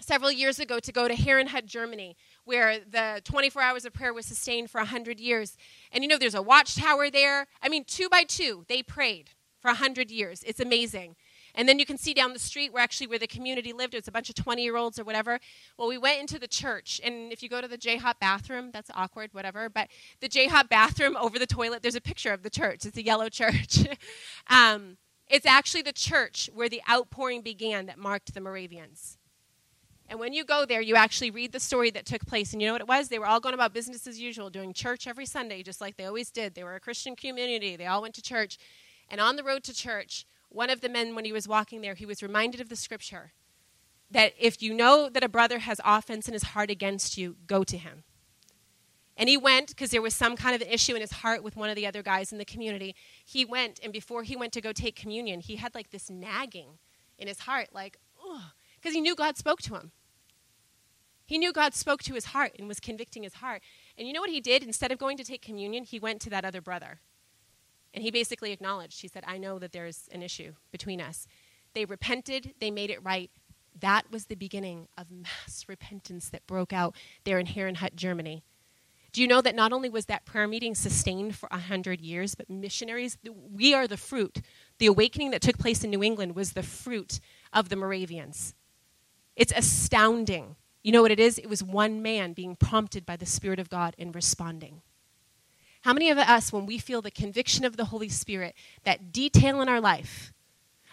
several 0.00 0.32
years 0.32 0.58
ago 0.58 0.80
to 0.80 0.90
go 0.92 1.06
to 1.06 1.14
Herrnhut, 1.14 1.66
Germany, 1.66 2.16
where 2.44 2.80
the 2.80 3.20
24 3.24 3.62
hours 3.62 3.84
of 3.84 3.92
prayer 3.92 4.12
was 4.12 4.26
sustained 4.26 4.70
for 4.70 4.78
100 4.78 5.20
years. 5.20 5.56
And 5.92 6.02
you 6.02 6.08
know, 6.08 6.18
there's 6.18 6.34
a 6.34 6.42
watchtower 6.42 7.10
there. 7.10 7.46
I 7.62 7.68
mean, 7.68 7.84
two 7.84 8.08
by 8.08 8.24
two, 8.24 8.64
they 8.68 8.82
prayed 8.82 9.30
for 9.60 9.68
100 9.68 10.10
years. 10.10 10.42
It's 10.44 10.60
amazing. 10.60 11.16
And 11.54 11.68
then 11.68 11.78
you 11.78 11.86
can 11.86 11.98
see 11.98 12.14
down 12.14 12.32
the 12.32 12.38
street 12.38 12.72
where 12.72 12.82
actually 12.82 13.06
where 13.06 13.18
the 13.18 13.26
community 13.26 13.72
lived, 13.72 13.94
it 13.94 13.98
was 13.98 14.08
a 14.08 14.12
bunch 14.12 14.28
of 14.28 14.34
20 14.34 14.62
year 14.62 14.76
olds 14.76 14.98
or 14.98 15.04
whatever. 15.04 15.38
Well, 15.78 15.88
we 15.88 15.98
went 15.98 16.20
into 16.20 16.38
the 16.38 16.48
church, 16.48 17.00
and 17.04 17.32
if 17.32 17.42
you 17.42 17.48
go 17.48 17.60
to 17.60 17.68
the 17.68 17.76
J 17.76 17.96
Hop 17.96 18.18
bathroom, 18.18 18.70
that's 18.72 18.90
awkward, 18.94 19.30
whatever. 19.32 19.68
But 19.68 19.88
the 20.20 20.28
J 20.28 20.48
Hop 20.48 20.68
bathroom 20.68 21.16
over 21.16 21.38
the 21.38 21.46
toilet, 21.46 21.82
there's 21.82 21.94
a 21.94 22.00
picture 22.00 22.32
of 22.32 22.42
the 22.42 22.50
church. 22.50 22.84
It's 22.84 22.98
a 22.98 23.04
yellow 23.04 23.28
church. 23.28 23.86
um, 24.48 24.96
it's 25.28 25.46
actually 25.46 25.82
the 25.82 25.92
church 25.92 26.50
where 26.52 26.68
the 26.68 26.82
outpouring 26.90 27.42
began 27.42 27.86
that 27.86 27.98
marked 27.98 28.34
the 28.34 28.40
Moravians. 28.40 29.18
And 30.08 30.20
when 30.20 30.34
you 30.34 30.44
go 30.44 30.66
there, 30.66 30.82
you 30.82 30.96
actually 30.96 31.30
read 31.30 31.52
the 31.52 31.60
story 31.60 31.90
that 31.92 32.04
took 32.04 32.26
place. 32.26 32.52
And 32.52 32.60
you 32.60 32.68
know 32.68 32.74
what 32.74 32.82
it 32.82 32.88
was? 32.88 33.08
They 33.08 33.18
were 33.18 33.26
all 33.26 33.40
going 33.40 33.54
about 33.54 33.72
business 33.72 34.06
as 34.06 34.20
usual, 34.20 34.50
doing 34.50 34.74
church 34.74 35.06
every 35.06 35.24
Sunday, 35.24 35.62
just 35.62 35.80
like 35.80 35.96
they 35.96 36.04
always 36.04 36.30
did. 36.30 36.54
They 36.54 36.64
were 36.64 36.74
a 36.74 36.80
Christian 36.80 37.16
community, 37.16 37.76
they 37.76 37.86
all 37.86 38.02
went 38.02 38.14
to 38.14 38.22
church. 38.22 38.58
And 39.08 39.20
on 39.20 39.36
the 39.36 39.44
road 39.44 39.64
to 39.64 39.74
church, 39.74 40.26
one 40.54 40.70
of 40.70 40.80
the 40.80 40.88
men, 40.88 41.14
when 41.14 41.24
he 41.24 41.32
was 41.32 41.48
walking 41.48 41.80
there, 41.80 41.94
he 41.94 42.06
was 42.06 42.22
reminded 42.22 42.60
of 42.60 42.68
the 42.68 42.76
scripture 42.76 43.32
that 44.10 44.32
if 44.38 44.62
you 44.62 44.72
know 44.72 45.08
that 45.08 45.24
a 45.24 45.28
brother 45.28 45.58
has 45.58 45.80
offense 45.84 46.28
in 46.28 46.34
his 46.34 46.44
heart 46.44 46.70
against 46.70 47.18
you, 47.18 47.36
go 47.46 47.64
to 47.64 47.76
him. 47.76 48.04
And 49.16 49.28
he 49.28 49.36
went 49.36 49.68
because 49.68 49.90
there 49.90 50.02
was 50.02 50.14
some 50.14 50.36
kind 50.36 50.54
of 50.54 50.62
an 50.62 50.72
issue 50.72 50.94
in 50.94 51.00
his 51.00 51.12
heart 51.12 51.42
with 51.42 51.56
one 51.56 51.70
of 51.70 51.76
the 51.76 51.86
other 51.86 52.02
guys 52.02 52.32
in 52.32 52.38
the 52.38 52.44
community. 52.44 52.94
He 53.24 53.44
went, 53.44 53.80
and 53.82 53.92
before 53.92 54.22
he 54.22 54.36
went 54.36 54.52
to 54.52 54.60
go 54.60 54.72
take 54.72 54.96
communion, 54.96 55.40
he 55.40 55.56
had 55.56 55.74
like 55.74 55.90
this 55.90 56.10
nagging 56.10 56.78
in 57.18 57.28
his 57.28 57.40
heart, 57.40 57.68
like, 57.72 57.98
oh, 58.22 58.50
because 58.76 58.94
he 58.94 59.00
knew 59.00 59.14
God 59.14 59.36
spoke 59.36 59.60
to 59.62 59.74
him. 59.74 59.92
He 61.26 61.38
knew 61.38 61.52
God 61.52 61.74
spoke 61.74 62.02
to 62.02 62.14
his 62.14 62.26
heart 62.26 62.52
and 62.58 62.68
was 62.68 62.80
convicting 62.80 63.22
his 63.22 63.34
heart. 63.34 63.62
And 63.96 64.06
you 64.06 64.12
know 64.12 64.20
what 64.20 64.30
he 64.30 64.40
did? 64.40 64.62
Instead 64.62 64.92
of 64.92 64.98
going 64.98 65.16
to 65.16 65.24
take 65.24 65.42
communion, 65.42 65.84
he 65.84 65.98
went 65.98 66.20
to 66.22 66.30
that 66.30 66.44
other 66.44 66.60
brother. 66.60 67.00
And 67.94 68.02
he 68.02 68.10
basically 68.10 68.52
acknowledged, 68.52 69.00
he 69.00 69.08
said, 69.08 69.24
I 69.26 69.38
know 69.38 69.58
that 69.60 69.72
there's 69.72 70.08
an 70.12 70.22
issue 70.22 70.54
between 70.72 71.00
us. 71.00 71.28
They 71.74 71.84
repented, 71.84 72.54
they 72.60 72.70
made 72.70 72.90
it 72.90 73.02
right. 73.02 73.30
That 73.80 74.10
was 74.10 74.26
the 74.26 74.34
beginning 74.34 74.88
of 74.98 75.10
mass 75.10 75.64
repentance 75.68 76.28
that 76.30 76.46
broke 76.46 76.72
out 76.72 76.96
there 77.24 77.38
in 77.38 77.46
Herrnhut, 77.46 77.94
Germany. 77.94 78.42
Do 79.12 79.22
you 79.22 79.28
know 79.28 79.40
that 79.40 79.54
not 79.54 79.72
only 79.72 79.88
was 79.88 80.06
that 80.06 80.24
prayer 80.24 80.48
meeting 80.48 80.74
sustained 80.74 81.36
for 81.36 81.48
100 81.52 82.00
years, 82.00 82.34
but 82.34 82.50
missionaries, 82.50 83.16
we 83.52 83.72
are 83.72 83.86
the 83.86 83.96
fruit. 83.96 84.42
The 84.78 84.86
awakening 84.86 85.30
that 85.30 85.40
took 85.40 85.56
place 85.56 85.84
in 85.84 85.90
New 85.90 86.02
England 86.02 86.34
was 86.34 86.52
the 86.52 86.64
fruit 86.64 87.20
of 87.52 87.68
the 87.68 87.76
Moravians. 87.76 88.54
It's 89.36 89.52
astounding. 89.54 90.56
You 90.82 90.90
know 90.90 91.02
what 91.02 91.12
it 91.12 91.20
is? 91.20 91.38
It 91.38 91.48
was 91.48 91.62
one 91.62 92.02
man 92.02 92.32
being 92.32 92.56
prompted 92.56 93.06
by 93.06 93.16
the 93.16 93.24
Spirit 93.24 93.60
of 93.60 93.70
God 93.70 93.94
and 93.98 94.12
responding. 94.12 94.82
How 95.84 95.92
many 95.92 96.08
of 96.08 96.16
us, 96.16 96.50
when 96.50 96.64
we 96.64 96.78
feel 96.78 97.02
the 97.02 97.10
conviction 97.10 97.66
of 97.66 97.76
the 97.76 97.84
Holy 97.84 98.08
Spirit, 98.08 98.54
that 98.84 99.12
detail 99.12 99.60
in 99.60 99.68
our 99.68 99.82
life? 99.82 100.32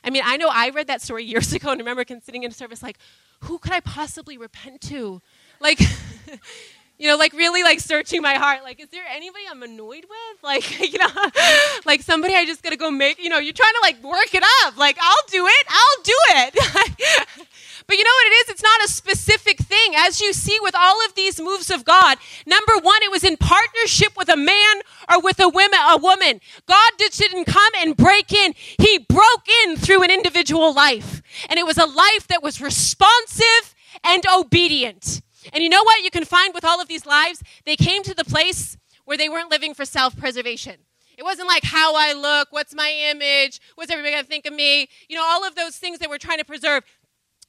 I 0.04 0.10
mean, 0.10 0.22
I 0.26 0.36
know 0.36 0.50
I 0.52 0.70
read 0.70 0.88
that 0.88 1.02
story 1.02 1.24
years 1.34 1.54
ago 1.54 1.72
and 1.72 1.80
remember 1.80 2.04
sitting 2.22 2.44
in 2.44 2.52
service 2.52 2.84
like, 2.84 2.98
who 3.40 3.58
could 3.58 3.72
I 3.72 3.80
possibly 3.80 4.38
repent 4.38 4.82
to? 4.82 5.22
Like, 5.62 5.80
you 7.02 7.08
know, 7.08 7.18
like 7.18 7.34
really 7.34 7.64
like 7.64 7.80
searching 7.80 8.22
my 8.22 8.36
heart. 8.36 8.62
Like, 8.64 8.80
is 8.80 8.90
there 8.90 9.04
anybody 9.10 9.44
I'm 9.50 9.64
annoyed 9.64 10.04
with? 10.04 10.12
Like, 10.44 10.80
you 10.80 10.98
know, 10.98 11.08
like 11.86 12.02
somebody 12.02 12.36
I 12.36 12.46
just 12.46 12.62
gotta 12.62 12.76
go 12.76 12.92
make, 12.92 13.24
you 13.24 13.30
know, 13.30 13.38
you're 13.38 13.54
trying 13.54 13.74
to 13.74 13.80
like 13.82 14.04
work 14.04 14.34
it 14.34 14.44
up. 14.64 14.78
Like, 14.78 14.98
I'll 15.00 15.26
do 15.30 15.46
it, 15.48 15.66
I'll 15.70 16.04
do 16.04 16.18
it. 16.30 16.54
but 17.88 17.98
you 17.98 18.04
know 18.04 18.10
what 18.10 18.28
it 18.28 18.36
is? 18.36 18.50
It's 18.50 18.64
not 18.64 18.84
a 18.84 18.88
specific 18.88 19.60
thing. 19.60 19.94
As 19.96 20.20
you 20.20 20.34
see 20.34 20.58
with 20.62 20.76
all 20.76 21.06
of 21.06 21.16
these 21.16 21.40
moves 21.40 21.72
of 21.72 21.86
God, 21.86 22.18
number 22.46 22.74
one, 22.82 23.02
it 23.02 23.12
was 23.12 23.24
in 23.24 23.38
partnership 23.38 24.18
with 24.18 24.30
a 24.30 24.36
man 24.36 24.82
or 25.10 25.22
with 25.22 25.40
a 25.40 25.48
woman 25.48 25.80
a 25.90 25.98
woman. 25.98 26.42
God 26.68 26.92
didn't 26.98 27.46
come 27.46 27.74
and 27.78 27.96
break 27.96 28.32
in. 28.34 28.54
He 28.78 29.00
broke 29.00 29.48
in 29.64 29.78
through 29.78 30.04
an 30.04 30.12
individual 30.12 30.74
life. 30.74 31.22
And 31.50 31.58
it 31.60 31.66
was 31.66 31.78
a 31.78 31.86
life 31.86 32.28
that 32.28 32.44
was 32.44 32.62
responsive 32.62 33.74
and 34.04 34.24
obedient. 34.34 35.22
And 35.54 35.64
you 35.64 35.70
know 35.70 35.84
what 35.84 36.04
you 36.04 36.12
can 36.12 36.26
find 36.26 36.54
with 36.54 36.66
all 36.66 36.82
of 36.82 36.88
these 36.88 37.06
lives? 37.06 37.42
They 37.66 37.76
came 37.76 38.04
to 38.04 38.14
the 38.14 38.26
place 38.26 38.78
where 39.06 39.18
they 39.18 39.30
weren't 39.30 39.52
living 39.52 39.74
for 39.74 39.86
self 39.86 40.16
preservation. 40.18 40.78
It 41.18 41.24
wasn't 41.24 41.48
like 41.48 41.64
how 41.64 41.96
I 41.96 42.14
look, 42.14 42.48
what's 42.52 42.74
my 42.74 42.92
image, 43.12 43.60
what's 43.76 43.92
everybody 43.92 44.14
going 44.14 44.24
to 44.24 44.30
think 44.30 44.46
of 44.46 44.54
me, 44.54 44.88
you 45.08 45.16
know, 45.16 45.24
all 45.24 45.46
of 45.46 45.56
those 45.56 45.78
things 45.78 46.00
that 46.00 46.10
we're 46.10 46.18
trying 46.18 46.40
to 46.40 46.46
preserve. 46.46 46.84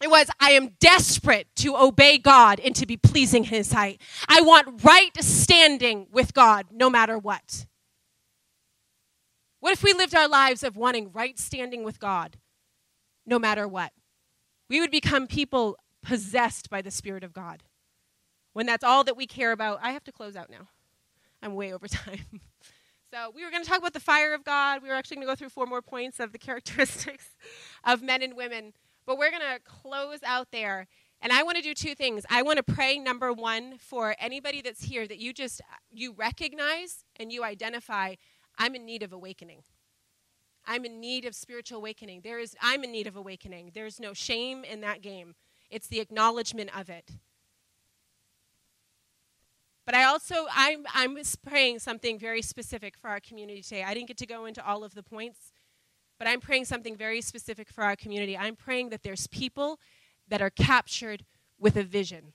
It 0.03 0.11
was, 0.11 0.29
I 0.41 0.51
am 0.51 0.71
desperate 0.81 1.47
to 1.57 1.77
obey 1.77 2.19
God 2.19 2.59
and 2.61 2.75
to 2.77 2.87
be 2.87 2.97
pleasing 2.97 3.45
His 3.45 3.69
sight. 3.69 4.01
I 4.29 4.41
want 4.41 4.83
right 4.83 5.11
standing 5.23 6.09
with 6.11 6.35
God 6.35 6.67
no 6.73 6.91
matter 6.91 7.17
what. 7.17 7.67
What 9.61 9.73
if 9.73 9.85
we 9.85 9.93
lived 9.93 10.15
our 10.15 10.29
lives 10.29 10.65
of 10.65 10.77
wanting 10.77 11.13
right 11.13 11.39
standing 11.39 11.85
with 11.85 12.01
God 12.01 12.37
no 13.25 13.39
matter 13.39 13.69
what? 13.69 13.93
We 14.69 14.81
would 14.81 14.91
become 14.91 15.29
people 15.29 15.79
possessed 16.03 16.69
by 16.69 16.83
the 16.83 16.91
Spirit 16.91 17.23
of 17.23 17.33
God 17.33 17.63
when 18.53 18.67
that's 18.67 18.85
all 18.85 19.05
that 19.05 19.17
we 19.17 19.27
care 19.27 19.53
about. 19.53 19.79
I 19.83 19.93
have 19.93 20.05
to 20.05 20.13
close 20.13 20.37
out 20.37 20.51
now. 20.51 20.69
I'm 21.43 21.55
way 21.55 21.73
over 21.73 21.89
time. 21.89 22.41
so, 23.11 23.33
we 23.35 23.45
were 23.45 23.51
going 23.51 23.63
to 23.63 23.69
talk 23.69 23.79
about 23.79 23.93
the 23.93 24.01
fire 24.01 24.35
of 24.35 24.45
God. 24.45 24.83
We 24.83 24.89
were 24.89 24.95
actually 24.95 25.17
going 25.17 25.27
to 25.27 25.33
go 25.33 25.37
through 25.37 25.51
four 25.51 25.67
more 25.67 25.83
points 25.83 26.21
of 26.21 26.33
the 26.33 26.39
characteristics 26.39 27.31
of 27.85 28.03
men 28.03 28.23
and 28.23 28.37
women. 28.37 28.73
But 29.07 29.19
we're 29.19 29.31
going 29.31 29.43
to 29.43 29.61
close 29.65 30.21
out 30.25 30.49
there. 30.53 30.87
And 31.21 31.33
I 31.33 31.45
want 31.45 31.57
to 31.57 31.63
do 31.63 31.73
two 31.73 31.95
things. 31.95 32.27
I 32.31 32.43
want 32.43 32.57
to 32.57 32.63
pray 32.65 32.99
number 32.99 33.33
1 33.33 33.79
for 33.79 34.17
anybody 34.19 34.61
that's 34.61 34.85
here 34.85 35.07
that 35.07 35.19
you 35.19 35.33
just 35.33 35.61
you 35.93 36.13
recognize 36.13 37.05
and 37.19 37.31
you 37.31 37.45
identify 37.45 38.17
I'm 38.59 38.75
in 38.75 38.85
need 38.85 39.05
of 39.05 39.13
awakening. 39.13 39.63
I'm 40.67 40.85
in 40.85 41.01
need 41.01 41.25
of 41.25 41.35
spiritual 41.35 41.79
awakening. 41.79 42.21
There 42.23 42.41
is 42.41 42.57
I'm 42.61 42.83
in 42.83 42.91
need 42.91 43.07
of 43.07 43.17
awakening. 43.17 43.71
There's 43.73 44.01
no 44.01 44.13
shame 44.13 44.65
in 44.65 44.81
that 44.81 45.01
game. 45.01 45.35
It's 45.71 45.87
the 45.87 46.01
acknowledgement 46.01 46.77
of 46.77 46.91
it. 46.91 47.13
But 49.93 49.99
I 49.99 50.05
also, 50.05 50.47
I'm, 50.51 50.87
I'm 50.95 51.19
praying 51.47 51.81
something 51.81 52.19
very 52.19 52.41
specific 52.41 52.97
for 52.97 53.11
our 53.11 53.21
community 53.21 53.61
today. 53.61 53.83
I 53.83 53.93
didn't 53.93 54.09
get 54.09 54.17
to 54.17 54.27
go 54.27 54.47
into 54.47 54.67
all 54.67 54.85
of 54.85 54.95
the 54.95 55.03
points, 55.03 55.53
but 56.19 56.27
I'm 56.27 56.41
praying 56.41 56.65
something 56.65 56.97
very 56.97 57.21
specific 57.21 57.69
for 57.69 57.85
our 57.85 57.95
community. 57.95 58.35
I'm 58.35 58.57
praying 58.57 58.89
that 58.89 59.03
there's 59.03 59.27
people 59.27 59.79
that 60.29 60.41
are 60.41 60.49
captured 60.49 61.27
with 61.59 61.77
a 61.77 61.83
vision. 61.83 62.33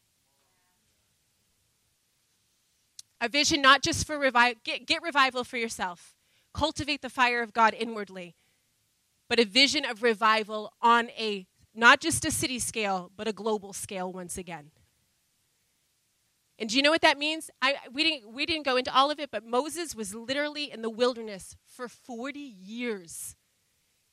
A 3.19 3.27
vision 3.27 3.59
not 3.59 3.81
just 3.81 4.05
for 4.05 4.19
revival, 4.19 4.61
get, 4.63 4.85
get 4.85 5.01
revival 5.01 5.43
for 5.43 5.57
yourself, 5.57 6.13
cultivate 6.53 7.01
the 7.01 7.09
fire 7.09 7.41
of 7.41 7.53
God 7.53 7.73
inwardly, 7.73 8.35
but 9.27 9.39
a 9.39 9.45
vision 9.45 9.83
of 9.83 10.03
revival 10.03 10.73
on 10.79 11.09
a 11.17 11.47
not 11.73 12.01
just 12.01 12.23
a 12.23 12.29
city 12.29 12.59
scale, 12.59 13.11
but 13.17 13.27
a 13.27 13.33
global 13.33 13.73
scale 13.73 14.13
once 14.13 14.37
again. 14.37 14.69
And 16.59 16.69
do 16.69 16.75
you 16.75 16.81
know 16.81 16.89
what 16.89 17.01
that 17.01 17.19
means? 17.19 17.51
I, 17.61 17.75
we, 17.91 18.03
didn't, 18.03 18.33
we 18.33 18.45
didn't 18.45 18.65
go 18.65 18.77
into 18.77 18.93
all 18.93 19.11
of 19.11 19.19
it, 19.19 19.29
but 19.31 19.45
Moses 19.45 19.95
was 19.95 20.15
literally 20.15 20.71
in 20.71 20.81
the 20.81 20.89
wilderness 20.89 21.55
for 21.65 21.87
40 21.87 22.39
years. 22.39 23.35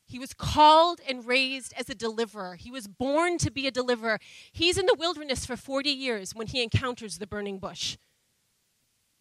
He 0.06 0.18
was 0.18 0.34
called 0.34 1.00
and 1.08 1.26
raised 1.26 1.72
as 1.78 1.88
a 1.88 1.94
deliverer. 1.94 2.56
He 2.56 2.70
was 2.70 2.86
born 2.86 3.38
to 3.38 3.50
be 3.50 3.66
a 3.66 3.70
deliverer. 3.70 4.18
He's 4.52 4.76
in 4.76 4.84
the 4.84 4.96
wilderness 4.98 5.46
for 5.46 5.56
40 5.56 5.88
years 5.88 6.34
when 6.34 6.46
he 6.46 6.62
encounters 6.62 7.18
the 7.18 7.26
burning 7.26 7.58
bush. 7.58 7.96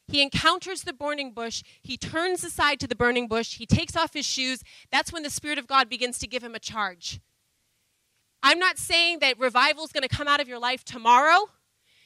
He 0.07 0.21
encounters 0.21 0.84
the 0.84 0.91
burning 0.91 1.32
bush. 1.32 1.63
He 1.82 1.95
turns 1.95 2.43
aside 2.43 2.82
to 2.82 2.88
the 2.88 2.95
burning 2.95 3.30
bush. 3.30 3.57
He 3.57 3.65
takes 3.65 3.95
off 3.95 4.13
his 4.13 4.26
shoes. 4.26 4.61
That's 4.91 5.13
when 5.13 5.24
the 5.24 5.30
Spirit 5.30 5.57
of 5.57 5.67
God 5.67 5.89
begins 5.89 6.19
to 6.19 6.28
give 6.28 6.43
him 6.43 6.55
a 6.55 6.59
charge. 6.59 7.21
I'm 8.43 8.59
not 8.59 8.78
saying 8.78 9.19
that 9.19 9.39
revival 9.39 9.86
is 9.86 9.93
going 9.93 10.07
to 10.07 10.13
come 10.13 10.28
out 10.28 10.41
of 10.41 10.49
your 10.49 10.59
life 10.59 10.84
tomorrow. 10.84 11.47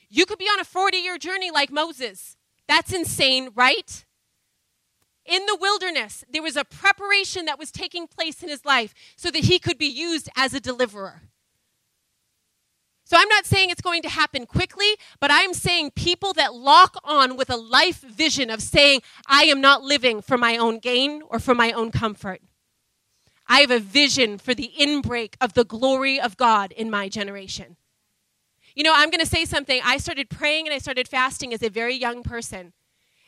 You 0.09 0.25
could 0.25 0.37
be 0.37 0.45
on 0.45 0.59
a 0.59 0.65
40 0.65 0.97
year 0.97 1.17
journey 1.17 1.51
like 1.51 1.71
Moses. 1.71 2.37
That's 2.67 2.93
insane, 2.93 3.49
right? 3.55 4.05
In 5.25 5.45
the 5.45 5.57
wilderness, 5.59 6.23
there 6.31 6.41
was 6.41 6.55
a 6.55 6.63
preparation 6.63 7.45
that 7.45 7.59
was 7.59 7.71
taking 7.71 8.07
place 8.07 8.41
in 8.41 8.49
his 8.49 8.63
life 8.65 8.93
so 9.17 9.29
that 9.29 9.43
he 9.43 9.59
could 9.59 9.77
be 9.77 9.87
used 9.87 10.29
as 10.37 10.53
a 10.53 10.59
deliverer. 10.59 11.21
So 13.03 13.15
I'm 13.17 13.29
not 13.29 13.45
saying 13.45 13.69
it's 13.69 13.81
going 13.81 14.01
to 14.01 14.09
happen 14.09 14.45
quickly, 14.45 14.95
but 15.21 15.31
I'm 15.31 15.53
saying 15.53 15.91
people 15.91 16.33
that 16.33 16.53
lock 16.53 16.97
on 17.05 17.37
with 17.37 17.49
a 17.49 17.55
life 17.55 18.01
vision 18.01 18.49
of 18.49 18.61
saying, 18.61 19.01
I 19.27 19.43
am 19.43 19.61
not 19.61 19.81
living 19.81 20.21
for 20.21 20.37
my 20.37 20.57
own 20.57 20.79
gain 20.79 21.21
or 21.29 21.39
for 21.39 21.55
my 21.55 21.71
own 21.71 21.91
comfort. 21.91 22.41
I 23.47 23.61
have 23.61 23.71
a 23.71 23.79
vision 23.79 24.37
for 24.37 24.53
the 24.53 24.73
inbreak 24.77 25.35
of 25.39 25.53
the 25.53 25.63
glory 25.63 26.19
of 26.19 26.35
God 26.35 26.73
in 26.73 26.89
my 26.89 27.07
generation. 27.07 27.77
You 28.77 28.83
know, 28.83 28.93
I'm 28.95 29.09
going 29.09 29.21
to 29.21 29.25
say 29.25 29.43
something. 29.45 29.81
I 29.83 29.97
started 29.97 30.29
praying 30.29 30.67
and 30.67 30.73
I 30.73 30.77
started 30.77 31.07
fasting 31.07 31.51
as 31.51 31.63
a 31.63 31.69
very 31.69 31.95
young 31.95 32.21
person. 32.21 32.73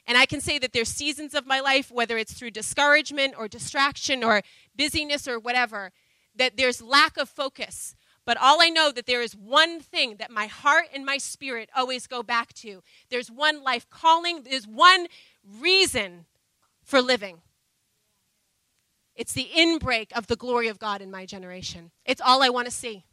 And 0.06 0.16
I 0.16 0.28
can 0.28 0.41
say 0.41 0.60
that 0.60 0.74
there's 0.74 0.89
seasons 0.89 1.34
of 1.34 1.47
my 1.47 1.60
life, 1.60 1.89
whether 1.89 2.20
it's 2.20 2.34
through 2.34 2.52
discouragement 2.52 3.34
or 3.36 3.47
distraction 3.47 4.24
or 4.24 4.43
busyness 4.76 5.28
or 5.28 5.39
whatever, 5.39 5.91
that 6.36 6.56
there's 6.56 6.84
lack 6.84 7.18
of 7.18 7.30
focus. 7.30 7.95
But 8.28 8.38
all 8.39 8.62
I 8.62 8.70
know 8.70 8.91
that 8.91 9.08
there 9.08 9.24
is 9.24 9.36
one 9.36 9.80
thing 9.80 10.18
that 10.18 10.30
my 10.30 10.45
heart 10.45 10.86
and 10.93 11.04
my 11.04 11.18
spirit 11.18 11.72
always 11.76 12.06
go 12.06 12.22
back 12.22 12.54
to. 12.54 12.84
There's 13.10 13.32
one 13.32 13.64
life 13.64 13.89
calling, 13.89 14.43
there's 14.43 14.68
one 14.68 15.08
reason 15.60 16.28
for 16.84 17.02
living. 17.02 17.41
It's 19.16 19.34
the 19.34 19.50
inbreak 19.58 20.12
of 20.12 20.28
the 20.28 20.36
glory 20.36 20.68
of 20.68 20.78
God 20.78 21.02
in 21.02 21.10
my 21.10 21.26
generation. 21.26 21.89
It's 22.06 22.22
all 22.22 22.43
I 22.43 22.50
want 22.50 22.68
to 22.68 22.72
see. 22.72 23.06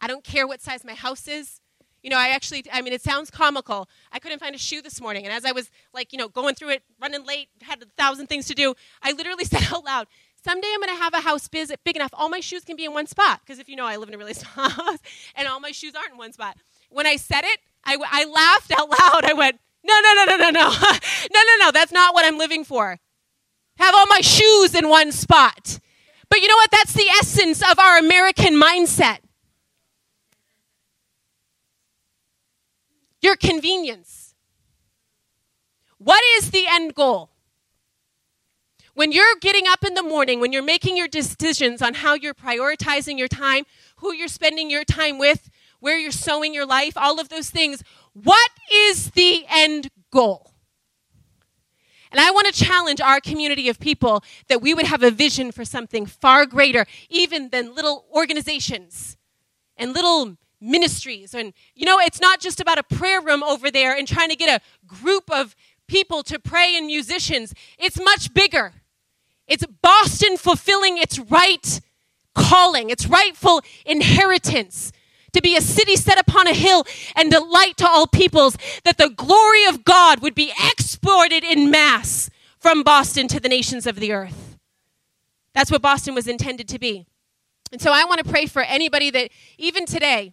I 0.00 0.06
don't 0.06 0.24
care 0.24 0.46
what 0.46 0.60
size 0.60 0.84
my 0.84 0.94
house 0.94 1.28
is. 1.28 1.60
You 2.02 2.10
know, 2.10 2.18
I 2.18 2.28
actually, 2.28 2.64
I 2.72 2.82
mean, 2.82 2.92
it 2.92 3.02
sounds 3.02 3.30
comical. 3.30 3.88
I 4.12 4.18
couldn't 4.18 4.38
find 4.38 4.54
a 4.54 4.58
shoe 4.58 4.80
this 4.80 5.00
morning. 5.00 5.24
And 5.24 5.32
as 5.32 5.44
I 5.44 5.52
was, 5.52 5.70
like, 5.92 6.12
you 6.12 6.18
know, 6.18 6.28
going 6.28 6.54
through 6.54 6.70
it, 6.70 6.82
running 7.00 7.24
late, 7.24 7.48
had 7.62 7.82
a 7.82 7.86
thousand 7.96 8.28
things 8.28 8.46
to 8.46 8.54
do, 8.54 8.74
I 9.02 9.12
literally 9.12 9.44
said 9.46 9.64
out 9.72 9.84
loud, 9.84 10.06
someday 10.44 10.68
I'm 10.72 10.80
going 10.80 10.96
to 10.96 11.02
have 11.02 11.14
a 11.14 11.20
house 11.20 11.48
big, 11.48 11.96
enough, 11.96 12.10
all 12.12 12.28
my 12.28 12.40
shoes 12.40 12.64
can 12.64 12.76
be 12.76 12.84
in 12.84 12.92
one 12.92 13.06
spot. 13.06 13.40
Because 13.44 13.58
if 13.58 13.68
you 13.68 13.76
know, 13.76 13.86
I 13.86 13.96
live 13.96 14.08
in 14.08 14.14
a 14.14 14.18
really 14.18 14.34
small 14.34 14.68
house, 14.68 14.98
and 15.34 15.48
all 15.48 15.58
my 15.58 15.72
shoes 15.72 15.94
aren't 15.94 16.12
in 16.12 16.18
one 16.18 16.32
spot. 16.32 16.56
When 16.90 17.06
I 17.06 17.16
said 17.16 17.44
it, 17.44 17.58
I, 17.84 17.96
I 18.08 18.24
laughed 18.24 18.72
out 18.78 18.88
loud. 18.88 19.24
I 19.24 19.32
went, 19.32 19.58
no, 19.84 19.98
no, 20.00 20.14
no, 20.14 20.24
no, 20.24 20.36
no, 20.36 20.50
no. 20.50 20.70
no, 21.32 21.40
no, 21.42 21.56
no. 21.60 21.70
That's 21.72 21.92
not 21.92 22.14
what 22.14 22.24
I'm 22.24 22.38
living 22.38 22.64
for. 22.64 22.98
Have 23.78 23.94
all 23.94 24.06
my 24.06 24.20
shoes 24.20 24.74
in 24.74 24.88
one 24.88 25.12
spot. 25.12 25.78
But 26.28 26.40
you 26.40 26.48
know 26.48 26.56
what? 26.56 26.70
That's 26.70 26.92
the 26.92 27.08
essence 27.20 27.62
of 27.62 27.78
our 27.78 27.98
American 27.98 28.54
mindset. 28.54 29.18
Your 33.20 33.36
convenience. 33.36 34.34
What 35.98 36.22
is 36.38 36.50
the 36.50 36.66
end 36.68 36.94
goal? 36.94 37.30
When 38.94 39.12
you're 39.12 39.36
getting 39.40 39.66
up 39.66 39.84
in 39.84 39.94
the 39.94 40.02
morning, 40.02 40.40
when 40.40 40.52
you're 40.52 40.62
making 40.62 40.96
your 40.96 41.08
decisions 41.08 41.82
on 41.82 41.94
how 41.94 42.14
you're 42.14 42.34
prioritizing 42.34 43.18
your 43.18 43.28
time, 43.28 43.64
who 43.96 44.12
you're 44.14 44.28
spending 44.28 44.70
your 44.70 44.84
time 44.84 45.18
with, 45.18 45.50
where 45.80 45.98
you're 45.98 46.10
sowing 46.10 46.54
your 46.54 46.64
life, 46.64 46.96
all 46.96 47.20
of 47.20 47.28
those 47.28 47.50
things, 47.50 47.82
what 48.14 48.50
is 48.72 49.10
the 49.10 49.44
end 49.50 49.90
goal? 50.10 50.52
And 52.10 52.20
I 52.20 52.30
want 52.30 52.46
to 52.46 52.64
challenge 52.64 53.00
our 53.02 53.20
community 53.20 53.68
of 53.68 53.78
people 53.78 54.24
that 54.48 54.62
we 54.62 54.72
would 54.72 54.86
have 54.86 55.02
a 55.02 55.10
vision 55.10 55.52
for 55.52 55.64
something 55.64 56.06
far 56.06 56.46
greater, 56.46 56.86
even 57.10 57.50
than 57.50 57.74
little 57.74 58.06
organizations 58.14 59.18
and 59.76 59.92
little 59.92 60.38
ministries. 60.60 61.34
And, 61.34 61.52
you 61.74 61.84
know, 61.84 61.98
it's 61.98 62.20
not 62.20 62.40
just 62.40 62.60
about 62.60 62.78
a 62.78 62.82
prayer 62.82 63.20
room 63.20 63.42
over 63.42 63.70
there 63.70 63.96
and 63.96 64.06
trying 64.06 64.30
to 64.30 64.36
get 64.36 64.60
a 64.60 64.86
group 64.86 65.30
of 65.30 65.54
people 65.86 66.22
to 66.24 66.38
pray 66.38 66.76
and 66.76 66.86
musicians, 66.86 67.54
it's 67.78 67.98
much 67.98 68.34
bigger. 68.34 68.72
It's 69.46 69.64
Boston 69.82 70.36
fulfilling 70.36 70.98
its 70.98 71.18
right 71.18 71.80
calling, 72.34 72.90
its 72.90 73.06
rightful 73.06 73.62
inheritance 73.84 74.92
to 75.32 75.42
be 75.42 75.56
a 75.56 75.60
city 75.60 75.96
set 75.96 76.18
upon 76.18 76.46
a 76.46 76.54
hill 76.54 76.84
and 77.14 77.32
a 77.32 77.44
light 77.44 77.76
to 77.76 77.86
all 77.86 78.06
peoples, 78.06 78.56
that 78.84 78.96
the 78.96 79.10
glory 79.10 79.66
of 79.66 79.84
God 79.84 80.20
would 80.20 80.34
be 80.34 80.52
exported 80.70 81.44
in 81.44 81.70
mass 81.70 82.30
from 82.58 82.82
Boston 82.82 83.28
to 83.28 83.38
the 83.38 83.48
nations 83.48 83.86
of 83.86 83.96
the 83.96 84.12
earth. 84.12 84.56
That's 85.52 85.70
what 85.70 85.82
Boston 85.82 86.14
was 86.14 86.26
intended 86.26 86.68
to 86.68 86.78
be. 86.78 87.06
And 87.70 87.80
so 87.80 87.92
I 87.92 88.04
want 88.04 88.24
to 88.24 88.30
pray 88.30 88.46
for 88.46 88.62
anybody 88.62 89.10
that, 89.10 89.30
even 89.58 89.86
today, 89.86 90.32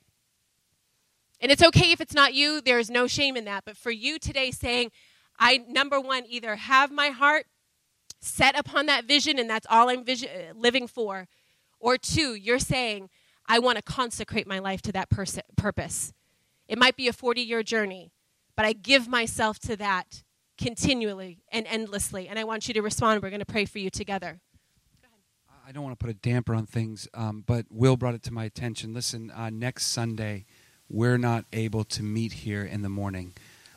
and 1.44 1.52
it's 1.52 1.62
okay 1.62 1.92
if 1.92 2.00
it's 2.00 2.14
not 2.14 2.34
you, 2.34 2.62
there 2.62 2.80
is 2.80 2.90
no 2.90 3.06
shame 3.06 3.36
in 3.36 3.44
that, 3.44 3.66
but 3.66 3.76
for 3.76 3.92
you 3.92 4.18
today 4.18 4.50
saying, 4.50 4.92
I, 5.38 5.58
number 5.68 6.00
one, 6.00 6.24
either 6.26 6.56
have 6.56 6.90
my 6.90 7.10
heart 7.10 7.48
set 8.22 8.58
upon 8.58 8.86
that 8.86 9.04
vision 9.04 9.38
and 9.38 9.50
that's 9.50 9.68
all 9.70 9.90
I'm 9.90 10.06
vision, 10.06 10.30
living 10.56 10.88
for. 10.88 11.28
Or 11.82 11.98
two, 11.98 12.34
you're 12.34 12.60
saying, 12.60 13.10
I 13.46 13.60
want 13.60 13.76
to 13.76 13.82
consecrate 13.82 14.48
my 14.48 14.60
life 14.60 14.82
to 14.84 14.94
that 14.94 15.10
pers- 15.10 15.38
purpose. 15.58 16.14
It 16.70 16.78
might 16.78 16.96
be 16.96 17.10
a 17.10 17.14
40 17.14 17.42
year 17.42 17.62
journey, 17.62 18.14
but 18.56 18.66
I 18.66 18.72
give 18.72 19.10
myself 19.10 19.60
to 19.60 19.76
that 19.76 20.24
continually 20.58 21.44
and 21.52 21.68
endlessly. 21.68 22.30
And 22.30 22.40
I 22.40 22.46
want 22.46 22.70
you 22.70 22.74
to 22.74 22.82
respond. 22.82 23.22
We're 23.22 23.32
going 23.32 23.42
to 23.42 23.46
pray 23.46 23.66
for 23.66 23.80
you 23.80 23.90
together. 23.90 24.40
I 25.68 25.74
don't 25.74 25.84
want 25.84 25.98
to 25.98 26.06
put 26.06 26.10
a 26.10 26.18
damper 26.18 26.56
on 26.56 26.66
things, 26.66 27.08
um, 27.14 27.44
but 27.46 27.66
Will 27.70 27.98
brought 27.98 28.16
it 28.16 28.24
to 28.24 28.34
my 28.34 28.46
attention. 28.46 28.94
Listen, 28.94 29.32
uh, 29.32 29.50
next 29.50 29.88
Sunday, 29.88 30.46
we're 30.90 31.18
not 31.18 31.46
able 31.54 31.84
to 31.84 32.04
meet 32.04 32.34
here 32.34 32.64
in 32.64 32.82
the 32.82 32.90
morning. 32.90 33.34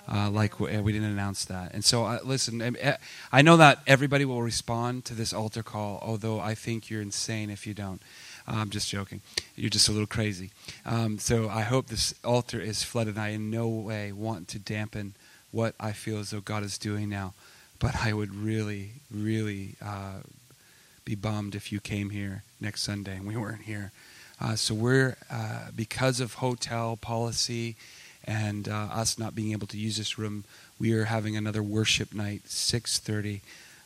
Uh, 0.08 0.30
like 0.30 0.60
we, 0.60 0.78
we, 0.78 0.92
didn't 0.92 1.10
announce 1.10 1.44
that. 1.46 1.74
And 1.74 1.84
so, 1.84 2.04
uh, 2.04 2.20
listen, 2.22 2.62
eh, 2.62 2.96
I 3.32 3.42
know 3.42 3.56
that 3.56 3.80
everybody 3.88 4.24
will 4.24 4.40
respond 4.40 5.04
to 5.06 5.14
this 5.14 5.32
altar 5.32 5.64
call, 5.64 5.98
although 6.00 6.38
I 6.38 6.54
think 6.54 6.88
you're 6.88 7.02
insane 7.02 7.50
if 7.50 7.66
you 7.66 7.74
don't. 7.74 8.00
Uh, 8.46 8.52
I'm 8.58 8.70
just 8.70 8.88
joking. 8.88 9.20
You're 9.56 9.68
just 9.70 9.88
a 9.88 9.92
little 9.92 10.06
crazy. 10.06 10.50
Um, 10.84 11.18
so 11.18 11.48
I 11.48 11.62
hope 11.62 11.88
this 11.88 12.14
altar 12.22 12.60
is 12.60 12.84
flooded. 12.84 13.18
I 13.18 13.30
in 13.30 13.50
no 13.50 13.66
way 13.66 14.12
want 14.12 14.46
to 14.48 14.60
dampen 14.60 15.14
what 15.50 15.74
I 15.80 15.90
feel 15.90 16.18
as 16.18 16.30
though 16.30 16.40
God 16.40 16.62
is 16.62 16.78
doing 16.78 17.08
now. 17.08 17.34
But 17.80 17.96
I 18.04 18.12
would 18.12 18.34
really, 18.34 18.92
really 19.10 19.74
uh, 19.84 20.20
be 21.04 21.14
bummed 21.14 21.54
if 21.54 21.72
you 21.72 21.80
came 21.80 22.10
here 22.10 22.42
next 22.60 22.82
Sunday 22.82 23.16
and 23.16 23.26
we 23.26 23.36
weren't 23.36 23.62
here. 23.62 23.92
Uh, 24.40 24.54
so 24.54 24.74
we're, 24.74 25.16
uh, 25.30 25.68
because 25.74 26.20
of 26.20 26.34
hotel 26.34 26.96
policy, 26.96 27.76
and 28.26 28.68
uh, 28.68 28.88
us 28.92 29.18
not 29.18 29.34
being 29.34 29.52
able 29.52 29.66
to 29.68 29.78
use 29.78 29.96
this 29.96 30.18
room, 30.18 30.44
we 30.78 30.92
are 30.92 31.04
having 31.04 31.36
another 31.36 31.62
worship 31.62 32.12
night, 32.12 32.42
6:30 32.46 33.40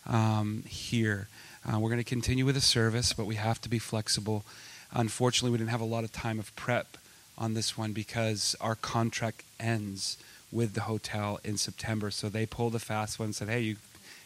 um, 0.06 0.64
here. 0.66 1.28
Uh, 1.64 1.78
we're 1.78 1.90
going 1.90 1.98
to 2.00 2.04
continue 2.04 2.46
with 2.46 2.54
the 2.54 2.60
service, 2.60 3.12
but 3.12 3.26
we 3.26 3.34
have 3.34 3.60
to 3.60 3.68
be 3.68 3.78
flexible. 3.78 4.44
Unfortunately, 4.92 5.50
we 5.50 5.58
didn't 5.58 5.70
have 5.70 5.80
a 5.80 5.84
lot 5.84 6.04
of 6.04 6.12
time 6.12 6.38
of 6.38 6.54
prep 6.56 6.96
on 7.36 7.54
this 7.54 7.76
one 7.76 7.92
because 7.92 8.56
our 8.60 8.74
contract 8.74 9.42
ends 9.60 10.16
with 10.50 10.72
the 10.74 10.82
hotel 10.82 11.38
in 11.44 11.56
September. 11.58 12.10
So 12.10 12.28
they 12.28 12.46
pulled 12.46 12.74
a 12.74 12.78
fast 12.78 13.18
one 13.18 13.26
and 13.26 13.34
said, 13.34 13.48
"Hey, 13.48 13.60
you 13.60 13.76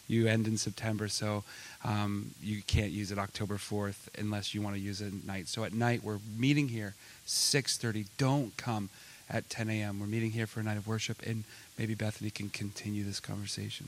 you 0.07 0.27
end 0.27 0.47
in 0.47 0.57
September, 0.57 1.07
so 1.07 1.43
um, 1.85 2.31
you 2.43 2.61
can't 2.63 2.91
use 2.91 3.11
it 3.11 3.17
October 3.17 3.55
4th 3.55 4.09
unless 4.17 4.53
you 4.53 4.61
want 4.61 4.75
to 4.75 4.81
use 4.81 4.99
it 4.99 5.07
at 5.07 5.23
night." 5.25 5.47
So 5.47 5.63
at 5.63 5.73
night 5.73 6.03
we're 6.03 6.19
meeting 6.37 6.67
here 6.67 6.95
6:30. 7.25 8.07
Don't 8.17 8.57
come 8.57 8.89
at 9.29 9.49
10 9.49 9.69
a.m. 9.69 9.99
We're 9.99 10.07
meeting 10.07 10.31
here 10.31 10.47
for 10.47 10.59
a 10.59 10.63
night 10.63 10.77
of 10.77 10.87
worship, 10.87 11.21
and 11.25 11.43
maybe 11.77 11.95
Bethany 11.95 12.29
can 12.29 12.49
continue 12.49 13.03
this 13.03 13.19
conversation. 13.19 13.87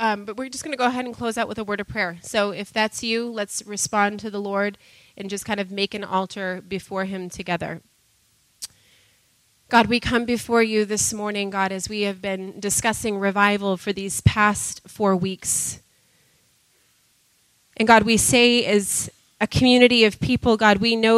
Um, 0.00 0.24
but 0.24 0.36
we're 0.36 0.48
just 0.48 0.62
going 0.62 0.72
to 0.72 0.78
go 0.78 0.86
ahead 0.86 1.06
and 1.06 1.14
close 1.14 1.36
out 1.36 1.48
with 1.48 1.58
a 1.58 1.64
word 1.64 1.80
of 1.80 1.88
prayer. 1.88 2.18
So 2.22 2.52
if 2.52 2.72
that's 2.72 3.02
you, 3.02 3.28
let's 3.28 3.66
respond 3.66 4.20
to 4.20 4.30
the 4.30 4.40
Lord 4.40 4.78
and 5.16 5.28
just 5.28 5.44
kind 5.44 5.58
of 5.58 5.72
make 5.72 5.92
an 5.92 6.04
altar 6.04 6.62
before 6.66 7.04
Him 7.04 7.28
together. 7.28 7.80
God, 9.68 9.88
we 9.88 10.00
come 10.00 10.24
before 10.24 10.62
you 10.62 10.84
this 10.84 11.12
morning, 11.12 11.50
God, 11.50 11.72
as 11.72 11.88
we 11.88 12.02
have 12.02 12.22
been 12.22 12.58
discussing 12.60 13.18
revival 13.18 13.76
for 13.76 13.92
these 13.92 14.20
past 14.22 14.88
four 14.88 15.16
weeks. 15.16 15.80
And 17.78 17.86
God, 17.86 18.02
we 18.02 18.16
say 18.16 18.64
as 18.64 19.10
a 19.40 19.46
community 19.46 20.04
of 20.04 20.18
people, 20.20 20.56
God, 20.56 20.78
we 20.78 20.96
know 20.96 21.16